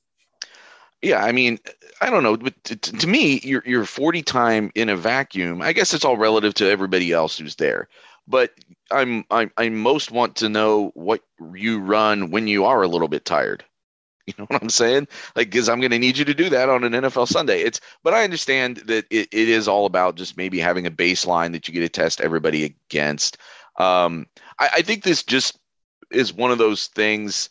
Yeah, 1.00 1.22
I 1.22 1.30
mean, 1.30 1.60
I 2.00 2.10
don't 2.10 2.24
know, 2.24 2.36
but 2.36 2.62
to, 2.64 2.76
to 2.76 3.06
me, 3.06 3.40
your 3.44 3.62
your 3.64 3.84
40 3.84 4.22
time 4.22 4.72
in 4.74 4.88
a 4.88 4.96
vacuum, 4.96 5.62
I 5.62 5.72
guess 5.72 5.94
it's 5.94 6.04
all 6.04 6.16
relative 6.16 6.54
to 6.54 6.68
everybody 6.68 7.12
else 7.12 7.38
who's 7.38 7.54
there. 7.54 7.88
But 8.26 8.52
I'm 8.90 9.24
I 9.30 9.48
I 9.56 9.68
most 9.68 10.10
want 10.10 10.36
to 10.36 10.48
know 10.48 10.90
what 10.94 11.22
you 11.54 11.78
run 11.78 12.30
when 12.30 12.48
you 12.48 12.64
are 12.64 12.82
a 12.82 12.88
little 12.88 13.08
bit 13.08 13.24
tired. 13.24 13.64
You 14.34 14.34
know 14.38 14.46
what 14.48 14.62
I'm 14.62 14.68
saying? 14.68 15.08
Like, 15.36 15.50
because 15.50 15.68
I'm 15.68 15.80
going 15.80 15.90
to 15.90 15.98
need 15.98 16.18
you 16.18 16.24
to 16.26 16.34
do 16.34 16.50
that 16.50 16.68
on 16.68 16.84
an 16.84 16.92
NFL 16.92 17.28
Sunday. 17.28 17.62
It's, 17.62 17.80
but 18.02 18.12
I 18.12 18.24
understand 18.24 18.78
that 18.86 19.06
it, 19.10 19.28
it 19.32 19.48
is 19.48 19.66
all 19.66 19.86
about 19.86 20.16
just 20.16 20.36
maybe 20.36 20.58
having 20.58 20.86
a 20.86 20.90
baseline 20.90 21.52
that 21.52 21.66
you 21.66 21.72
get 21.74 21.80
to 21.80 21.88
test 21.88 22.20
everybody 22.20 22.64
against. 22.64 23.38
Um, 23.78 24.26
I, 24.58 24.68
I 24.76 24.82
think 24.82 25.02
this 25.02 25.22
just 25.22 25.58
is 26.10 26.32
one 26.32 26.50
of 26.50 26.58
those 26.58 26.88
things. 26.88 27.48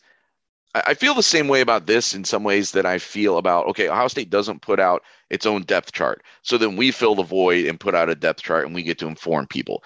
I, 0.76 0.84
I 0.88 0.94
feel 0.94 1.14
the 1.14 1.24
same 1.24 1.48
way 1.48 1.62
about 1.62 1.88
this 1.88 2.14
in 2.14 2.24
some 2.24 2.44
ways 2.44 2.72
that 2.74 2.86
I 2.86 3.00
feel 3.00 3.38
about 3.38 3.68
okay, 3.68 3.88
Ohio 3.90 4.08
State 4.08 4.30
doesn't 4.30 4.62
put 4.62 4.80
out 4.80 5.04
its 5.30 5.46
own 5.46 5.64
depth 5.64 5.92
chart, 5.92 6.24
so 6.42 6.58
then 6.58 6.76
we 6.76 6.92
fill 6.92 7.16
the 7.16 7.24
void 7.24 7.66
and 7.66 7.80
put 7.80 7.96
out 7.96 8.10
a 8.10 8.16
depth 8.16 8.44
chart, 8.44 8.66
and 8.66 8.76
we 8.76 8.84
get 8.84 8.98
to 9.00 9.08
inform 9.08 9.48
people. 9.48 9.84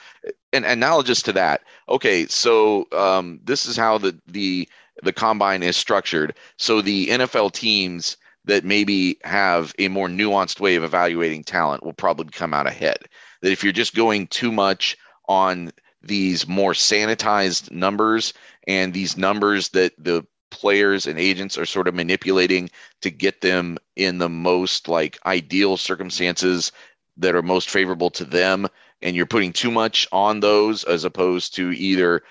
And 0.54 0.66
analogous 0.66 1.22
to 1.24 1.34
that, 1.34 1.62
okay, 1.90 2.28
so 2.28 2.88
um, 2.92 3.40
this 3.44 3.66
is 3.66 3.78
how 3.78 3.98
the 3.98 4.20
the 4.28 4.68
the 5.04 5.14
combine 5.14 5.64
is 5.64 5.78
structured. 5.78 6.36
So 6.58 6.82
the 6.82 7.08
NFL 7.08 7.54
teams 7.54 8.18
that 8.46 8.66
maybe 8.66 9.18
have 9.24 9.74
a 9.78 9.88
more 9.88 10.08
nuanced 10.08 10.60
way 10.60 10.76
of 10.76 10.84
evaluating 10.84 11.44
talent 11.44 11.84
will 11.84 11.94
probably 11.94 12.32
come 12.32 12.54
out 12.54 12.68
ahead. 12.68 12.98
That 13.42 13.52
if 13.52 13.64
you're 13.64 13.74
just 13.74 13.96
going 13.96 14.28
too 14.28 14.52
much 14.52 14.98
on 15.28 15.72
these 16.02 16.48
more 16.48 16.74
sanitized 16.74 17.72
numbers 17.72 18.34
and 18.68 18.94
these 18.94 19.18
numbers 19.18 19.70
that 19.70 19.94
the 19.98 20.26
players 20.50 21.08
and 21.08 21.20
agents 21.20 21.58
are 21.58 21.66
sort 21.66 21.88
of 21.88 21.94
manipulating 21.94 22.70
to 23.02 23.10
get 23.10 23.42
them 23.42 23.78
in 23.96 24.18
the 24.18 24.30
most 24.30 24.88
like 24.88 25.18
ideal 25.26 25.78
circumstances 25.78 26.72
that 27.18 27.36
are 27.36 27.42
most 27.42 27.70
favorable 27.70 28.10
to 28.10 28.26
them 28.26 28.68
and 29.02 29.16
you're 29.16 29.26
putting 29.26 29.54
too 29.54 29.72
much 29.72 30.08
on 30.12 30.40
those 30.40 30.84
as 30.84 31.04
opposed 31.04 31.56
to 31.56 31.72
either 31.72 32.22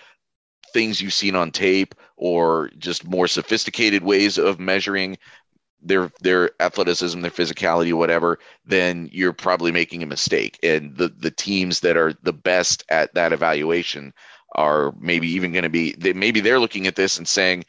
things 0.72 1.00
you've 1.00 1.12
seen 1.12 1.36
on 1.36 1.50
tape 1.50 1.94
or 2.16 2.70
just 2.78 3.06
more 3.06 3.26
sophisticated 3.26 4.02
ways 4.02 4.38
of 4.38 4.58
measuring 4.58 5.18
their 5.82 6.10
their 6.20 6.50
athleticism, 6.60 7.20
their 7.20 7.30
physicality, 7.30 7.92
whatever, 7.92 8.38
then 8.64 9.08
you're 9.12 9.32
probably 9.32 9.72
making 9.72 10.02
a 10.02 10.06
mistake. 10.06 10.58
And 10.62 10.96
the 10.96 11.08
the 11.08 11.30
teams 11.30 11.80
that 11.80 11.96
are 11.96 12.14
the 12.22 12.32
best 12.32 12.84
at 12.90 13.14
that 13.14 13.32
evaluation 13.32 14.12
are 14.56 14.92
maybe 14.98 15.28
even 15.28 15.52
going 15.52 15.62
to 15.62 15.70
be 15.70 15.94
they, 15.98 16.12
maybe 16.12 16.40
they're 16.40 16.60
looking 16.60 16.86
at 16.86 16.96
this 16.96 17.18
and 17.18 17.26
saying 17.26 17.64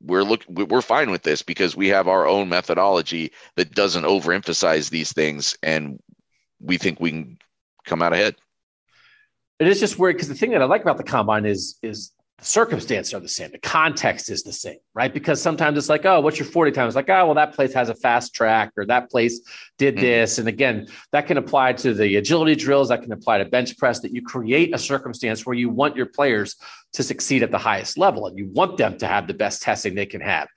we're 0.00 0.24
look 0.24 0.44
we're 0.48 0.82
fine 0.82 1.10
with 1.10 1.22
this 1.22 1.42
because 1.42 1.76
we 1.76 1.88
have 1.88 2.08
our 2.08 2.26
own 2.26 2.48
methodology 2.48 3.32
that 3.56 3.74
doesn't 3.74 4.04
overemphasize 4.04 4.90
these 4.90 5.12
things 5.12 5.56
and 5.62 6.00
we 6.60 6.76
think 6.76 7.00
we 7.00 7.10
can 7.10 7.38
come 7.84 8.02
out 8.02 8.12
ahead. 8.12 8.36
It 9.58 9.68
is 9.68 9.80
just 9.80 9.98
weird 9.98 10.16
because 10.16 10.28
the 10.28 10.34
thing 10.34 10.50
that 10.50 10.62
I 10.62 10.64
like 10.64 10.82
about 10.82 10.96
the 10.96 11.04
combine 11.04 11.46
is 11.46 11.78
is 11.82 12.12
the 12.42 12.48
circumstances 12.48 13.14
are 13.14 13.20
the 13.20 13.28
same. 13.28 13.52
The 13.52 13.58
context 13.58 14.28
is 14.28 14.42
the 14.42 14.52
same, 14.52 14.78
right? 14.94 15.14
Because 15.14 15.40
sometimes 15.40 15.78
it's 15.78 15.88
like, 15.88 16.04
oh, 16.04 16.20
what's 16.20 16.40
your 16.40 16.48
40 16.48 16.72
times? 16.72 16.96
Like, 16.96 17.08
oh, 17.08 17.26
well, 17.26 17.34
that 17.36 17.54
place 17.54 17.72
has 17.72 17.88
a 17.88 17.94
fast 17.94 18.34
track 18.34 18.72
or 18.76 18.84
that 18.86 19.12
place 19.12 19.42
did 19.78 19.94
mm-hmm. 19.94 20.02
this. 20.02 20.38
And 20.38 20.48
again, 20.48 20.88
that 21.12 21.28
can 21.28 21.36
apply 21.36 21.74
to 21.74 21.94
the 21.94 22.16
agility 22.16 22.56
drills, 22.56 22.88
that 22.88 23.00
can 23.00 23.12
apply 23.12 23.38
to 23.38 23.44
bench 23.44 23.78
press, 23.78 24.00
that 24.00 24.12
you 24.12 24.22
create 24.22 24.74
a 24.74 24.78
circumstance 24.78 25.46
where 25.46 25.54
you 25.54 25.70
want 25.70 25.94
your 25.94 26.06
players 26.06 26.56
to 26.94 27.04
succeed 27.04 27.44
at 27.44 27.52
the 27.52 27.58
highest 27.58 27.96
level 27.96 28.26
and 28.26 28.36
you 28.36 28.48
want 28.48 28.76
them 28.76 28.98
to 28.98 29.06
have 29.06 29.28
the 29.28 29.34
best 29.34 29.62
testing 29.62 29.94
they 29.94 30.04
can 30.04 30.20
have. 30.20 30.48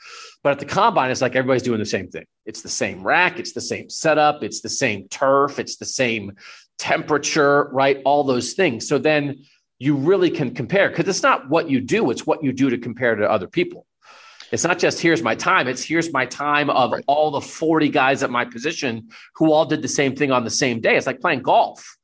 But 0.41 0.53
at 0.53 0.59
the 0.59 0.65
combine, 0.65 1.11
it's 1.11 1.21
like 1.21 1.35
everybody's 1.35 1.61
doing 1.61 1.79
the 1.79 1.85
same 1.85 2.07
thing. 2.07 2.25
It's 2.47 2.63
the 2.63 2.67
same 2.69 3.03
rack, 3.03 3.37
it's 3.37 3.53
the 3.53 3.61
same 3.61 3.91
setup, 3.91 4.41
it's 4.41 4.61
the 4.61 4.69
same 4.69 5.07
turf, 5.09 5.59
it's 5.59 5.77
the 5.77 5.85
same 5.85 6.31
temperature, 6.79 7.69
right? 7.71 8.01
All 8.05 8.23
those 8.23 8.53
things. 8.53 8.87
So 8.87 8.97
then 8.97 9.45
you 9.79 9.95
really 9.95 10.29
can 10.29 10.53
compare 10.53 10.89
because 10.89 11.07
it's 11.07 11.23
not 11.23 11.49
what 11.49 11.69
you 11.69 11.81
do, 11.81 12.11
it's 12.11 12.25
what 12.25 12.43
you 12.43 12.53
do 12.53 12.69
to 12.69 12.77
compare 12.77 13.15
to 13.15 13.29
other 13.29 13.47
people. 13.47 13.85
It's 14.51 14.63
not 14.63 14.79
just 14.79 14.99
here's 15.01 15.21
my 15.21 15.35
time, 15.35 15.67
it's 15.67 15.83
here's 15.83 16.13
my 16.13 16.25
time 16.25 16.69
of 16.69 16.91
right. 16.91 17.03
all 17.07 17.31
the 17.31 17.41
40 17.41 17.89
guys 17.89 18.23
at 18.23 18.29
my 18.29 18.45
position 18.45 19.09
who 19.35 19.51
all 19.51 19.65
did 19.65 19.81
the 19.81 19.87
same 19.87 20.15
thing 20.15 20.31
on 20.31 20.43
the 20.43 20.49
same 20.49 20.79
day. 20.79 20.95
It's 20.95 21.07
like 21.07 21.19
playing 21.19 21.41
golf. 21.41 21.97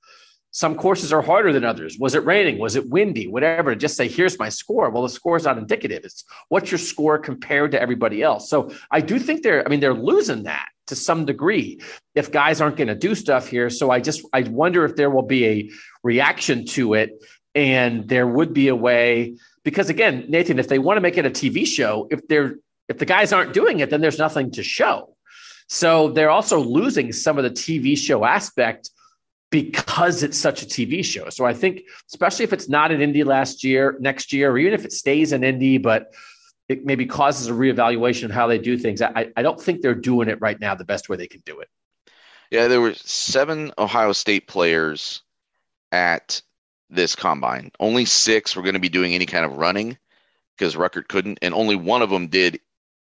Some 0.53 0.75
courses 0.75 1.13
are 1.13 1.21
harder 1.21 1.53
than 1.53 1.63
others. 1.63 1.97
Was 1.97 2.13
it 2.13 2.25
raining? 2.25 2.59
Was 2.59 2.75
it 2.75 2.89
windy? 2.89 3.25
Whatever. 3.25 3.73
Just 3.73 3.95
say, 3.95 4.09
here's 4.09 4.37
my 4.37 4.49
score. 4.49 4.89
Well, 4.89 5.03
the 5.03 5.09
score 5.09 5.37
is 5.37 5.45
not 5.45 5.57
indicative. 5.57 6.03
It's 6.03 6.25
what's 6.49 6.69
your 6.69 6.77
score 6.77 7.17
compared 7.17 7.71
to 7.71 7.81
everybody 7.81 8.21
else. 8.21 8.49
So 8.49 8.69
I 8.89 8.99
do 8.99 9.17
think 9.17 9.43
they're, 9.43 9.65
I 9.65 9.69
mean, 9.69 9.79
they're 9.79 9.93
losing 9.93 10.43
that 10.43 10.67
to 10.87 10.95
some 10.95 11.25
degree 11.25 11.79
if 12.15 12.33
guys 12.33 12.59
aren't 12.59 12.75
going 12.75 12.89
to 12.89 12.95
do 12.95 13.15
stuff 13.15 13.47
here. 13.47 13.69
So 13.69 13.91
I 13.91 14.01
just, 14.01 14.25
I 14.33 14.41
wonder 14.41 14.83
if 14.83 14.97
there 14.97 15.09
will 15.09 15.21
be 15.21 15.45
a 15.45 15.71
reaction 16.03 16.65
to 16.65 16.95
it 16.95 17.11
and 17.53 18.07
there 18.07 18.27
would 18.27 18.53
be 18.53 18.67
a 18.69 18.75
way 18.75 19.37
because 19.63 19.89
again 19.89 20.25
nathan 20.29 20.59
if 20.59 20.67
they 20.67 20.79
want 20.79 20.97
to 20.97 21.01
make 21.01 21.17
it 21.17 21.25
a 21.25 21.29
tv 21.29 21.65
show 21.65 22.07
if 22.11 22.27
they're 22.27 22.55
if 22.91 22.97
the 22.97 23.05
guys 23.05 23.33
aren't 23.33 23.53
doing 23.53 23.79
it 23.79 23.89
then 23.89 24.01
there's 24.01 24.19
nothing 24.19 24.51
to 24.51 24.63
show. 24.63 25.15
So 25.67 26.09
they're 26.09 26.29
also 26.29 26.59
losing 26.59 27.13
some 27.13 27.37
of 27.37 27.45
the 27.45 27.49
tv 27.49 27.97
show 27.97 28.25
aspect 28.25 28.89
because 29.49 30.23
it's 30.23 30.37
such 30.37 30.61
a 30.61 30.65
tv 30.65 31.03
show. 31.03 31.29
So 31.29 31.45
i 31.45 31.53
think 31.53 31.83
especially 32.09 32.43
if 32.43 32.53
it's 32.53 32.69
not 32.69 32.91
in 32.91 33.01
indy 33.01 33.23
last 33.23 33.63
year 33.63 33.97
next 33.99 34.33
year 34.33 34.51
or 34.51 34.57
even 34.57 34.73
if 34.73 34.85
it 34.85 34.91
stays 34.91 35.31
in 35.31 35.43
indy 35.43 35.77
but 35.77 36.13
it 36.69 36.85
maybe 36.85 37.05
causes 37.05 37.47
a 37.47 37.51
reevaluation 37.51 38.25
of 38.25 38.31
how 38.31 38.47
they 38.47 38.57
do 38.57 38.77
things 38.77 39.01
I, 39.01 39.31
I 39.35 39.41
don't 39.41 39.59
think 39.59 39.81
they're 39.81 39.95
doing 39.95 40.29
it 40.29 40.39
right 40.41 40.59
now 40.59 40.75
the 40.75 40.85
best 40.85 41.09
way 41.09 41.17
they 41.17 41.27
can 41.27 41.41
do 41.45 41.59
it. 41.61 41.69
Yeah 42.49 42.67
there 42.67 42.81
were 42.81 42.93
seven 42.93 43.71
ohio 43.77 44.11
state 44.11 44.47
players 44.47 45.21
at 45.93 46.41
this 46.91 47.15
combine. 47.15 47.71
Only 47.79 48.05
six 48.05 48.55
were 48.55 48.61
going 48.61 48.75
to 48.75 48.79
be 48.79 48.89
doing 48.89 49.15
any 49.15 49.25
kind 49.25 49.45
of 49.45 49.57
running 49.57 49.97
because 50.57 50.75
Ruckert 50.75 51.07
couldn't, 51.07 51.39
and 51.41 51.53
only 51.53 51.75
one 51.75 52.01
of 52.01 52.09
them 52.09 52.27
did 52.27 52.59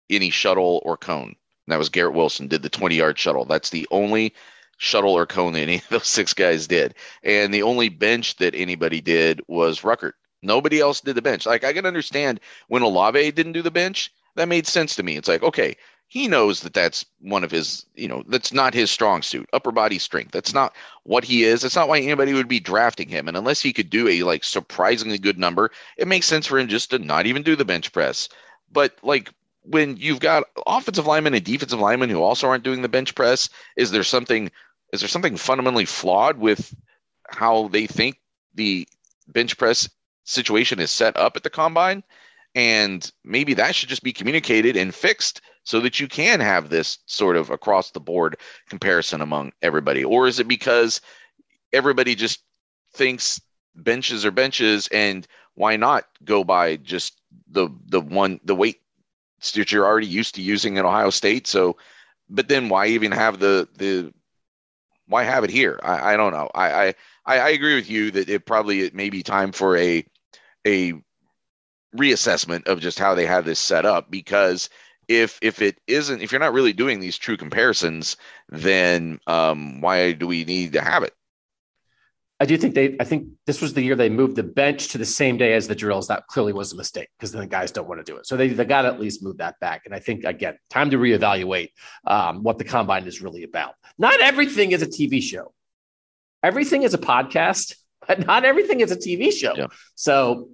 any 0.09 0.31
shuttle 0.31 0.81
or 0.85 0.97
cone. 0.97 1.35
And 1.67 1.73
that 1.73 1.79
was 1.79 1.89
Garrett 1.89 2.15
Wilson 2.15 2.49
did 2.49 2.63
the 2.63 2.71
20 2.71 2.95
yard 2.95 3.19
shuttle. 3.19 3.45
That's 3.45 3.71
the 3.71 3.87
only 3.91 4.35
shuttle 4.79 5.13
or 5.13 5.27
cone 5.27 5.53
that 5.55 5.61
any 5.61 5.77
of 5.77 5.89
those 5.89 6.07
six 6.09 6.33
guys 6.33 6.67
did. 6.67 6.95
And 7.23 7.53
the 7.53 7.63
only 7.63 7.89
bench 7.89 8.37
that 8.37 8.55
anybody 8.55 9.01
did 9.01 9.43
was 9.49 9.81
Ruckert. 9.81 10.13
Nobody 10.43 10.81
else 10.81 11.01
did 11.01 11.17
the 11.17 11.23
bench. 11.23 11.47
Like 11.47 11.65
I 11.65 11.73
can 11.73 11.87
understand 11.87 12.41
when 12.69 12.83
Olave 12.83 13.31
didn't 13.33 13.53
do 13.53 13.63
the 13.63 13.71
bench, 13.71 14.13
that 14.37 14.49
made 14.49 14.67
sense 14.67 14.97
to 14.97 15.03
me. 15.03 15.17
It's 15.17 15.29
like, 15.29 15.43
okay, 15.43 15.77
he 16.15 16.29
knows 16.29 16.61
that 16.61 16.75
that's 16.75 17.05
one 17.23 17.43
of 17.43 17.51
his, 17.51 17.87
you 17.97 18.07
know, 18.07 18.23
that's 18.29 18.53
not 18.53 18.73
his 18.73 18.89
strong 18.89 19.21
suit, 19.21 19.49
upper 19.53 19.73
body 19.73 19.99
strength. 19.99 20.31
That's 20.31 20.55
not 20.55 20.73
what 21.03 21.25
he 21.25 21.43
is. 21.43 21.61
That's 21.61 21.75
not 21.75 21.89
why 21.89 21.99
anybody 21.99 22.33
would 22.33 22.47
be 22.47 22.61
drafting 22.61 23.09
him. 23.09 23.27
And 23.27 23.37
unless 23.37 23.61
he 23.61 23.73
could 23.73 23.91
do 23.91 24.07
a 24.07 24.23
like 24.23 24.45
surprisingly 24.45 25.19
good 25.19 25.41
number, 25.41 25.73
it 25.97 26.07
makes 26.07 26.27
sense 26.27 26.47
for 26.47 26.57
him 26.57 26.69
just 26.69 26.91
to 26.91 27.01
not 27.01 27.27
even 27.27 27.43
do 27.43 27.57
the 27.57 27.65
bench 27.65 27.91
press. 27.91 28.29
But 28.71 28.97
like 29.03 29.33
when 29.65 29.97
you've 29.97 30.21
got 30.21 30.45
offensive 30.69 31.09
linemen 31.09 31.35
and 31.35 31.43
defensive 31.43 31.81
linemen 31.81 32.11
who 32.11 32.23
also 32.23 32.47
aren't 32.47 32.63
doing 32.63 32.83
the 32.83 32.89
bench 32.89 33.17
press, 33.17 33.49
is 33.77 33.91
there 33.91 34.05
something 34.05 34.53
is 34.93 35.01
there 35.01 35.09
something 35.09 35.37
fundamentally 35.37 35.85
flawed 35.85 36.39
with 36.39 36.77
how 37.27 37.67
they 37.67 37.89
think 37.89 38.21
the 38.55 38.87
bench 39.27 39.59
press 39.59 39.89
situation 40.23 40.79
is 40.79 40.93
set 40.93 41.17
up 41.17 41.37
at 41.37 41.43
the 41.43 41.51
combine? 41.51 42.05
And 42.55 43.11
maybe 43.25 43.55
that 43.55 43.75
should 43.75 43.89
just 43.89 44.05
be 44.05 44.13
communicated 44.13 44.77
and 44.77 44.95
fixed 44.95 45.41
so 45.65 45.81
that 45.81 45.99
you 45.99 46.07
can 46.07 46.41
have 46.41 46.69
this 46.69 46.99
sort 47.07 47.37
of 47.37 47.51
across 47.51 47.91
the 47.91 48.01
board 48.01 48.37
comparison 48.69 49.21
among 49.21 49.53
everybody? 49.63 50.05
Or 50.05 50.29
is 50.29 50.39
it 50.39 50.47
because 50.49 51.01
everybody 51.73 52.15
just 52.15 52.41
thinks 52.93 53.41
benches 53.75 54.25
are 54.25 54.31
benches 54.31 54.89
and 54.89 55.27
why 55.55 55.77
not 55.77 56.05
go 56.25 56.45
by 56.45 56.77
just 56.77 57.21
the 57.51 57.69
the 57.87 58.01
one 58.01 58.41
the 58.45 58.55
weight 58.55 58.81
that 59.55 59.73
you're 59.73 59.87
already 59.87 60.07
used 60.07 60.35
to 60.37 60.43
using 60.43 60.79
at 60.79 60.85
Ohio 60.85 61.11
State? 61.11 61.47
So 61.47 61.77
but 62.29 62.49
then 62.49 62.69
why 62.69 62.87
even 62.87 63.13
have 63.13 63.41
the 63.41 63.69
the 63.77 64.13
why 65.07 65.25
have 65.25 65.45
it 65.45 65.51
here? 65.51 65.79
I, 65.83 66.15
I 66.15 66.17
don't 66.17 66.33
know. 66.33 66.51
I, 66.55 66.95
I 67.27 67.39
I 67.39 67.49
agree 67.51 67.75
with 67.75 67.91
you 67.91 68.11
that 68.13 68.29
it 68.29 68.47
probably 68.47 68.81
it 68.81 68.95
may 68.95 69.11
be 69.11 69.23
time 69.23 69.53
for 69.53 69.77
a 69.77 70.05
a 70.67 70.95
reassessment 71.97 72.67
of 72.67 72.81
just 72.81 72.99
how 72.99 73.15
they 73.15 73.27
have 73.27 73.45
this 73.45 73.59
set 73.59 73.87
up 73.87 74.11
because 74.11 74.69
if 75.09 75.39
if 75.43 75.63
it 75.63 75.79
isn't 75.87 76.23
if 76.23 76.33
you're 76.33 76.41
not 76.41 76.53
really 76.53 76.73
doing 76.73 77.01
these 77.01 77.19
true 77.19 77.37
comparisons 77.37 78.17
then 78.49 79.19
um, 79.27 79.81
why 79.81 80.13
do 80.13 80.27
we 80.27 80.45
need 80.45 80.73
to 80.75 80.81
have 80.81 81.03
it? 81.03 81.13
I 82.41 82.47
do 82.47 82.57
think 82.57 82.75
they 82.75 82.97
i 83.01 83.05
think 83.05 83.29
this 83.47 83.63
was 83.63 83.75
the 83.75 83.83
year 83.83 83.95
they 83.95 84.09
moved 84.09 84.37
the 84.37 84.43
bench 84.43 84.89
to 84.89 84.99
the 84.99 85.05
same 85.05 85.37
day 85.37 85.55
as 85.55 85.69
the 85.69 85.75
drills. 85.75 86.09
That 86.09 86.27
clearly 86.27 86.53
was 86.53 86.73
a 86.73 86.77
mistake 86.77 87.09
because 87.19 87.33
then 87.33 87.41
the 87.41 87.47
guys 87.47 87.71
don't 87.71 87.89
want 87.89 88.05
to 88.05 88.13
do 88.13 88.19
it. 88.19 88.27
So 88.27 88.37
they, 88.37 88.49
they 88.49 88.65
got 88.65 88.83
to 88.83 88.89
at 88.89 89.01
least 89.01 89.23
move 89.23 89.39
that 89.39 89.59
back. 89.61 89.83
And 89.87 89.95
i 89.95 89.99
think 89.99 90.25
again 90.25 90.59
time 90.69 90.91
to 90.91 90.99
reevaluate 90.99 91.71
um, 92.07 92.43
what 92.43 92.59
the 92.59 92.65
combine 92.65 93.07
is 93.07 93.23
really 93.23 93.45
about. 93.45 93.75
Not 93.99 94.21
everything 94.21 94.73
is 94.73 94.83
a 94.83 94.87
tv 94.87 95.23
show. 95.23 95.53
Everything 96.43 96.83
is 96.83 96.95
a 96.95 96.99
podcast 96.99 97.77
but 98.07 98.27
not 98.27 98.45
everything 98.45 98.81
is 98.81 98.91
a 98.91 98.97
tv 98.97 99.33
show. 99.33 99.55
Yeah. 99.57 99.69
so 99.95 100.49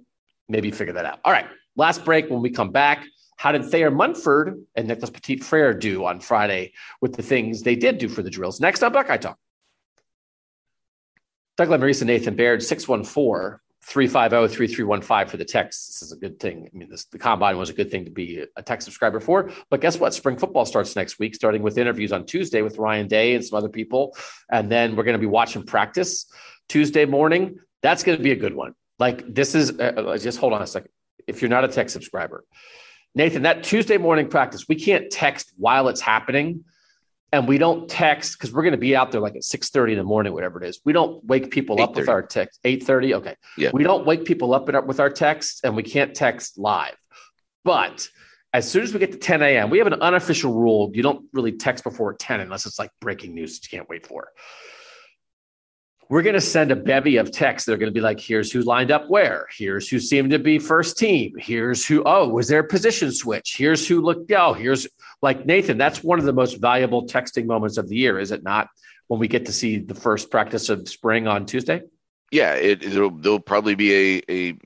maybe 0.47 0.71
figure 0.71 0.93
that 0.93 1.05
out. 1.05 1.19
All 1.25 1.33
right 1.33 1.47
last 1.75 2.05
break. 2.05 2.29
When 2.29 2.41
we 2.41 2.49
come 2.49 2.71
back 2.71 3.05
how 3.41 3.51
did 3.51 3.65
Thayer 3.65 3.89
Munford 3.89 4.63
and 4.75 4.87
Nicholas 4.87 5.09
Petit 5.09 5.37
Frere 5.37 5.73
do 5.73 6.05
on 6.05 6.19
Friday 6.19 6.73
with 7.01 7.15
the 7.15 7.23
things 7.23 7.63
they 7.63 7.75
did 7.75 7.97
do 7.97 8.07
for 8.07 8.21
the 8.21 8.29
drills? 8.29 8.61
Next 8.61 8.83
up, 8.83 8.93
Buckeye 8.93 9.17
Talk. 9.17 9.39
Doug 11.57 11.71
and 11.71 12.05
Nathan 12.05 12.35
Baird, 12.35 12.61
614 12.61 13.57
350 13.83 14.55
3315 14.55 15.27
for 15.27 15.37
the 15.37 15.45
text. 15.45 15.87
This 15.87 16.03
is 16.03 16.11
a 16.11 16.17
good 16.17 16.39
thing. 16.39 16.69
I 16.71 16.77
mean, 16.77 16.87
this, 16.87 17.05
the 17.05 17.17
combine 17.17 17.57
was 17.57 17.71
a 17.71 17.73
good 17.73 17.89
thing 17.89 18.05
to 18.05 18.11
be 18.11 18.45
a 18.55 18.61
text 18.61 18.85
subscriber 18.85 19.19
for. 19.19 19.49
But 19.71 19.81
guess 19.81 19.99
what? 19.99 20.13
Spring 20.13 20.37
football 20.37 20.65
starts 20.65 20.95
next 20.95 21.17
week, 21.17 21.33
starting 21.33 21.63
with 21.63 21.79
interviews 21.79 22.11
on 22.11 22.27
Tuesday 22.27 22.61
with 22.61 22.77
Ryan 22.77 23.07
Day 23.07 23.33
and 23.33 23.43
some 23.43 23.57
other 23.57 23.69
people. 23.69 24.15
And 24.51 24.71
then 24.71 24.95
we're 24.95 25.03
going 25.03 25.17
to 25.17 25.19
be 25.19 25.25
watching 25.25 25.63
practice 25.63 26.31
Tuesday 26.69 27.05
morning. 27.05 27.57
That's 27.81 28.03
going 28.03 28.19
to 28.19 28.23
be 28.23 28.33
a 28.33 28.35
good 28.35 28.53
one. 28.53 28.75
Like, 28.99 29.33
this 29.33 29.55
is 29.55 29.79
uh, 29.79 29.93
uh 29.97 30.17
just 30.19 30.37
hold 30.37 30.53
on 30.53 30.61
a 30.61 30.67
second. 30.67 30.91
If 31.25 31.41
you're 31.41 31.49
not 31.49 31.63
a 31.63 31.69
tech 31.69 31.89
subscriber, 31.89 32.43
Nathan, 33.13 33.43
that 33.43 33.63
Tuesday 33.63 33.97
morning 33.97 34.27
practice, 34.29 34.67
we 34.67 34.75
can't 34.75 35.11
text 35.11 35.51
while 35.57 35.87
it's 35.89 36.01
happening. 36.01 36.63
And 37.33 37.47
we 37.47 37.57
don't 37.57 37.89
text 37.89 38.37
because 38.37 38.53
we're 38.53 38.63
going 38.63 38.73
to 38.73 38.77
be 38.77 38.93
out 38.93 39.11
there 39.11 39.21
like 39.21 39.37
at 39.37 39.45
6 39.45 39.69
30 39.69 39.93
in 39.93 39.97
the 39.99 40.03
morning, 40.03 40.33
whatever 40.33 40.61
it 40.61 40.67
is. 40.67 40.81
We 40.83 40.91
don't 40.91 41.23
wake 41.23 41.49
people 41.49 41.81
up 41.81 41.95
with 41.95 42.09
our 42.09 42.21
text. 42.21 42.59
8 42.65 42.83
30. 42.83 43.13
Okay. 43.15 43.35
Yeah. 43.57 43.69
We 43.73 43.83
don't 43.83 44.05
wake 44.05 44.25
people 44.25 44.53
up 44.53 44.67
with 44.85 44.99
our 44.99 45.09
text, 45.09 45.61
and 45.63 45.73
we 45.73 45.83
can't 45.83 46.13
text 46.13 46.57
live. 46.57 46.95
But 47.63 48.09
as 48.51 48.69
soon 48.69 48.83
as 48.83 48.93
we 48.93 48.99
get 48.99 49.13
to 49.13 49.17
10 49.17 49.41
a.m., 49.43 49.69
we 49.69 49.77
have 49.77 49.87
an 49.87 50.01
unofficial 50.01 50.53
rule. 50.53 50.91
You 50.93 51.03
don't 51.03 51.25
really 51.31 51.53
text 51.53 51.85
before 51.85 52.13
10 52.13 52.41
unless 52.41 52.65
it's 52.65 52.77
like 52.77 52.91
breaking 52.99 53.33
news 53.33 53.57
that 53.57 53.71
you 53.71 53.77
can't 53.77 53.87
wait 53.87 54.05
for 54.05 54.27
we're 56.11 56.21
going 56.21 56.35
to 56.35 56.41
send 56.41 56.71
a 56.71 56.75
bevy 56.75 57.17
of 57.17 57.31
texts. 57.31 57.65
They're 57.65 57.77
going 57.77 57.91
to 57.91 57.93
be 57.93 58.01
like, 58.01 58.19
here's 58.19 58.51
who 58.51 58.61
lined 58.61 58.91
up 58.91 59.09
where. 59.09 59.47
Here's 59.57 59.89
who 59.89 59.97
seemed 59.97 60.31
to 60.31 60.39
be 60.39 60.59
first 60.59 60.97
team. 60.97 61.33
Here's 61.39 61.85
who, 61.85 62.03
oh, 62.05 62.27
was 62.27 62.47
there 62.47 62.59
a 62.59 62.67
position 62.67 63.11
switch? 63.11 63.55
Here's 63.57 63.87
who 63.87 64.01
looked, 64.01 64.31
oh, 64.31 64.53
here's 64.53 64.87
like 65.23 65.45
Nathan. 65.45 65.79
That's 65.79 66.03
one 66.03 66.19
of 66.19 66.25
the 66.25 66.33
most 66.33 66.59
valuable 66.59 67.07
texting 67.07 67.45
moments 67.45 67.77
of 67.77 67.89
the 67.89 67.95
year, 67.95 68.19
is 68.19 68.31
it 68.31 68.43
not? 68.43 68.67
when 69.11 69.19
we 69.19 69.27
get 69.27 69.47
to 69.47 69.51
see 69.51 69.77
the 69.77 69.93
first 69.93 70.31
practice 70.31 70.69
of 70.69 70.87
spring 70.87 71.27
on 71.27 71.45
Tuesday? 71.45 71.81
Yeah, 72.31 72.53
it, 72.53 72.81
it'll 72.81 73.09
there'll 73.09 73.41
probably 73.41 73.75
be 73.75 73.93
a 73.93 74.21
a 74.29 74.57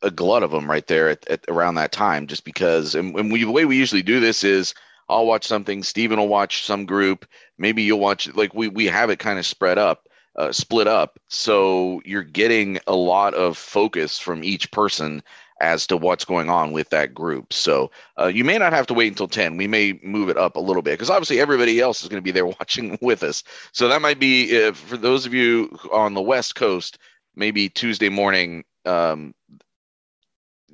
a 0.00 0.10
glut 0.10 0.42
of 0.42 0.50
them 0.50 0.70
right 0.70 0.86
there 0.86 1.10
at, 1.10 1.28
at 1.28 1.44
around 1.48 1.74
that 1.74 1.92
time, 1.92 2.28
just 2.28 2.46
because. 2.46 2.94
And, 2.94 3.14
and 3.14 3.30
we, 3.30 3.44
the 3.44 3.50
way 3.50 3.66
we 3.66 3.76
usually 3.76 4.00
do 4.00 4.20
this 4.20 4.42
is 4.42 4.72
I'll 5.06 5.26
watch 5.26 5.46
something, 5.46 5.82
Steven 5.82 6.18
will 6.18 6.28
watch 6.28 6.64
some 6.64 6.86
group, 6.86 7.26
maybe 7.58 7.82
you'll 7.82 8.00
watch. 8.00 8.34
Like 8.34 8.54
we 8.54 8.68
we 8.68 8.86
have 8.86 9.10
it 9.10 9.18
kind 9.18 9.38
of 9.38 9.44
spread 9.44 9.76
up, 9.76 10.08
uh, 10.36 10.52
split 10.52 10.86
up, 10.86 11.18
so 11.28 12.00
you're 12.04 12.22
getting 12.22 12.78
a 12.86 12.94
lot 12.94 13.34
of 13.34 13.56
focus 13.58 14.18
from 14.18 14.42
each 14.42 14.70
person 14.70 15.22
as 15.60 15.86
to 15.86 15.96
what's 15.96 16.24
going 16.24 16.50
on 16.50 16.72
with 16.72 16.90
that 16.90 17.14
group. 17.14 17.52
So 17.52 17.90
uh, 18.18 18.26
you 18.26 18.42
may 18.42 18.58
not 18.58 18.72
have 18.72 18.86
to 18.88 18.94
wait 18.94 19.08
until 19.08 19.28
10. 19.28 19.56
We 19.56 19.68
may 19.68 19.98
move 20.02 20.28
it 20.28 20.36
up 20.36 20.56
a 20.56 20.60
little 20.60 20.82
bit 20.82 20.92
because 20.92 21.08
obviously 21.08 21.38
everybody 21.38 21.80
else 21.80 22.02
is 22.02 22.08
going 22.08 22.20
to 22.20 22.24
be 22.24 22.32
there 22.32 22.46
watching 22.58 22.98
with 23.00 23.22
us. 23.22 23.44
So 23.72 23.88
that 23.88 24.02
might 24.02 24.18
be 24.18 24.64
uh, 24.64 24.72
for 24.72 24.96
those 24.96 25.24
of 25.24 25.32
you 25.32 25.78
on 25.92 26.14
the 26.14 26.20
West 26.20 26.56
Coast, 26.56 26.98
maybe 27.36 27.68
Tuesday 27.68 28.08
morning. 28.08 28.64
Um, 28.84 29.34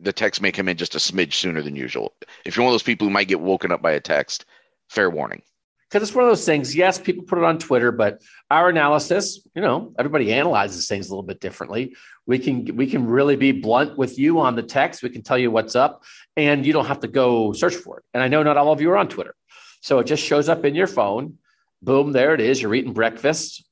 the 0.01 0.13
text 0.13 0.41
may 0.41 0.53
come 0.53 0.69
in 0.69 0.77
just 0.77 0.95
a 0.95 0.99
smidge 0.99 1.35
sooner 1.35 1.61
than 1.61 1.77
usual. 1.77 2.15
If 2.45 2.57
you're 2.57 2.65
one 2.65 2.71
of 2.71 2.75
those 2.75 2.83
people 2.85 3.07
who 3.07 3.13
might 3.13 3.29
get 3.29 3.41
woken 3.41 3.73
up 3.73 3.83
by 3.83 3.91
a 3.93 4.01
text, 4.01 4.47
fair 4.89 5.11
warning 5.11 5.43
because 5.89 6.07
it's 6.07 6.15
one 6.15 6.25
of 6.25 6.31
those 6.31 6.45
things. 6.45 6.77
Yes, 6.77 6.99
people 6.99 7.25
put 7.25 7.39
it 7.39 7.45
on 7.45 7.59
Twitter, 7.59 7.91
but 7.91 8.21
our 8.51 8.69
analysis, 8.69 9.41
you 9.55 9.63
know, 9.63 9.95
everybody 9.99 10.33
analyzes 10.33 10.87
things 10.87 11.09
a 11.09 11.11
little 11.11 11.23
bit 11.23 11.41
differently. 11.41 11.97
We 12.27 12.39
can 12.39 12.77
we 12.77 12.87
can 12.87 13.07
really 13.07 13.37
be 13.37 13.53
blunt 13.53 13.97
with 13.97 14.19
you 14.19 14.41
on 14.41 14.55
the 14.55 14.63
text. 14.63 15.03
We 15.03 15.09
can 15.09 15.23
tell 15.23 15.39
you 15.39 15.51
what's 15.51 15.77
up, 15.77 16.05
and 16.37 16.67
you 16.67 16.73
don't 16.73 16.87
have 16.87 17.01
to 17.01 17.09
go 17.09 17.53
search 17.53 17.75
for 17.75 17.99
it. 17.99 18.05
And 18.13 18.23
I 18.23 18.29
know 18.29 18.43
not 18.43 18.57
all 18.57 18.73
of 18.73 18.81
you 18.81 18.91
are 18.91 18.99
on 18.99 19.09
Twitter, 19.09 19.35
so 19.81 19.99
it 19.99 20.05
just 20.05 20.23
shows 20.23 20.49
up 20.49 20.65
in 20.65 20.75
your 20.75 20.87
phone. 20.87 21.39
Boom, 21.81 22.13
there 22.13 22.35
it 22.35 22.41
is. 22.41 22.61
You're 22.61 22.75
eating 22.75 22.93
breakfast. 22.93 23.65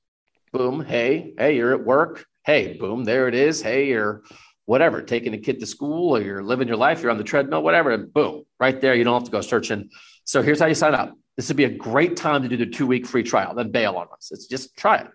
Boom, 0.52 0.84
hey, 0.84 1.34
hey, 1.36 1.56
you're 1.56 1.74
at 1.74 1.84
work. 1.84 2.24
Hey, 2.44 2.78
boom, 2.78 3.04
there 3.04 3.28
it 3.28 3.34
is. 3.34 3.60
Hey, 3.60 3.88
you're 3.88 4.22
whatever, 4.64 5.02
taking 5.02 5.34
a 5.34 5.38
kid 5.38 5.60
to 5.60 5.66
school 5.66 6.16
or 6.16 6.22
you're 6.22 6.42
living 6.42 6.66
your 6.66 6.76
life, 6.76 7.02
you're 7.02 7.10
on 7.10 7.18
the 7.18 7.24
treadmill, 7.24 7.62
whatever, 7.62 7.92
and 7.92 8.12
boom, 8.12 8.44
right 8.58 8.80
there. 8.80 8.94
You 8.94 9.04
don't 9.04 9.14
have 9.14 9.24
to 9.24 9.30
go 9.30 9.40
searching. 9.40 9.90
So 10.24 10.42
here's 10.42 10.58
how 10.58 10.66
you 10.66 10.74
sign 10.74 10.94
up 10.94 11.14
this 11.37 11.49
would 11.49 11.57
be 11.57 11.64
a 11.64 11.70
great 11.70 12.16
time 12.16 12.43
to 12.43 12.49
do 12.49 12.57
the 12.57 12.66
two 12.66 12.87
week 12.87 13.07
free 13.07 13.22
trial, 13.22 13.55
then 13.55 13.70
bail 13.70 13.97
on 13.97 14.09
us. 14.12 14.30
It's 14.32 14.47
just 14.47 14.76
try 14.76 14.99
it. 14.99 15.09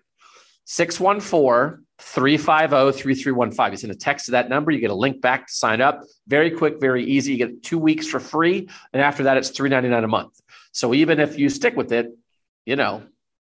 614 0.64 1.84
350 1.98 3.00
3315. 3.00 3.72
You 3.72 3.76
send 3.76 3.92
a 3.92 3.96
text 3.96 4.26
to 4.26 4.32
that 4.32 4.48
number, 4.48 4.70
you 4.70 4.80
get 4.80 4.90
a 4.90 4.94
link 4.94 5.20
back 5.20 5.48
to 5.48 5.52
sign 5.52 5.80
up. 5.80 6.02
Very 6.28 6.50
quick, 6.50 6.80
very 6.80 7.04
easy. 7.04 7.32
You 7.32 7.38
get 7.38 7.62
two 7.62 7.78
weeks 7.78 8.06
for 8.06 8.20
free. 8.20 8.68
And 8.92 9.02
after 9.02 9.24
that, 9.24 9.36
it's 9.36 9.50
$3.99 9.50 10.04
a 10.04 10.08
month. 10.08 10.40
So 10.72 10.94
even 10.94 11.20
if 11.20 11.38
you 11.38 11.48
stick 11.48 11.76
with 11.76 11.92
it, 11.92 12.16
you 12.64 12.76
know, 12.76 13.02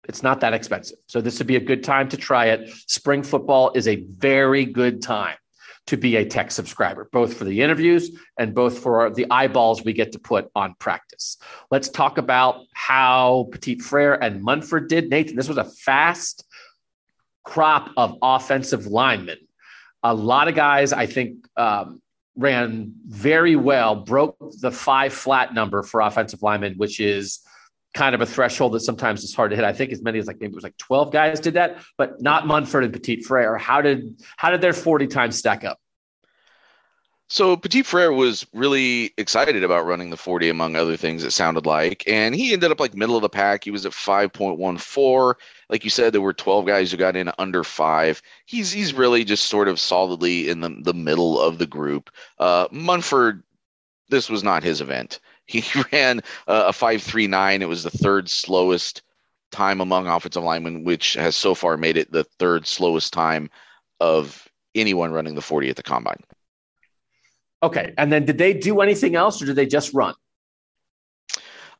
it's 0.08 0.22
not 0.22 0.40
that 0.40 0.54
expensive. 0.54 0.98
So 1.06 1.20
this 1.20 1.38
would 1.38 1.46
be 1.46 1.56
a 1.56 1.60
good 1.60 1.84
time 1.84 2.08
to 2.10 2.16
try 2.16 2.46
it. 2.46 2.70
Spring 2.86 3.22
football 3.22 3.72
is 3.74 3.88
a 3.88 3.96
very 3.96 4.64
good 4.64 5.02
time 5.02 5.36
to 5.86 5.96
be 5.96 6.16
a 6.16 6.24
text 6.24 6.56
subscriber, 6.56 7.08
both 7.12 7.34
for 7.34 7.44
the 7.44 7.60
interviews 7.60 8.10
and 8.38 8.54
both 8.54 8.78
for 8.78 9.10
the 9.10 9.26
eyeballs 9.30 9.84
we 9.84 9.92
get 9.92 10.12
to 10.12 10.18
put 10.18 10.50
on 10.54 10.74
practice. 10.78 11.36
Let's 11.70 11.88
talk 11.88 12.16
about 12.16 12.62
how 12.72 13.48
Petit 13.52 13.80
Frere 13.80 14.14
and 14.14 14.42
Munford 14.42 14.88
did. 14.88 15.10
Nathan, 15.10 15.36
this 15.36 15.48
was 15.48 15.58
a 15.58 15.64
fast 15.64 16.44
crop 17.44 17.90
of 17.96 18.16
offensive 18.22 18.86
linemen. 18.86 19.38
A 20.02 20.14
lot 20.14 20.48
of 20.48 20.54
guys, 20.54 20.92
I 20.92 21.06
think, 21.06 21.46
um, 21.56 22.00
ran 22.36 22.94
very 23.06 23.54
well, 23.54 23.94
broke 23.94 24.36
the 24.60 24.70
five 24.70 25.12
flat 25.12 25.54
number 25.54 25.82
for 25.82 26.00
offensive 26.00 26.42
linemen, 26.42 26.74
which 26.78 26.98
is 26.98 27.40
kind 27.94 28.14
of 28.14 28.20
a 28.20 28.26
threshold 28.26 28.72
that 28.72 28.80
sometimes 28.80 29.22
is 29.22 29.34
hard 29.34 29.50
to 29.50 29.56
hit. 29.56 29.64
I 29.64 29.72
think 29.72 29.92
as 29.92 30.02
many 30.02 30.18
as 30.18 30.26
like 30.26 30.40
maybe 30.40 30.52
it 30.52 30.54
was 30.54 30.64
like 30.64 30.76
12 30.78 31.12
guys 31.12 31.40
did 31.40 31.54
that, 31.54 31.78
but 31.96 32.20
not 32.20 32.46
Munford 32.46 32.84
and 32.84 32.92
Petit 32.92 33.22
Frere. 33.22 33.56
How 33.56 33.80
did 33.80 34.20
how 34.36 34.50
did 34.50 34.60
their 34.60 34.72
40 34.72 35.06
times 35.06 35.38
stack 35.38 35.64
up? 35.64 35.78
So 37.28 37.56
Petit 37.56 37.82
Frere 37.82 38.12
was 38.12 38.46
really 38.52 39.12
excited 39.16 39.64
about 39.64 39.86
running 39.86 40.10
the 40.10 40.16
40 40.16 40.50
among 40.50 40.76
other 40.76 40.96
things 40.96 41.24
it 41.24 41.30
sounded 41.30 41.64
like 41.64 42.04
and 42.06 42.34
he 42.34 42.52
ended 42.52 42.70
up 42.70 42.78
like 42.78 42.94
middle 42.94 43.16
of 43.16 43.22
the 43.22 43.30
pack 43.30 43.64
he 43.64 43.70
was 43.70 43.86
at 43.86 43.92
5.14 43.92 45.34
like 45.70 45.84
you 45.84 45.90
said 45.90 46.12
there 46.12 46.20
were 46.20 46.34
12 46.34 46.66
guys 46.66 46.90
who 46.90 46.98
got 46.98 47.16
in 47.16 47.32
under 47.38 47.64
5 47.64 48.22
he's 48.44 48.70
he's 48.70 48.92
really 48.92 49.24
just 49.24 49.46
sort 49.46 49.68
of 49.68 49.80
solidly 49.80 50.50
in 50.50 50.60
the 50.60 50.76
the 50.82 50.92
middle 50.92 51.40
of 51.40 51.56
the 51.56 51.66
group 51.66 52.10
uh 52.38 52.68
Munford 52.70 53.42
this 54.10 54.28
was 54.28 54.44
not 54.44 54.62
his 54.62 54.82
event 54.82 55.18
he 55.46 55.64
ran 55.92 56.20
uh, 56.48 56.64
a 56.68 56.72
539. 56.72 57.62
It 57.62 57.68
was 57.68 57.82
the 57.82 57.90
third 57.90 58.28
slowest 58.28 59.02
time 59.50 59.80
among 59.80 60.06
offensive 60.06 60.42
linemen, 60.42 60.84
which 60.84 61.14
has 61.14 61.36
so 61.36 61.54
far 61.54 61.76
made 61.76 61.96
it 61.96 62.10
the 62.10 62.24
third 62.24 62.66
slowest 62.66 63.12
time 63.12 63.50
of 64.00 64.48
anyone 64.74 65.12
running 65.12 65.34
the 65.34 65.42
40 65.42 65.70
at 65.70 65.76
the 65.76 65.82
combine. 65.82 66.20
Okay. 67.62 67.94
And 67.96 68.12
then 68.12 68.24
did 68.26 68.38
they 68.38 68.52
do 68.52 68.80
anything 68.80 69.14
else 69.14 69.40
or 69.40 69.46
did 69.46 69.56
they 69.56 69.66
just 69.66 69.94
run? 69.94 70.14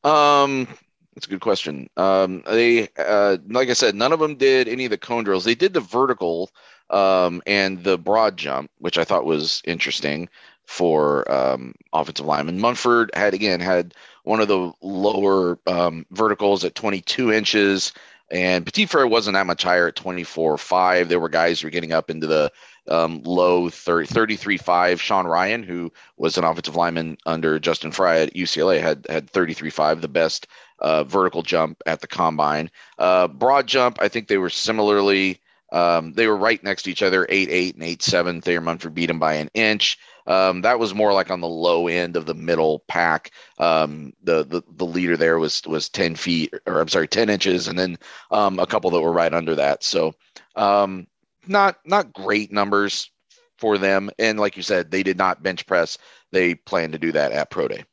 Um, 0.04 0.68
that's 1.14 1.26
a 1.26 1.30
good 1.30 1.40
question. 1.40 1.88
Um, 1.96 2.42
they, 2.46 2.88
uh, 2.98 3.38
like 3.48 3.68
I 3.68 3.72
said, 3.72 3.94
none 3.94 4.12
of 4.12 4.20
them 4.20 4.36
did 4.36 4.68
any 4.68 4.84
of 4.84 4.90
the 4.90 4.98
cone 4.98 5.24
drills. 5.24 5.44
They 5.44 5.54
did 5.54 5.72
the 5.72 5.80
vertical 5.80 6.50
um, 6.90 7.42
and 7.46 7.82
the 7.82 7.98
broad 7.98 8.36
jump, 8.36 8.70
which 8.78 8.98
I 8.98 9.04
thought 9.04 9.24
was 9.24 9.62
interesting 9.64 10.28
for 10.66 11.30
um, 11.30 11.74
offensive 11.92 12.26
linemen. 12.26 12.60
Munford 12.60 13.10
had 13.14 13.34
again 13.34 13.60
had 13.60 13.94
one 14.24 14.40
of 14.40 14.48
the 14.48 14.72
lower 14.80 15.58
um, 15.66 16.06
verticals 16.10 16.64
at 16.64 16.74
22 16.74 17.32
inches, 17.32 17.92
and 18.30 18.64
Petit 18.64 18.86
Frere 18.86 19.06
wasn't 19.06 19.34
that 19.34 19.46
much 19.46 19.62
higher 19.62 19.88
at 19.88 19.96
24.5. 19.96 21.08
There 21.08 21.20
were 21.20 21.28
guys 21.28 21.60
who 21.60 21.66
were 21.66 21.70
getting 21.70 21.92
up 21.92 22.10
into 22.10 22.26
the 22.26 22.50
um, 22.88 23.22
low 23.22 23.68
30, 23.70 24.08
33.5. 24.08 24.98
Sean 24.98 25.26
Rhyan, 25.26 25.64
who 25.64 25.92
was 26.16 26.36
an 26.36 26.44
offensive 26.44 26.76
lineman 26.76 27.16
under 27.26 27.58
Justin 27.58 27.92
Frye 27.92 28.20
at 28.20 28.34
UCLA, 28.34 28.80
had 28.80 29.06
had 29.08 29.30
33.5, 29.30 30.00
the 30.00 30.08
best 30.08 30.46
uh, 30.80 31.04
vertical 31.04 31.42
jump 31.42 31.82
at 31.86 32.00
the 32.00 32.06
combine. 32.06 32.70
Uh, 32.98 33.28
broad 33.28 33.66
jump, 33.66 33.98
I 34.00 34.08
think 34.08 34.28
they 34.28 34.38
were 34.38 34.50
similarly. 34.50 35.40
Um, 35.72 36.12
they 36.12 36.28
were 36.28 36.36
right 36.36 36.62
next 36.62 36.84
to 36.84 36.90
each 36.90 37.02
other, 37.02 37.26
8 37.28 37.48
8 37.50 37.74
and 37.74 37.84
8 37.84 38.02
7. 38.02 38.40
Thayer 38.40 38.60
Munford 38.60 38.94
beat 38.94 39.10
him 39.10 39.18
by 39.18 39.34
an 39.34 39.50
inch. 39.54 39.98
Um, 40.27 40.62
that 40.62 40.79
was 40.79 40.95
more 40.95 41.12
like 41.12 41.31
on 41.31 41.41
the 41.41 41.49
low 41.49 41.87
end 41.87 42.16
of 42.16 42.27
the 42.27 42.35
middle 42.35 42.85
pack. 42.89 43.31
Um, 43.59 44.12
the, 44.22 44.45
the 44.45 44.62
the 44.77 44.87
leader 44.87 45.16
there 45.16 45.39
was 45.39 45.62
was 45.66 45.89
ten 45.89 46.16
feet, 46.16 46.55
or 46.66 46.81
I'm 46.81 46.89
sorry, 46.89 47.09
ten 47.09 47.29
inches, 47.29 47.68
and 47.68 47.79
then 47.79 47.99
um, 48.31 48.59
a 48.59 48.66
couple 48.66 48.91
that 48.91 49.01
were 49.01 49.12
right 49.12 49.35
under 49.35 49.55
that. 49.55 49.83
So 49.85 50.14
um, 50.57 51.07
not 51.47 51.77
not 51.85 52.12
great 52.12 52.53
numbers 52.53 53.11
for 53.59 53.79
them. 53.79 54.11
And 54.18 54.41
like 54.41 54.57
you 54.57 54.62
said, 54.62 54.91
they 54.91 55.03
did 55.03 55.18
not 55.18 55.43
bench 55.43 55.66
press. 55.66 55.99
They 56.33 56.55
plan 56.55 56.93
to 56.93 56.99
do 56.99 57.12
that 57.12 57.33
at 57.33 57.51
pro 57.51 57.68
day. 57.68 57.85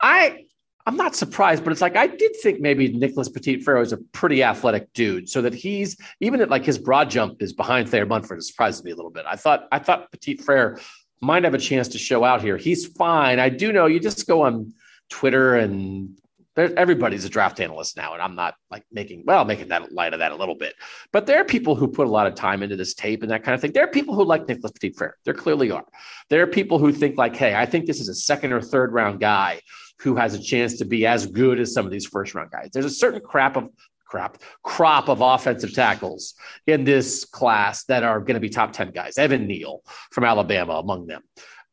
I 0.00 0.44
I'm 0.84 0.96
not 0.96 1.14
surprised, 1.14 1.62
but 1.62 1.70
it's 1.70 1.80
like 1.80 1.96
I 1.96 2.08
did 2.08 2.34
think 2.42 2.60
maybe 2.60 2.88
Nicholas 2.88 3.28
Petit 3.28 3.60
Frere 3.60 3.80
is 3.82 3.92
a 3.92 3.98
pretty 4.12 4.42
athletic 4.42 4.92
dude, 4.94 5.28
so 5.28 5.40
that 5.42 5.54
he's 5.54 5.96
even 6.20 6.40
at 6.40 6.50
like 6.50 6.64
his 6.64 6.78
broad 6.78 7.08
jump 7.08 7.40
is 7.40 7.52
behind 7.52 7.88
Thayer 7.88 8.06
Munford. 8.06 8.38
It 8.38 8.42
surprises 8.42 8.82
me 8.82 8.90
a 8.90 8.96
little 8.96 9.10
bit. 9.10 9.24
I 9.28 9.36
thought 9.36 9.68
I 9.70 9.78
thought 9.78 10.10
Petit 10.10 10.38
Frere 10.38 10.80
might 11.22 11.44
have 11.44 11.54
a 11.54 11.58
chance 11.58 11.88
to 11.88 11.98
show 11.98 12.24
out 12.24 12.42
here. 12.42 12.56
He's 12.56 12.86
fine. 12.86 13.38
I 13.38 13.48
do 13.48 13.72
know 13.72 13.86
you 13.86 14.00
just 14.00 14.26
go 14.26 14.42
on 14.42 14.74
Twitter 15.08 15.54
and 15.54 16.18
everybody's 16.56 17.24
a 17.24 17.28
draft 17.28 17.60
analyst 17.60 17.96
now, 17.96 18.12
and 18.12 18.20
I'm 18.20 18.34
not 18.34 18.54
like 18.70 18.84
making 18.92 19.24
well 19.26 19.44
making 19.44 19.68
that 19.68 19.92
light 19.92 20.12
of 20.12 20.18
that 20.18 20.32
a 20.32 20.36
little 20.36 20.54
bit. 20.54 20.74
But 21.12 21.26
there 21.26 21.40
are 21.40 21.44
people 21.44 21.74
who 21.74 21.88
put 21.88 22.06
a 22.06 22.10
lot 22.10 22.26
of 22.26 22.34
time 22.34 22.62
into 22.62 22.76
this 22.76 22.92
tape 22.92 23.22
and 23.22 23.30
that 23.30 23.42
kind 23.42 23.54
of 23.54 23.60
thing. 23.60 23.72
There 23.72 23.84
are 23.84 23.90
people 23.90 24.14
who 24.14 24.24
like 24.24 24.46
Nicholas 24.48 24.72
Petit 24.72 24.92
Frere. 24.92 25.16
There 25.24 25.32
clearly 25.32 25.70
are. 25.70 25.84
There 26.28 26.42
are 26.42 26.46
people 26.46 26.78
who 26.78 26.92
think 26.92 27.16
like, 27.16 27.36
hey, 27.36 27.54
I 27.54 27.66
think 27.66 27.86
this 27.86 28.00
is 28.00 28.08
a 28.08 28.14
second 28.14 28.52
or 28.52 28.60
third 28.60 28.92
round 28.92 29.20
guy 29.20 29.60
who 30.00 30.16
has 30.16 30.34
a 30.34 30.42
chance 30.42 30.76
to 30.78 30.84
be 30.84 31.06
as 31.06 31.26
good 31.26 31.60
as 31.60 31.72
some 31.72 31.86
of 31.86 31.92
these 31.92 32.06
first 32.06 32.34
round 32.34 32.50
guys. 32.50 32.70
There's 32.72 32.84
a 32.84 32.90
certain 32.90 33.20
crap 33.20 33.56
of 33.56 33.68
crap 34.12 34.42
crop 34.62 35.08
of 35.08 35.22
offensive 35.22 35.72
tackles 35.72 36.34
in 36.66 36.84
this 36.84 37.24
class 37.24 37.84
that 37.84 38.02
are 38.02 38.20
going 38.20 38.34
to 38.34 38.40
be 38.40 38.50
top 38.50 38.72
10 38.72 38.90
guys. 38.90 39.16
Evan 39.16 39.46
Neal 39.46 39.82
from 40.10 40.24
Alabama 40.24 40.74
among 40.74 41.06
them. 41.06 41.22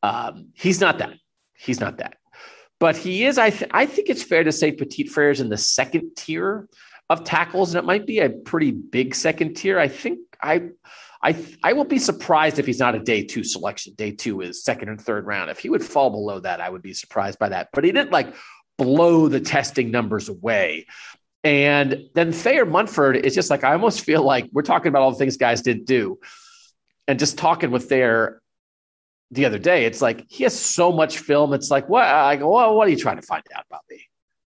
Um, 0.02 0.48
he's 0.54 0.80
not 0.80 1.00
that. 1.00 1.16
He's 1.54 1.82
not 1.82 1.98
that. 1.98 2.16
But 2.80 2.96
he 2.96 3.26
is, 3.26 3.38
I, 3.38 3.50
th- 3.50 3.70
I 3.74 3.86
think 3.86 4.10
it's 4.10 4.24
fair 4.24 4.46
to 4.46 4.54
say 4.54 4.72
Petit 4.72 5.08
Frere 5.08 5.32
is 5.32 5.42
in 5.42 5.50
the 5.50 5.58
second 5.58 6.12
tier 6.16 6.70
of 7.10 7.26
tackles, 7.26 7.76
and 7.76 7.84
it 7.84 7.86
might 7.86 8.08
be 8.08 8.20
a 8.20 8.30
pretty 8.30 8.72
big 8.72 9.16
second 9.16 9.56
tier. 9.56 9.78
I 9.78 9.90
think 9.90 10.20
I 10.42 10.70
I 11.22 11.36
I 11.62 11.74
will 11.74 11.84
be 11.84 12.00
surprised 12.00 12.60
if 12.60 12.66
he's 12.66 12.80
not 12.80 12.96
a 12.96 13.00
day 13.00 13.24
two 13.24 13.44
selection. 13.44 13.96
Day 13.96 14.12
two 14.12 14.40
is 14.40 14.64
second 14.64 14.88
and 14.88 15.02
third 15.02 15.26
round. 15.26 15.50
If 15.50 15.60
he 15.60 15.70
would 15.70 15.84
fall 15.84 16.12
below 16.12 16.40
that, 16.40 16.62
I 16.62 16.70
would 16.70 16.84
be 16.84 16.94
surprised 16.94 17.40
by 17.40 17.50
that. 17.50 17.70
But 17.74 17.84
he 17.84 17.92
didn't 17.92 18.12
like 18.12 18.34
blow 18.80 19.28
the 19.28 19.42
testing 19.42 19.92
numbers 19.92 20.30
away. 20.30 20.88
And 21.44 22.10
then 22.16 22.32
Thayer 22.32 22.66
Munford 22.66 23.16
is 23.16 23.34
just 23.34 23.50
like, 23.50 23.64
I 23.64 23.74
almost 23.74 24.02
feel 24.02 24.24
like 24.24 24.50
we're 24.52 24.62
talking 24.62 24.90
about 24.90 25.02
all 25.02 25.12
the 25.12 25.18
things 25.18 25.38
guys 25.38 25.62
didn't 25.62 25.86
do. 25.86 26.20
And 27.08 27.18
just 27.18 27.38
talking 27.38 27.72
with 27.72 27.88
Thayer 27.88 28.42
the 29.32 29.46
other 29.46 29.58
day, 29.58 29.86
it's 29.86 30.02
like 30.02 30.26
he 30.30 30.44
has 30.44 30.60
so 30.60 30.92
much 30.92 31.20
film. 31.20 31.54
It's 31.54 31.72
like, 31.72 31.88
what? 31.88 32.06
I 32.06 32.36
go, 32.36 32.52
well, 32.52 32.76
what 32.76 32.88
are 32.88 32.92
you 32.92 32.98
trying 32.98 33.18
to 33.18 33.22
find 33.22 33.44
out 33.56 33.66
about 33.70 33.82
me? 33.90 34.02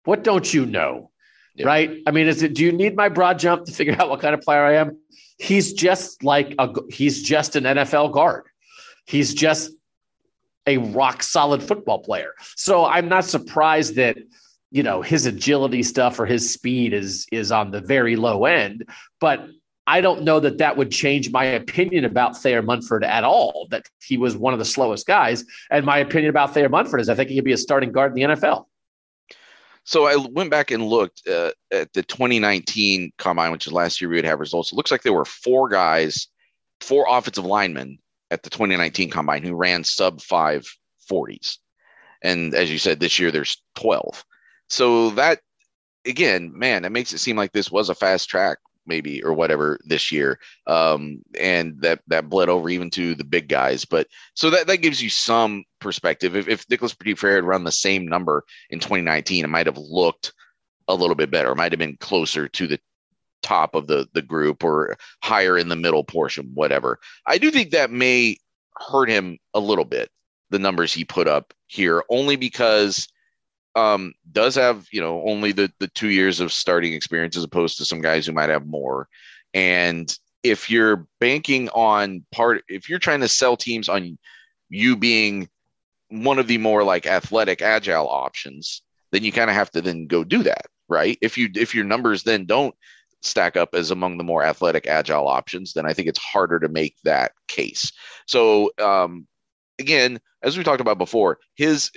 What 0.05 0.23
don't 0.23 0.53
you 0.53 0.65
know? 0.65 1.09
yep. 1.55 1.67
right? 1.67 2.01
I 2.05 2.11
mean, 2.11 2.27
is 2.27 2.43
it? 2.43 2.53
Do 2.53 2.63
you 2.63 2.71
need 2.71 2.95
my 2.95 3.09
broad 3.09 3.39
jump 3.39 3.65
to 3.65 3.71
figure 3.71 3.95
out 3.99 4.09
what 4.09 4.19
kind 4.19 4.33
of 4.33 4.41
player 4.41 4.63
I 4.63 4.75
am? 4.75 4.99
He's 5.37 5.73
just 5.73 6.23
like 6.23 6.55
a. 6.59 6.73
He's 6.89 7.23
just 7.23 7.55
an 7.55 7.63
NFL 7.63 8.13
guard. 8.13 8.45
He's 9.05 9.33
just 9.33 9.71
a 10.65 10.77
rock 10.77 11.23
solid 11.23 11.61
football 11.61 11.99
player. 11.99 12.33
So 12.55 12.85
I'm 12.85 13.09
not 13.09 13.25
surprised 13.25 13.95
that 13.95 14.17
you 14.73 14.81
know 14.81 15.03
his 15.03 15.27
agility 15.27 15.83
stuff 15.83 16.19
or 16.19 16.25
his 16.25 16.51
speed 16.51 16.93
is 16.93 17.27
is 17.31 17.51
on 17.51 17.69
the 17.69 17.79
very 17.79 18.15
low 18.15 18.45
end, 18.45 18.89
but 19.21 19.47
I 19.85 20.01
don't 20.01 20.23
know 20.23 20.39
that 20.39 20.57
that 20.57 20.77
would 20.77 20.89
change 20.89 21.31
my 21.31 21.45
opinion 21.45 22.05
about 22.05 22.35
Thayer 22.35 22.63
Munford 22.63 23.03
at 23.03 23.23
all. 23.23 23.67
That 23.69 23.85
he 24.01 24.17
was 24.17 24.35
one 24.35 24.51
of 24.51 24.57
the 24.57 24.65
slowest 24.65 25.05
guys, 25.05 25.45
and 25.69 25.85
my 25.85 25.99
opinion 25.99 26.31
about 26.31 26.55
Thayer 26.55 26.69
Munford 26.69 27.01
is 27.01 27.07
I 27.07 27.13
think 27.13 27.29
he 27.29 27.35
could 27.35 27.45
be 27.45 27.53
a 27.53 27.57
starting 27.57 27.91
guard 27.91 28.11
in 28.11 28.15
the 28.15 28.35
NFL. 28.35 28.65
So 29.83 30.07
I 30.07 30.15
went 30.15 30.49
back 30.49 30.71
and 30.71 30.87
looked 30.87 31.27
uh, 31.27 31.51
at 31.71 31.93
the 31.93 32.01
2019 32.01 33.11
combine, 33.19 33.51
which 33.51 33.67
is 33.67 33.73
last 33.73 34.01
year 34.01 34.09
we 34.09 34.15
would 34.15 34.25
have 34.25 34.39
results. 34.39 34.71
It 34.71 34.75
looks 34.75 34.89
like 34.89 35.03
there 35.03 35.13
were 35.13 35.25
four 35.25 35.69
guys, 35.69 36.29
four 36.81 37.05
offensive 37.07 37.45
linemen 37.45 37.99
at 38.31 38.41
the 38.41 38.49
2019 38.49 39.11
combine 39.11 39.43
who 39.43 39.53
ran 39.53 39.83
sub 39.83 40.19
five 40.19 40.65
forties. 41.07 41.59
And 42.23 42.55
as 42.55 42.71
you 42.71 42.79
said, 42.79 42.99
this 42.99 43.19
year 43.19 43.29
there's 43.29 43.61
12. 43.75 44.23
So 44.69 45.11
that 45.11 45.39
again, 46.05 46.51
man, 46.57 46.83
that 46.83 46.91
makes 46.91 47.13
it 47.13 47.19
seem 47.19 47.37
like 47.37 47.51
this 47.51 47.71
was 47.71 47.89
a 47.89 47.95
fast 47.95 48.29
track 48.29 48.57
maybe 48.85 49.23
or 49.23 49.33
whatever 49.33 49.79
this 49.85 50.11
year. 50.11 50.39
Um, 50.67 51.21
and 51.39 51.79
that 51.81 52.01
that 52.07 52.29
bled 52.29 52.49
over 52.49 52.69
even 52.69 52.89
to 52.91 53.15
the 53.15 53.23
big 53.23 53.47
guys. 53.47 53.85
But 53.85 54.07
so 54.33 54.49
that, 54.49 54.67
that 54.67 54.77
gives 54.77 55.01
you 55.01 55.09
some 55.09 55.63
perspective. 55.79 56.35
If, 56.35 56.47
if 56.47 56.69
Nicholas 56.69 56.93
Petit-Frere 56.93 57.35
had 57.35 57.43
run 57.45 57.63
the 57.63 57.71
same 57.71 58.05
number 58.05 58.43
in 58.69 58.79
2019, 58.79 59.43
it 59.43 59.47
might 59.47 59.67
have 59.67 59.77
looked 59.77 60.33
a 60.87 60.95
little 60.95 61.15
bit 61.15 61.31
better. 61.31 61.51
It 61.51 61.57
might 61.57 61.71
have 61.71 61.79
been 61.79 61.97
closer 61.97 62.47
to 62.47 62.67
the 62.67 62.79
top 63.41 63.75
of 63.75 63.87
the 63.87 64.07
the 64.13 64.21
group 64.21 64.63
or 64.63 64.97
higher 65.21 65.57
in 65.57 65.69
the 65.69 65.75
middle 65.75 66.03
portion, 66.03 66.51
whatever. 66.53 66.99
I 67.27 67.37
do 67.37 67.51
think 67.51 67.71
that 67.71 67.91
may 67.91 68.37
hurt 68.77 69.09
him 69.09 69.37
a 69.53 69.59
little 69.59 69.85
bit, 69.85 70.09
the 70.49 70.59
numbers 70.59 70.93
he 70.93 71.05
put 71.05 71.27
up 71.27 71.53
here, 71.67 72.03
only 72.09 72.35
because 72.35 73.07
um, 73.75 74.13
does 74.31 74.55
have 74.55 74.87
you 74.91 75.01
know 75.01 75.23
only 75.25 75.51
the 75.51 75.71
the 75.79 75.87
two 75.87 76.09
years 76.09 76.39
of 76.39 76.51
starting 76.51 76.93
experience 76.93 77.37
as 77.37 77.43
opposed 77.43 77.77
to 77.77 77.85
some 77.85 78.01
guys 78.01 78.25
who 78.25 78.31
might 78.31 78.49
have 78.49 78.65
more. 78.65 79.07
And 79.53 80.15
if 80.43 80.69
you're 80.69 81.07
banking 81.19 81.69
on 81.69 82.25
part, 82.31 82.63
if 82.67 82.89
you're 82.89 82.99
trying 82.99 83.21
to 83.21 83.27
sell 83.27 83.55
teams 83.55 83.89
on 83.89 84.17
you 84.69 84.95
being 84.95 85.49
one 86.09 86.39
of 86.39 86.47
the 86.47 86.57
more 86.57 86.83
like 86.83 87.07
athletic, 87.07 87.61
agile 87.61 88.09
options, 88.09 88.81
then 89.11 89.23
you 89.23 89.31
kind 89.31 89.49
of 89.49 89.55
have 89.55 89.71
to 89.71 89.81
then 89.81 90.07
go 90.07 90.23
do 90.23 90.43
that, 90.43 90.65
right? 90.89 91.17
If 91.21 91.37
you 91.37 91.49
if 91.55 91.73
your 91.73 91.85
numbers 91.85 92.23
then 92.23 92.45
don't 92.45 92.75
stack 93.21 93.55
up 93.55 93.69
as 93.73 93.89
among 93.89 94.17
the 94.17 94.23
more 94.23 94.43
athletic, 94.43 94.85
agile 94.85 95.27
options, 95.27 95.73
then 95.73 95.85
I 95.85 95.93
think 95.93 96.07
it's 96.07 96.19
harder 96.19 96.59
to 96.59 96.67
make 96.67 96.95
that 97.03 97.31
case. 97.47 97.91
So 98.27 98.71
um, 98.79 99.27
again, 99.79 100.19
as 100.43 100.57
we 100.57 100.63
talked 100.63 100.81
about 100.81 100.97
before, 100.97 101.39
his 101.55 101.91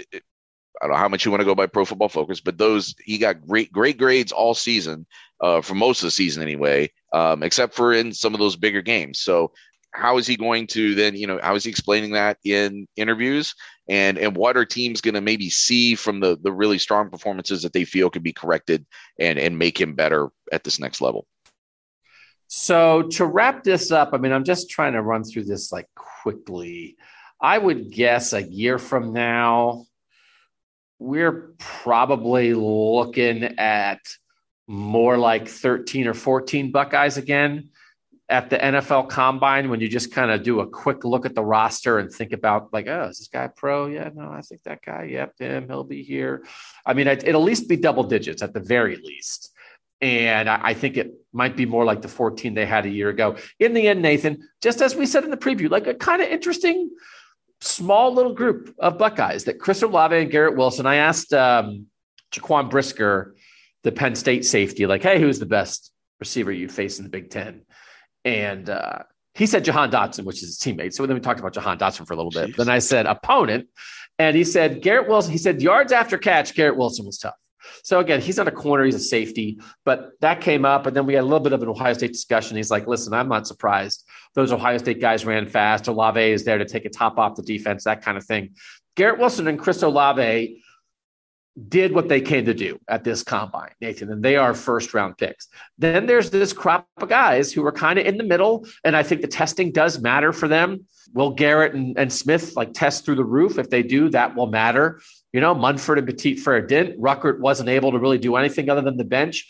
I 0.81 0.87
don't 0.87 0.95
know 0.95 1.01
how 1.01 1.09
much 1.09 1.25
you 1.25 1.31
want 1.31 1.41
to 1.41 1.47
go 1.47 1.55
by 1.55 1.67
Pro 1.67 1.85
Football 1.85 2.09
Focus, 2.09 2.41
but 2.41 2.59
those 2.59 2.95
he 3.05 3.19
got 3.19 3.47
great 3.47 3.73
great 3.73 3.97
grades 3.97 4.33
all 4.33 4.55
season, 4.55 5.07
uh, 5.41 5.61
for 5.61 5.75
most 5.75 6.03
of 6.03 6.07
the 6.07 6.11
season 6.11 6.43
anyway, 6.43 6.91
um, 7.13 7.43
except 7.43 7.75
for 7.75 7.93
in 7.93 8.13
some 8.13 8.35
of 8.35 8.41
those 8.41 8.57
bigger 8.57 8.83
games. 8.83 9.21
So 9.21 9.53
how 9.93 10.19
is 10.19 10.27
he 10.27 10.37
going 10.37 10.67
to 10.67 10.95
then 10.95 11.17
you 11.17 11.27
know 11.27 11.41
how 11.43 11.55
is 11.55 11.65
he 11.65 11.71
explaining 11.71 12.13
that 12.13 12.39
in 12.45 12.87
interviews? 12.97 13.55
And 13.89 14.19
and 14.19 14.37
what 14.37 14.57
are 14.57 14.65
teams 14.65 15.01
going 15.01 15.15
to 15.15 15.21
maybe 15.21 15.49
see 15.49 15.95
from 15.95 16.21
the 16.21 16.39
the 16.43 16.53
really 16.53 16.79
strong 16.79 17.11
performances 17.11 17.63
that 17.63 17.73
they 17.73 17.85
feel 17.85 18.11
can 18.11 18.23
be 18.23 18.33
corrected 18.33 18.85
and 19.19 19.39
and 19.39 19.59
make 19.59 19.81
him 19.81 19.95
better 19.95 20.29
at 20.53 20.65
this 20.65 20.79
next 20.79 21.01
level? 21.01 21.27
So 22.49 23.03
to 23.03 23.25
wrap 23.25 23.65
this 23.65 23.91
up 23.91 24.11
i 24.13 24.19
mean 24.19 24.31
i'm 24.31 24.45
just 24.45 24.71
trying 24.71 24.93
to 24.93 25.03
run 25.03 25.25
through 25.25 25.45
this 25.45 25.73
like 25.73 25.89
quickly. 26.23 26.97
I 27.41 27.59
would 27.59 27.91
guess 27.91 28.33
a 28.33 28.43
year 28.43 28.79
from 28.79 29.13
now 29.13 29.85
we're 30.99 31.55
probably 31.59 32.55
looking 32.55 33.45
at 33.59 34.01
more 34.67 35.17
like 35.17 35.49
13 35.49 36.09
or 36.09 36.15
14 36.15 36.73
Buckeyes 36.73 37.17
again 37.17 37.71
at 38.29 38.51
the 38.51 38.59
NFL 38.59 39.09
combine 39.09 39.71
when 39.71 39.81
you 39.81 39.89
just 39.89 40.13
kind 40.13 40.33
of 40.33 40.43
do 40.43 40.61
a 40.61 40.67
quick 40.67 41.05
look 41.05 41.27
at 41.27 41.35
the 41.35 41.45
roster 41.45 41.99
and 41.99 42.11
think 42.11 42.33
about 42.33 42.73
like, 42.73 42.89
oh, 42.89 43.05
is 43.05 43.19
this 43.19 43.29
guy 43.29 43.47
pro? 43.47 43.87
Yeah, 43.87 44.11
no, 44.13 44.31
I 44.31 44.41
think 44.41 44.65
that 44.65 44.83
guy, 44.83 45.05
yep, 45.05 45.39
him, 45.39 45.69
he'll 45.69 45.85
be 45.85 46.03
here. 46.03 46.45
I 46.85 46.95
mean, 46.95 47.07
it'll 47.07 47.43
at 47.43 47.45
least 47.45 47.69
be 47.69 47.77
double 47.77 48.03
digits 48.03 48.43
at 48.43 48.53
the 48.53 48.61
very 48.61 48.97
least. 48.97 49.53
And 50.01 50.49
I 50.49 50.75
think 50.75 50.99
it 50.99 51.15
might 51.33 51.57
be 51.57 51.65
more 51.65 51.85
like 51.85 52.03
the 52.03 52.09
14 52.09 52.53
they 52.53 52.67
had 52.67 52.85
a 52.85 52.91
year 52.91 53.09
ago. 53.09 53.37
In 53.59 53.73
the 53.73 53.89
end, 53.89 54.03
Nathan, 54.03 54.47
just 54.61 54.83
as 54.83 54.95
we 54.95 55.07
said 55.07 55.25
in 55.25 55.31
the 55.31 55.39
preview, 55.39 55.71
like 55.71 55.87
a 55.87 55.95
kind 55.95 56.21
of 56.21 56.29
interesting 56.29 56.91
small 57.61 58.13
little 58.13 58.35
group 58.35 58.75
of 58.79 58.99
Buckeyes 58.99 59.45
that 59.45 59.59
Chris 59.59 59.83
Olave 59.83 60.17
and 60.17 60.31
Garrett 60.31 60.57
Wilson. 60.57 60.87
I 60.87 60.97
asked 60.97 61.33
um, 61.33 61.87
Jaquan 62.33 62.71
Brisker, 62.71 63.35
the 63.83 63.93
Penn 63.93 64.15
State 64.15 64.45
safety, 64.45 64.87
like, 64.87 65.03
hey, 65.03 65.21
who's 65.21 65.39
the 65.39 65.47
best 65.47 65.93
receiver 66.21 66.53
you 66.53 66.69
face 66.69 66.99
in 66.99 67.05
the 67.05 67.11
Big 67.11 67.31
Ten? 67.31 67.63
And 68.25 68.69
uh, 68.69 68.99
he 69.35 69.47
said 69.47 69.65
Jahan 69.65 69.91
Dotson, 69.91 70.25
which 70.25 70.43
is 70.43 70.49
his 70.49 70.59
teammate. 70.59 70.93
So 70.93 71.07
then 71.07 71.15
we 71.15 71.21
talked 71.21 71.41
about 71.41 71.55
Jahan 71.55 71.79
Dotson 71.79 72.07
for 72.07 72.15
a 72.15 72.17
little 72.17 72.31
bit. 72.31 72.51
Jeez. 72.51 72.57
Then 72.57 72.69
I 72.69 72.79
said 72.79 73.07
opponent. 73.07 73.69
And 74.19 74.35
he 74.37 74.45
said 74.45 74.83
Garrett 74.83 75.09
Wilson. 75.09 75.31
He 75.31 75.39
said 75.39 75.61
yards 75.61 75.93
after 75.93 76.17
catch, 76.17 76.55
Garrett 76.55 76.77
Wilson 76.77 77.05
was 77.05 77.19
tough. 77.19 77.35
So 77.83 78.01
again, 78.01 78.21
he's 78.21 78.37
not 78.37 78.49
a 78.49 78.53
corner, 78.53 78.85
he's 78.85 78.95
a 78.95 79.01
safety, 79.01 79.61
but 79.85 80.13
that 80.21 80.41
came 80.41 80.65
up. 80.65 80.87
And 80.87 80.97
then 80.97 81.07
we 81.07 81.15
had 81.15 81.23
a 81.23 81.27
little 81.27 81.41
bit 81.41 81.53
of 81.53 81.63
an 81.63 81.69
Ohio 81.69 81.93
State 81.93 82.13
discussion. 82.13 82.57
He's 82.57 82.71
like, 82.71 82.87
listen, 82.87 83.13
I'm 83.13 83.29
not 83.29 83.47
surprised. 83.47 84.05
Those 84.35 84.53
Ohio 84.53 84.79
State 84.79 85.01
guys 85.01 85.25
ran 85.25 85.47
fast. 85.47 85.89
Olave 85.89 86.21
is 86.21 86.45
there 86.45 86.59
to 86.59 86.65
take 86.65 86.85
a 86.85 86.91
top 86.91 87.19
off 87.19 87.37
the 87.37 87.43
defense, 87.43 87.85
that 87.85 88.03
kind 88.03 88.19
of 88.19 88.25
thing. 88.25 88.55
Garrett 88.97 89.19
Wilson 89.19 89.47
and 89.49 89.59
Chris 89.59 89.83
Olave 89.83 90.63
did 91.69 91.95
what 91.95 92.09
they 92.09 92.21
came 92.21 92.45
to 92.45 92.55
do 92.55 92.79
at 92.89 93.03
this 93.03 93.23
combine, 93.23 93.71
Nathan, 93.81 94.13
and 94.13 94.23
they 94.23 94.37
are 94.37 94.53
first 94.53 94.93
round 94.93 95.17
picks. 95.17 95.49
Then 95.79 96.07
there's 96.07 96.31
this 96.31 96.53
crop 96.53 96.87
of 96.99 97.09
guys 97.09 97.51
who 97.51 97.65
are 97.65 97.73
kind 97.73 97.99
of 97.99 98.05
in 98.05 98.19
the 98.19 98.25
middle, 98.25 98.67
and 98.85 98.95
I 98.95 99.03
think 99.03 99.23
the 99.23 99.29
testing 99.29 99.73
does 99.73 99.99
matter 99.99 100.33
for 100.33 100.49
them. 100.49 100.87
Will 101.15 101.31
Garrett 101.31 101.75
and, 101.75 101.97
and 101.99 102.13
Smith 102.13 102.57
like 102.57 102.75
test 102.75 103.05
through 103.05 103.15
the 103.15 103.25
roof? 103.25 103.59
If 103.59 103.71
they 103.71 103.83
do, 103.83 104.11
that 104.11 104.37
will 104.37 104.49
matter. 104.49 105.01
You 105.33 105.41
know, 105.41 105.55
Munford 105.55 105.99
and 105.99 106.07
Petit-Frere 106.07 106.67
didn't. 106.67 107.01
Ruckert 107.01 107.39
wasn't 107.39 107.71
able 107.71 107.93
to 107.93 107.99
really 107.99 108.19
do 108.19 108.37
anything 108.37 108.69
other 108.69 108.83
than 108.83 108.97
the 108.97 109.05
bench. 109.05 109.49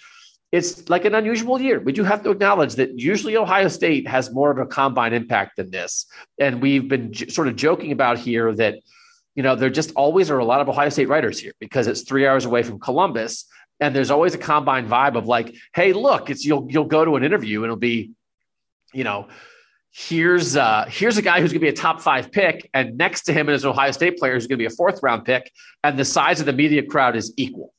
It's 0.53 0.89
like 0.89 1.05
an 1.05 1.15
unusual 1.15 1.61
year. 1.61 1.81
We 1.81 1.93
do 1.93 2.05
have 2.05 2.23
to 2.23 2.31
acknowledge 2.31 2.77
that 2.77 2.99
usually 2.99 3.37
Ohio 3.37 3.69
State 3.69 4.07
has 4.07 4.33
more 4.33 4.51
of 4.51 4.59
a 4.59 4.67
combine 4.67 5.13
impact 5.13 5.57
than 5.57 5.71
this. 5.71 6.07
And 6.39 6.63
we've 6.63 6.89
been 6.89 7.13
j- 7.13 7.29
sort 7.29 7.49
of 7.49 7.57
joking 7.57 7.93
about 7.93 8.19
here 8.19 8.55
that, 8.55 8.77
you 9.35 9.43
know, 9.43 9.57
there 9.57 9.71
just 9.71 9.93
always 9.97 10.31
are 10.31 10.39
a 10.39 10.45
lot 10.45 10.61
of 10.61 10.69
Ohio 10.69 10.89
State 10.89 11.09
writers 11.09 11.39
here 11.39 11.53
because 11.59 11.89
it's 11.89 12.03
three 12.03 12.27
hours 12.27 12.45
away 12.45 12.63
from 12.63 12.79
Columbus. 12.79 13.47
And 13.81 13.95
there's 13.95 14.11
always 14.11 14.35
a 14.35 14.39
combine 14.39 14.89
vibe 14.89 15.17
of 15.17 15.27
like, 15.27 15.55
hey, 15.75 15.93
look, 15.93 16.31
it's 16.31 16.45
you'll 16.45 16.67
you'll 16.71 16.85
go 16.85 17.05
to 17.05 17.17
an 17.17 17.25
interview 17.25 17.59
and 17.59 17.67
it'll 17.67 17.77
be, 17.77 18.13
you 18.95 19.05
know, 19.05 19.29
here's 19.97 20.57
uh, 20.57 20.87
here's 20.89 21.17
a 21.17 21.23
guy 21.23 21.41
who's 21.41 21.53
going 21.53 21.61
to 21.61 21.67
be 21.67 21.69
a 21.69 21.73
top 21.73 22.01
five 22.01 22.31
pick, 22.31 22.69
and 22.73 22.97
next 22.97 23.23
to 23.25 23.33
him 23.33 23.49
is 23.49 23.65
an 23.65 23.71
Ohio 23.71 23.91
State 23.91 24.19
player 24.19 24.35
who's 24.35 24.47
going 24.47 24.59
to 24.59 24.63
be 24.63 24.67
a 24.67 24.71
fourth 24.71 25.01
round 25.03 25.25
pick, 25.25 25.51
and 25.83 25.99
the 25.99 26.05
size 26.05 26.41
of 26.41 26.47
the 26.47 26.53
media 26.53 26.83
crowd 26.83 27.17
is 27.17 27.33
equal. 27.37 27.73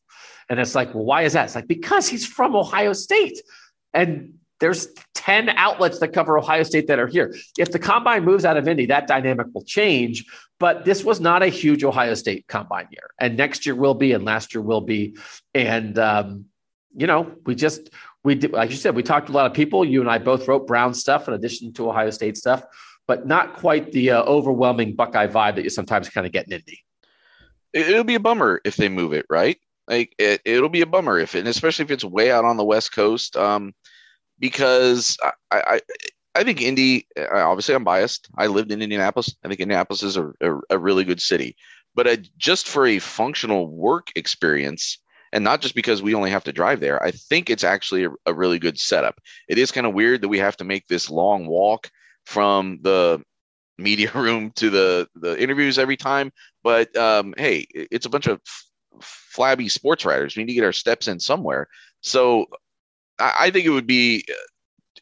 And 0.49 0.59
it's 0.59 0.75
like, 0.75 0.93
well, 0.93 1.03
why 1.03 1.23
is 1.23 1.33
that? 1.33 1.45
It's 1.45 1.55
like 1.55 1.67
because 1.67 2.07
he's 2.07 2.25
from 2.25 2.55
Ohio 2.55 2.93
State, 2.93 3.41
and 3.93 4.33
there's 4.59 4.87
10 5.13 5.49
outlets 5.49 5.99
that 5.99 6.09
cover 6.09 6.37
Ohio 6.37 6.63
State 6.63 6.87
that 6.87 6.99
are 6.99 7.07
here. 7.07 7.35
If 7.57 7.71
the 7.71 7.79
combine 7.79 8.23
moves 8.23 8.45
out 8.45 8.57
of 8.57 8.67
Indy, 8.67 8.87
that 8.87 9.07
dynamic 9.07 9.47
will 9.53 9.63
change. 9.63 10.25
But 10.59 10.85
this 10.85 11.03
was 11.03 11.19
not 11.19 11.43
a 11.43 11.47
huge 11.47 11.83
Ohio 11.83 12.15
State 12.15 12.47
combine 12.47 12.87
year. 12.91 13.11
And 13.19 13.37
next 13.37 13.65
year 13.65 13.75
will 13.75 13.93
be, 13.93 14.13
and 14.13 14.25
last 14.25 14.55
year 14.55 14.61
will 14.61 14.81
be. 14.81 15.15
And, 15.53 15.99
um, 15.99 16.45
you 16.95 17.05
know, 17.05 17.31
we 17.45 17.53
just, 17.53 17.91
we 18.23 18.33
did, 18.35 18.53
like 18.53 18.71
you 18.71 18.77
said, 18.77 18.95
we 18.95 19.03
talked 19.03 19.27
to 19.27 19.33
a 19.33 19.35
lot 19.35 19.45
of 19.45 19.53
people. 19.53 19.85
You 19.85 20.01
and 20.01 20.09
I 20.09 20.17
both 20.17 20.47
wrote 20.47 20.65
Brown 20.65 20.93
stuff 20.95 21.27
in 21.27 21.35
addition 21.35 21.73
to 21.73 21.89
Ohio 21.89 22.09
State 22.09 22.37
stuff, 22.37 22.63
but 23.07 23.27
not 23.27 23.57
quite 23.57 23.91
the 23.91 24.11
uh, 24.11 24.23
overwhelming 24.23 24.95
Buckeye 24.95 25.27
vibe 25.27 25.55
that 25.55 25.63
you 25.63 25.69
sometimes 25.69 26.09
kind 26.09 26.25
of 26.25 26.33
get 26.33 26.47
in 26.47 26.53
Indy. 26.53 26.83
It'll 27.73 28.03
be 28.03 28.15
a 28.15 28.19
bummer 28.19 28.61
if 28.65 28.75
they 28.75 28.89
move 28.89 29.13
it, 29.13 29.27
right? 29.29 29.59
Like 29.87 30.13
it, 30.17 30.41
it'll 30.43 30.69
be 30.69 30.81
a 30.81 30.85
bummer 30.85 31.17
if, 31.17 31.35
and 31.35 31.47
especially 31.47 31.85
if 31.85 31.91
it's 31.91 32.03
way 32.03 32.31
out 32.31 32.45
on 32.45 32.57
the 32.57 32.65
West 32.65 32.93
Coast, 32.93 33.37
um, 33.37 33.73
because 34.39 35.17
I, 35.21 35.31
I, 35.51 35.81
I 36.35 36.43
think 36.43 36.61
Indy. 36.61 37.07
Obviously, 37.31 37.73
I'm 37.73 37.83
biased. 37.83 38.29
I 38.37 38.47
lived 38.47 38.71
in 38.71 38.81
Indianapolis. 38.81 39.35
I 39.43 39.47
think 39.47 39.59
Indianapolis 39.59 40.03
is 40.03 40.17
a, 40.17 40.31
a, 40.41 40.59
a 40.71 40.77
really 40.77 41.03
good 41.03 41.21
city, 41.21 41.55
but 41.95 42.07
uh, 42.07 42.17
just 42.37 42.67
for 42.67 42.85
a 42.85 42.99
functional 42.99 43.69
work 43.69 44.09
experience, 44.15 44.99
and 45.31 45.43
not 45.43 45.61
just 45.61 45.73
because 45.73 46.01
we 46.01 46.13
only 46.13 46.29
have 46.31 46.43
to 46.43 46.53
drive 46.53 46.79
there. 46.79 47.01
I 47.01 47.11
think 47.11 47.49
it's 47.49 47.63
actually 47.63 48.05
a, 48.05 48.11
a 48.25 48.33
really 48.33 48.59
good 48.59 48.77
setup. 48.77 49.19
It 49.47 49.57
is 49.57 49.71
kind 49.71 49.87
of 49.87 49.93
weird 49.93 50.21
that 50.21 50.27
we 50.27 50.39
have 50.39 50.57
to 50.57 50.63
make 50.63 50.87
this 50.87 51.09
long 51.09 51.47
walk 51.47 51.89
from 52.25 52.79
the 52.81 53.23
media 53.77 54.11
room 54.15 54.51
to 54.57 54.69
the 54.69 55.07
the 55.15 55.41
interviews 55.41 55.79
every 55.79 55.97
time, 55.97 56.31
but 56.61 56.95
um, 56.97 57.33
hey, 57.37 57.65
it's 57.73 58.05
a 58.05 58.09
bunch 58.09 58.27
of 58.27 58.41
flabby 59.01 59.69
sports 59.69 60.05
writers. 60.05 60.35
We 60.35 60.43
need 60.43 60.53
to 60.53 60.55
get 60.55 60.63
our 60.63 60.73
steps 60.73 61.07
in 61.07 61.19
somewhere. 61.19 61.67
So 62.01 62.47
I, 63.19 63.33
I 63.39 63.51
think 63.51 63.65
it 63.65 63.71
would 63.71 63.87
be 63.87 64.25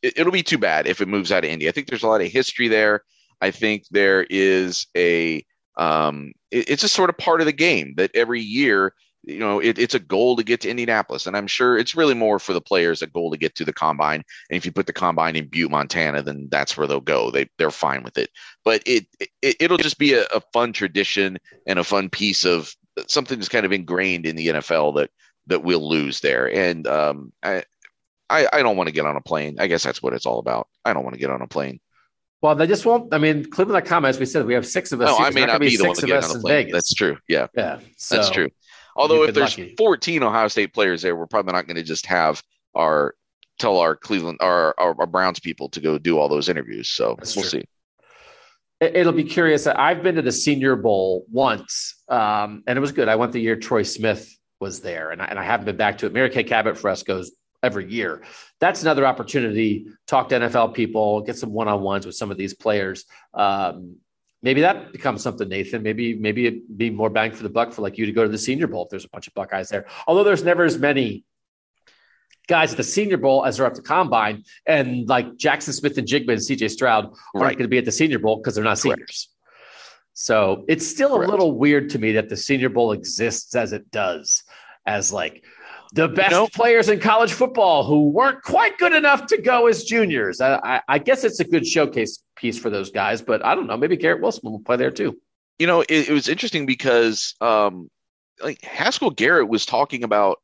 it, 0.02 0.24
will 0.24 0.32
be 0.32 0.44
too 0.44 0.58
bad 0.58 0.88
if 0.88 1.02
it 1.02 1.08
moves 1.08 1.32
out 1.32 1.44
of 1.44 1.50
Indy. 1.50 1.68
I 1.68 1.72
think 1.72 1.88
there's 1.88 2.04
a 2.04 2.08
lot 2.08 2.22
of 2.22 2.28
history 2.28 2.68
there. 2.68 3.02
I 3.42 3.52
think 3.52 3.86
there 3.92 4.26
is 4.30 4.88
a 4.96 5.46
um, 5.78 6.34
it, 6.52 6.70
it's 6.70 6.84
a 6.84 6.90
sort 6.90 7.10
of 7.10 7.18
part 7.18 7.42
of 7.42 7.46
the 7.46 7.54
game 7.54 7.96
that 7.98 8.12
every 8.14 8.42
year 8.42 8.94
you 9.24 9.40
know 9.40 9.60
it, 9.60 9.80
it's 9.80 9.96
a 9.96 10.00
goal 10.00 10.36
to 10.36 10.44
get 10.44 10.62
to 10.62 10.70
indianapolis 10.70 11.26
and 11.26 11.36
i'm 11.36 11.48
sure 11.48 11.78
it's 11.78 11.96
really 11.96 12.14
more 12.14 12.38
for 12.38 12.54
the 12.54 12.62
players 12.62 13.02
a 13.02 13.08
goal 13.08 13.32
to 13.32 13.38
get 13.38 13.56
to 13.56 13.66
the 13.66 13.74
combine 13.74 14.24
and 14.50 14.58
if 14.58 14.66
you 14.66 14.72
put 14.72 14.86
the 14.86 14.94
combine 14.94 15.36
in 15.36 15.48
butte 15.48 15.72
montana 15.72 16.22
then 16.22 16.48
that's 16.52 16.78
where 16.78 16.86
they'll 16.86 17.02
go 17.02 17.32
they, 17.32 17.50
they're 17.58 17.72
fine 17.72 18.04
with 18.04 18.18
it 18.18 18.30
but 18.64 18.84
it, 18.86 19.08
it 19.42 19.70
will 19.70 19.78
just 19.78 19.98
be 19.98 20.14
a, 20.14 20.26
a, 20.26 20.42
fun 20.54 20.72
tradition 20.72 21.38
and 21.66 21.80
a 21.80 21.84
fun 21.84 22.10
piece 22.10 22.46
of 22.46 22.76
something 23.08 23.38
that's 23.38 23.50
kind 23.50 23.66
of 23.66 23.72
ingrained 23.72 24.26
in 24.26 24.36
the 24.36 24.48
nfl 24.48 24.96
that 24.96 25.10
that 25.48 25.64
we'll 25.64 25.88
lose 25.88 26.20
there 26.22 26.52
and 26.52 26.88
um, 26.88 27.32
I, 27.44 27.64
I 28.30 28.48
i 28.52 28.64
don't 28.64 28.78
want 28.78 28.88
to 28.88 28.94
get 28.94 29.06
on 29.06 29.16
a 29.16 29.22
plane 29.22 29.58
i 29.60 29.68
guess 29.68 29.84
that's 29.84 30.02
what 30.02 30.14
it's 30.14 30.26
all 30.26 30.40
about 30.40 30.68
i 30.84 30.94
don't 30.94 31.04
want 31.04 31.14
to 31.14 31.20
get 31.20 31.30
on 31.30 31.42
a 31.42 31.48
plane 31.48 31.80
well, 32.42 32.54
they 32.54 32.68
just 32.68 32.86
won't. 32.86 33.12
I 33.12 33.18
mean, 33.18 33.50
Cleveland.com, 33.50 34.06
as 34.06 34.20
we 34.20 34.28
said, 34.28 34.46
we 34.46 34.54
have 34.54 34.68
six 34.68 34.92
of 34.92 35.02
us. 35.02 35.08
No, 35.08 35.18
I 35.18 35.32
may 35.32 35.42
not, 35.42 35.54
not 35.54 35.62
be, 35.62 35.78
the 35.78 35.86
one 35.86 35.96
to 35.96 36.06
get 36.06 36.24
on 36.24 36.32
the 36.32 36.40
plane. 36.40 36.70
That's 36.72 36.94
true. 36.94 37.18
Yeah. 37.28 37.48
Yeah. 37.56 37.80
So, 37.98 38.18
that's 38.18 38.30
true. 38.30 38.50
Although 38.96 39.24
if 39.24 39.34
there's 39.34 39.58
lucky. 39.58 39.74
14 39.76 40.22
Ohio 40.22 40.48
State 40.48 40.72
players 40.72 41.02
there, 41.02 41.16
we're 41.16 41.26
probably 41.26 41.54
not 41.54 41.66
going 41.66 41.78
to 41.78 41.84
just 41.84 42.06
have 42.06 42.44
our 42.76 43.16
tell 43.58 43.78
our 43.78 43.96
Cleveland 43.96 44.38
our, 44.42 44.76
our, 44.78 44.96
our 45.00 45.08
Browns 45.08 45.40
people 45.40 45.70
to 45.70 45.80
go 45.80 45.98
do 45.98 46.20
all 46.20 46.30
those 46.30 46.48
interviews. 46.48 46.90
So 46.90 47.16
That's 47.18 47.36
we'll 47.36 47.50
true. 47.50 47.62
see. 47.62 47.66
It'll 48.82 49.14
be 49.14 49.24
curious. 49.24 49.68
I've 49.68 50.04
been 50.04 50.16
to 50.16 50.22
the 50.22 50.32
Senior 50.32 50.76
Bowl 50.76 51.26
once, 51.32 52.04
um, 52.10 52.64
and 52.68 52.78
it 52.78 52.82
was 52.82 52.92
good. 52.92 53.08
I 53.08 53.16
went 53.16 53.32
the 53.32 53.40
year 53.40 53.56
Troy 53.56 53.84
Smith 53.84 54.30
was 54.60 54.82
there, 54.82 55.12
and 55.12 55.22
I, 55.22 55.26
and 55.26 55.40
I 55.40 55.44
haven't 55.44 55.66
been 55.66 55.78
back 55.78 55.98
to 56.00 56.06
it. 56.06 56.14
Mary 56.14 56.30
Kay 56.30 56.44
Cabot 56.44 56.82
goes 57.06 57.32
every 57.64 57.90
year. 57.90 58.24
That's 58.60 58.82
another 58.82 59.06
opportunity. 59.06 59.88
Talk 60.08 60.30
to 60.30 60.36
NFL 60.36 60.74
people, 60.74 61.22
get 61.22 61.38
some 61.38 61.54
one 61.54 61.70
on 61.70 61.82
ones 61.82 62.06
with 62.06 62.16
some 62.16 62.32
of 62.32 62.38
these 62.38 62.54
players. 62.54 63.06
Um, 63.34 63.98
maybe 64.42 64.62
that 64.62 64.92
becomes 64.92 65.24
something, 65.24 65.48
Nathan. 65.48 65.82
Maybe 65.82 66.14
maybe 66.16 66.46
it'd 66.48 66.78
be 66.78 66.90
more 66.90 67.10
bang 67.10 67.32
for 67.32 67.44
the 67.44 67.50
buck 67.50 67.72
for 67.72 67.82
like 67.82 67.98
you 67.98 68.06
to 68.06 68.12
go 68.12 68.24
to 68.24 68.30
the 68.30 68.38
Senior 68.38 68.68
Bowl 68.68 68.84
if 68.84 68.90
there's 68.90 69.06
a 69.06 69.10
bunch 69.10 69.28
of 69.28 69.34
Buckeyes 69.34 69.70
there. 69.70 69.86
Although 70.06 70.26
there's 70.26 70.44
never 70.44 70.66
as 70.66 70.78
many 70.78 71.24
guys 72.48 72.72
at 72.72 72.78
the 72.78 72.84
Senior 72.84 73.18
Bowl 73.18 73.46
as 73.46 73.58
they're 73.58 73.66
at 73.66 73.76
the 73.76 73.82
Combine, 73.82 74.44
and 74.66 75.08
like 75.08 75.38
Jackson 75.38 75.74
Smith-Njigba 75.74 76.32
and 76.32 76.44
C.J. 76.44 76.70
Stroud 76.70 77.14
aren't 77.34 77.58
going 77.58 77.64
to 77.64 77.68
be 77.68 77.78
at 77.78 77.86
the 77.86 77.92
Senior 77.92 78.20
Bowl 78.20 78.38
because 78.38 78.56
they're 78.56 78.64
not 78.64 78.80
Correct. 78.80 79.00
seniors. 79.00 79.30
So 80.14 80.64
it's 80.68 80.88
still 80.88 81.16
Correct. 81.16 81.28
a 81.28 81.32
little 81.32 81.58
weird 81.58 81.90
to 81.92 82.00
me 82.00 82.14
that 82.14 82.30
the 82.30 82.38
Senior 82.38 82.70
Bowl 82.70 82.94
exists 82.94 83.56
as 83.56 83.74
it 83.74 83.92
does, 83.92 84.44
as 84.86 85.12
like 85.12 85.44
the 85.94 86.08
best 86.08 86.32
nope. 86.32 86.52
players 86.52 86.90
in 86.90 87.00
college 87.00 87.34
football 87.34 87.84
who 87.84 88.10
weren't 88.10 88.42
quite 88.42 88.78
good 88.78 88.94
enough 88.94 89.28
to 89.28 89.42
go 89.42 89.68
as 89.68 89.84
juniors. 89.84 90.42
I, 90.42 90.56
I, 90.56 90.82
I, 90.88 91.00
guess 91.00 91.24
it's 91.24 91.40
a 91.40 91.46
good 91.46 91.66
showcase 91.66 92.24
piece 92.36 92.58
for 92.58 92.70
those 92.70 92.92
guys, 92.92 93.22
but 93.22 93.44
I 93.46 93.56
don't 93.56 93.68
know. 93.68 93.78
Maybe 93.78 93.96
Garrett 93.96 94.22
Wilson 94.22 94.52
will 94.52 94.60
play 94.60 94.78
there 94.78 94.92
too. 94.92 95.20
You 95.60 95.68
know, 95.68 95.82
it, 95.82 96.10
it 96.10 96.12
was 96.12 96.28
interesting 96.28 96.66
because 96.66 97.36
um, 97.40 97.90
like 98.42 98.62
Haskell 98.62 99.12
Garrett 99.12 99.48
was 99.48 99.66
talking 99.66 100.04
about, 100.04 100.40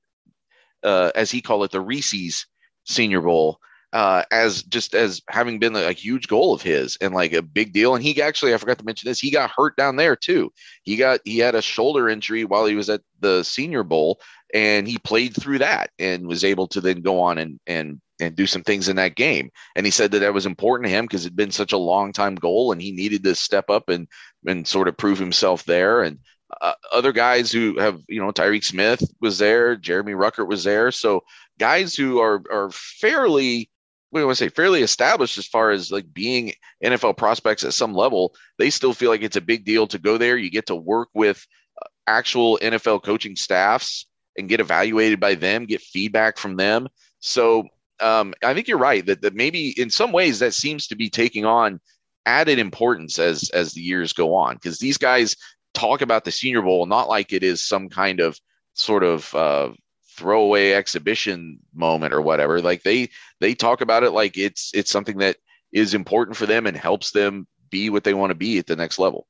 uh, 0.84 1.12
as 1.16 1.32
he 1.32 1.42
called 1.42 1.64
it, 1.66 1.72
the 1.72 1.82
Reese's 1.82 2.46
Senior 2.86 3.22
Bowl. 3.22 3.60
Uh, 3.94 4.24
as 4.32 4.64
just 4.64 4.96
as 4.96 5.22
having 5.28 5.60
been 5.60 5.76
a, 5.76 5.90
a 5.90 5.92
huge 5.92 6.30
goal 6.30 6.54
of 6.54 6.62
his 6.62 6.98
and 7.02 7.14
like 7.14 7.34
a 7.34 7.42
big 7.42 7.74
deal. 7.74 7.94
And 7.94 8.02
he 8.02 8.22
actually, 8.22 8.54
I 8.54 8.58
forgot 8.58 8.78
to 8.78 8.86
mention 8.86 9.10
this, 9.10 9.20
he 9.20 9.32
got 9.32 9.52
hurt 9.52 9.76
down 9.76 9.98
there 9.98 10.16
too. 10.16 10.54
He 10.84 10.96
got 10.96 11.20
he 11.26 11.40
had 11.40 11.56
a 11.56 11.62
shoulder 11.62 12.08
injury 12.08 12.46
while 12.46 12.66
he 12.66 12.76
was 12.76 12.90
at 12.90 13.02
the 13.20 13.44
Senior 13.44 13.84
Bowl, 13.84 14.22
and 14.54 14.88
he 14.88 14.98
played 14.98 15.36
through 15.36 15.60
that 15.60 15.90
and 16.00 16.26
was 16.26 16.46
able 16.46 16.68
to 16.68 16.80
then 16.80 17.02
go 17.02 17.20
on 17.20 17.38
and 17.38 17.60
and 17.68 18.00
and 18.22 18.34
do 18.34 18.48
some 18.48 18.64
things 18.64 18.88
in 18.88 18.96
that 18.96 19.16
game. 19.16 19.50
And 19.76 19.86
he 19.86 19.92
said 19.92 20.12
that 20.12 20.20
that 20.20 20.34
was 20.34 20.46
important 20.46 20.88
to 20.88 20.96
him 20.96 21.06
because 21.06 21.26
it'd 21.26 21.36
been 21.36 21.52
such 21.52 21.74
a 21.74 21.78
long 21.78 22.14
time 22.14 22.36
goal, 22.36 22.72
and 22.72 22.82
he 22.82 22.94
needed 22.94 23.26
to 23.26 23.36
step 23.36 23.70
up 23.70 23.90
and 23.90 24.08
and 24.48 24.66
sort 24.66 24.88
of 24.88 24.96
prove 24.96 25.20
himself 25.20 25.66
there. 25.66 26.04
And 26.04 26.20
uh, 26.62 26.74
other 26.92 27.12
guys 27.12 27.52
who 27.52 27.80
have, 27.80 28.02
you 28.08 28.22
know, 28.22 28.32
Tyreke 28.32 28.64
Smith 28.64 29.04
was 29.22 29.38
there, 29.38 29.76
Jeremy 29.76 30.14
Ruckert 30.14 30.48
was 30.48 30.64
there, 30.64 30.92
so 30.92 31.24
guys 31.60 31.96
who 31.96 32.20
are 32.20 32.42
are 32.52 32.70
fairly 32.72 33.70
we 34.12 34.26
want 34.26 34.38
to 34.38 34.44
say 34.44 34.50
fairly 34.50 34.82
established 34.82 35.38
as 35.38 35.48
far 35.48 35.72
as 35.72 35.92
like 35.92 36.14
being 36.14 36.54
NFL 36.84 37.16
prospects 37.18 37.64
at 37.64 37.74
some 37.74 37.94
level, 37.94 38.36
they 38.58 38.70
still 38.70 38.94
feel 38.94 39.10
like 39.10 39.22
it's 39.22 39.38
a 39.38 39.42
big 39.42 39.64
deal 39.64 39.88
to 39.88 39.98
go 39.98 40.18
there. 40.18 40.38
You 40.38 40.50
get 40.50 40.66
to 40.68 40.76
work 40.76 41.08
with 41.14 41.46
uh, 41.82 41.88
actual 42.08 42.60
NFL 42.62 43.04
coaching 43.04 43.38
staffs 43.38 44.06
and 44.38 44.50
get 44.50 44.60
evaluated 44.60 45.20
by 45.20 45.36
them, 45.36 45.66
get 45.66 45.82
feedback 45.82 46.38
from 46.38 46.58
them. 46.58 46.90
So 47.20 47.68
um, 48.02 48.34
I 48.44 48.54
think 48.54 48.68
you're 48.68 48.78
right 48.78 49.06
that, 49.06 49.22
that 49.22 49.36
maybe 49.36 49.70
in 49.80 49.90
some 49.90 50.12
ways 50.12 50.40
that 50.40 50.54
seems 50.54 50.88
to 50.88 50.96
be 50.96 51.10
taking 51.10 51.46
on 51.46 51.80
added 52.26 52.60
importance 52.60 53.18
as 53.18 53.50
as 53.50 53.74
the 53.74 53.82
years 53.82 54.14
go 54.14 54.36
on 54.36 54.56
because 54.56 54.78
these 54.78 54.98
guys 54.98 55.36
talk 55.74 56.02
about 56.02 56.26
the 56.26 56.32
Senior 56.32 56.62
Bowl 56.62 56.86
not 56.86 57.10
like 57.10 57.34
it 57.34 57.44
is 57.44 57.64
some 57.64 57.90
kind 57.90 58.20
of 58.20 58.40
sort 58.74 59.04
of 59.04 59.34
uh, 59.36 59.72
throwaway 60.16 60.74
exhibition 60.74 61.60
moment 61.74 62.14
or 62.14 62.22
whatever. 62.22 62.62
Like 62.62 62.84
they 62.84 63.10
they 63.40 63.54
talk 63.54 63.82
about 63.82 64.04
it 64.04 64.12
like 64.12 64.38
it's 64.38 64.72
it's 64.74 64.92
something 64.92 65.18
that 65.20 65.38
is 65.72 65.94
important 65.94 66.38
for 66.38 66.46
them 66.46 66.68
and 66.68 66.76
helps 66.76 67.12
them 67.12 67.48
be 67.70 67.90
what 67.90 68.04
they 68.04 68.14
want 68.14 68.32
to 68.32 68.36
be 68.36 68.58
at 68.60 68.68
the 68.68 68.76
next 68.76 69.00
level. 69.00 69.28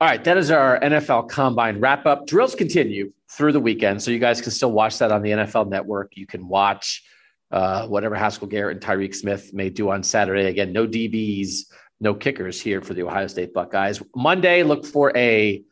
All 0.00 0.08
right, 0.08 0.22
that 0.24 0.36
is 0.36 0.50
our 0.50 0.78
NFL 0.80 1.30
Combine 1.30 1.80
wrap 1.80 2.04
up. 2.04 2.26
Drills 2.26 2.54
continue 2.54 3.12
through 3.30 3.52
the 3.52 3.60
weekend, 3.60 4.02
so 4.02 4.10
you 4.10 4.18
guys 4.18 4.40
can 4.40 4.50
still 4.50 4.72
watch 4.72 4.98
that 4.98 5.12
on 5.12 5.22
the 5.22 5.30
NFL 5.30 5.68
Network. 5.68 6.16
You 6.16 6.26
can 6.26 6.46
watch 6.46 7.02
uh, 7.50 7.86
whatever 7.86 8.14
Haskell 8.14 8.48
Garrett 8.48 8.76
and 8.76 8.84
Tyreke 8.84 9.14
Smith 9.14 9.54
may 9.54 9.70
do 9.70 9.90
on 9.90 10.02
Saturday. 10.02 10.46
Again, 10.46 10.72
no 10.72 10.86
DBs, 10.86 11.60
no 12.04 12.14
kickers 12.14 12.60
here 12.60 12.80
for 12.80 12.94
the 12.94 13.02
Ohio 13.02 13.26
State 13.26 13.52
Buckeyes. 13.52 14.00
Monday, 14.14 14.62
look 14.62 14.84
for 14.86 15.10
a 15.16 15.64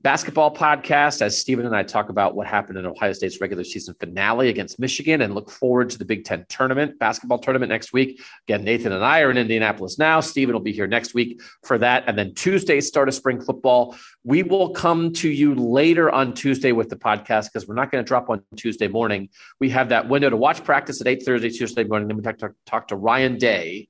basketball 0.00 0.54
podcast 0.54 1.22
as 1.22 1.38
Stephen 1.38 1.64
and 1.64 1.74
I 1.74 1.82
talk 1.82 2.08
about 2.08 2.34
what 2.34 2.46
happened 2.46 2.78
in 2.78 2.84
Ohio 2.84 3.12
State's 3.12 3.40
regular 3.40 3.64
season 3.64 3.94
finale 4.00 4.48
against 4.48 4.78
Michigan 4.78 5.22
and 5.22 5.34
look 5.34 5.50
forward 5.50 5.88
to 5.90 5.98
the 5.98 6.04
Big 6.04 6.24
Ten 6.24 6.44
tournament, 6.48 6.98
basketball 6.98 7.38
tournament 7.38 7.70
next 7.70 7.92
week. 7.92 8.20
Again, 8.48 8.64
Nathan 8.64 8.92
and 8.92 9.04
I 9.04 9.20
are 9.20 9.30
in 9.30 9.36
Indianapolis 9.36 9.98
now. 9.98 10.20
Stephen 10.20 10.54
will 10.54 10.60
be 10.60 10.72
here 10.72 10.86
next 10.86 11.14
week 11.14 11.40
for 11.62 11.78
that. 11.78 12.04
And 12.06 12.18
then 12.18 12.34
Tuesday, 12.34 12.80
start 12.80 13.08
of 13.08 13.14
spring 13.14 13.40
football. 13.40 13.96
We 14.24 14.42
will 14.42 14.70
come 14.70 15.12
to 15.14 15.28
you 15.28 15.54
later 15.54 16.10
on 16.10 16.34
Tuesday 16.34 16.72
with 16.72 16.88
the 16.88 16.96
podcast 16.96 17.52
because 17.52 17.68
we're 17.68 17.74
not 17.74 17.90
going 17.90 18.02
to 18.02 18.08
drop 18.08 18.28
on 18.30 18.42
Tuesday 18.56 18.88
morning. 18.88 19.28
We 19.60 19.70
have 19.70 19.90
that 19.90 20.08
window 20.08 20.30
to 20.30 20.36
watch 20.36 20.64
practice 20.64 21.00
at 21.00 21.06
8 21.06 21.22
Thursday, 21.24 21.50
Tuesday 21.50 21.84
morning. 21.84 22.08
Then 22.08 22.16
we 22.16 22.22
talk 22.22 22.38
to, 22.38 22.54
talk 22.66 22.88
to 22.88 22.96
Ryan 22.96 23.38
Day 23.38 23.88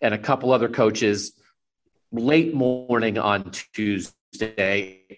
and 0.00 0.14
a 0.14 0.18
couple 0.18 0.52
other 0.52 0.68
coaches 0.68 1.32
late 2.12 2.54
morning 2.54 3.18
on 3.18 3.50
Tuesday 3.74 4.14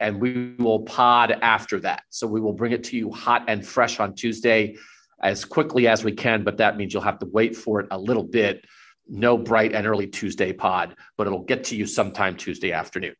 and 0.01 0.21
we 0.21 0.55
will 0.59 0.81
pod 0.81 1.33
after 1.43 1.81
that. 1.81 2.03
So 2.11 2.27
we 2.27 2.41
will 2.41 2.53
bring 2.53 2.73
it 2.73 2.85
to 2.85 2.97
you 2.97 3.11
hot 3.11 3.45
and 3.49 3.67
fresh 3.67 4.01
on 4.01 4.15
Tuesday 4.15 4.77
as 5.23 5.45
quickly 5.45 5.87
as 5.87 6.05
we 6.05 6.13
can, 6.13 6.45
but 6.45 6.59
that 6.59 6.77
means 6.77 6.95
you'll 6.95 7.03
have 7.03 7.19
to 7.19 7.27
wait 7.27 7.57
for 7.57 7.81
it 7.81 7.89
a 7.91 7.99
little 7.99 8.23
bit. 8.23 8.65
No 9.09 9.37
bright 9.37 9.75
and 9.75 9.87
early 9.87 10.07
Tuesday 10.07 10.53
pod, 10.53 10.95
but 11.17 11.27
it'll 11.27 11.43
get 11.43 11.65
to 11.65 11.77
you 11.77 11.87
sometime 11.87 12.37
Tuesday 12.37 12.73
afternoon. 12.73 13.15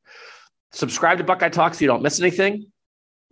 Subscribe 0.73 1.19
to 1.19 1.25
Buckeye 1.25 1.49
Talk 1.49 1.75
so 1.75 1.81
you 1.81 1.89
don't 1.89 2.03
miss 2.03 2.21
anything. 2.21 2.67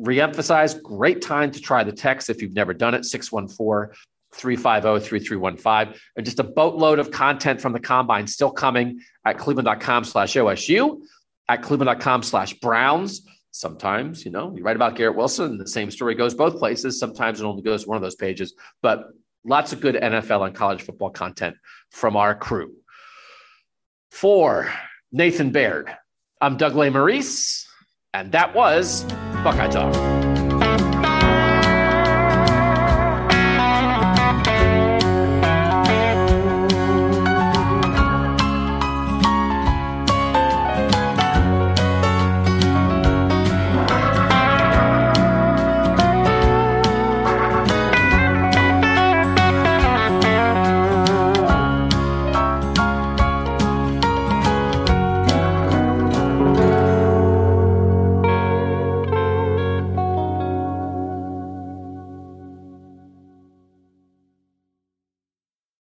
Reemphasize, 0.03 0.83
great 0.83 1.23
time 1.23 1.51
to 1.53 1.61
try 1.61 1.85
the 1.85 1.93
text 1.93 2.31
if 2.31 2.43
you've 2.43 2.55
never 2.55 2.75
done 2.75 2.95
it, 2.95 3.05
614 3.05 3.95
350 4.35 5.07
3315. 5.07 6.01
And 6.17 6.25
just 6.25 6.39
a 6.39 6.45
boatload 6.45 6.99
of 6.99 7.11
content 7.11 7.61
from 7.61 7.73
the 7.73 7.81
combine 7.81 8.27
still 8.27 8.51
coming 8.51 9.01
at 9.25 9.39
cleveland.com 9.39 10.05
slash 10.05 10.35
OSU 10.35 11.01
at 11.49 11.63
cleveland.com 11.63 12.23
slash 12.23 12.55
Browns. 12.55 13.27
Sometimes, 13.51 14.25
you 14.25 14.31
know, 14.31 14.55
you 14.55 14.63
write 14.63 14.77
about 14.77 14.95
Garrett 14.95 15.17
Wilson 15.17 15.59
the 15.59 15.67
same 15.67 15.91
story 15.91 16.15
goes 16.15 16.35
both 16.35 16.59
places. 16.59 16.99
Sometimes 16.99 17.41
it 17.41 17.45
only 17.45 17.63
goes 17.63 17.87
one 17.87 17.97
of 17.97 18.03
those 18.03 18.15
pages, 18.15 18.55
but 18.83 19.09
lots 19.45 19.73
of 19.73 19.81
good 19.81 19.95
NFL 19.95 20.47
and 20.47 20.55
college 20.55 20.83
football 20.83 21.11
content 21.11 21.57
from 21.91 22.17
our 22.17 22.35
crew. 22.35 22.75
For 24.11 24.73
Nathan 25.13 25.51
Baird, 25.51 25.95
I'm 26.41 26.57
Doug 26.57 26.75
Maurice, 26.75 27.67
and 28.15 28.33
that 28.33 28.55
was 28.55 29.05
Buckeye 29.43 29.69
Talk. 29.69 30.28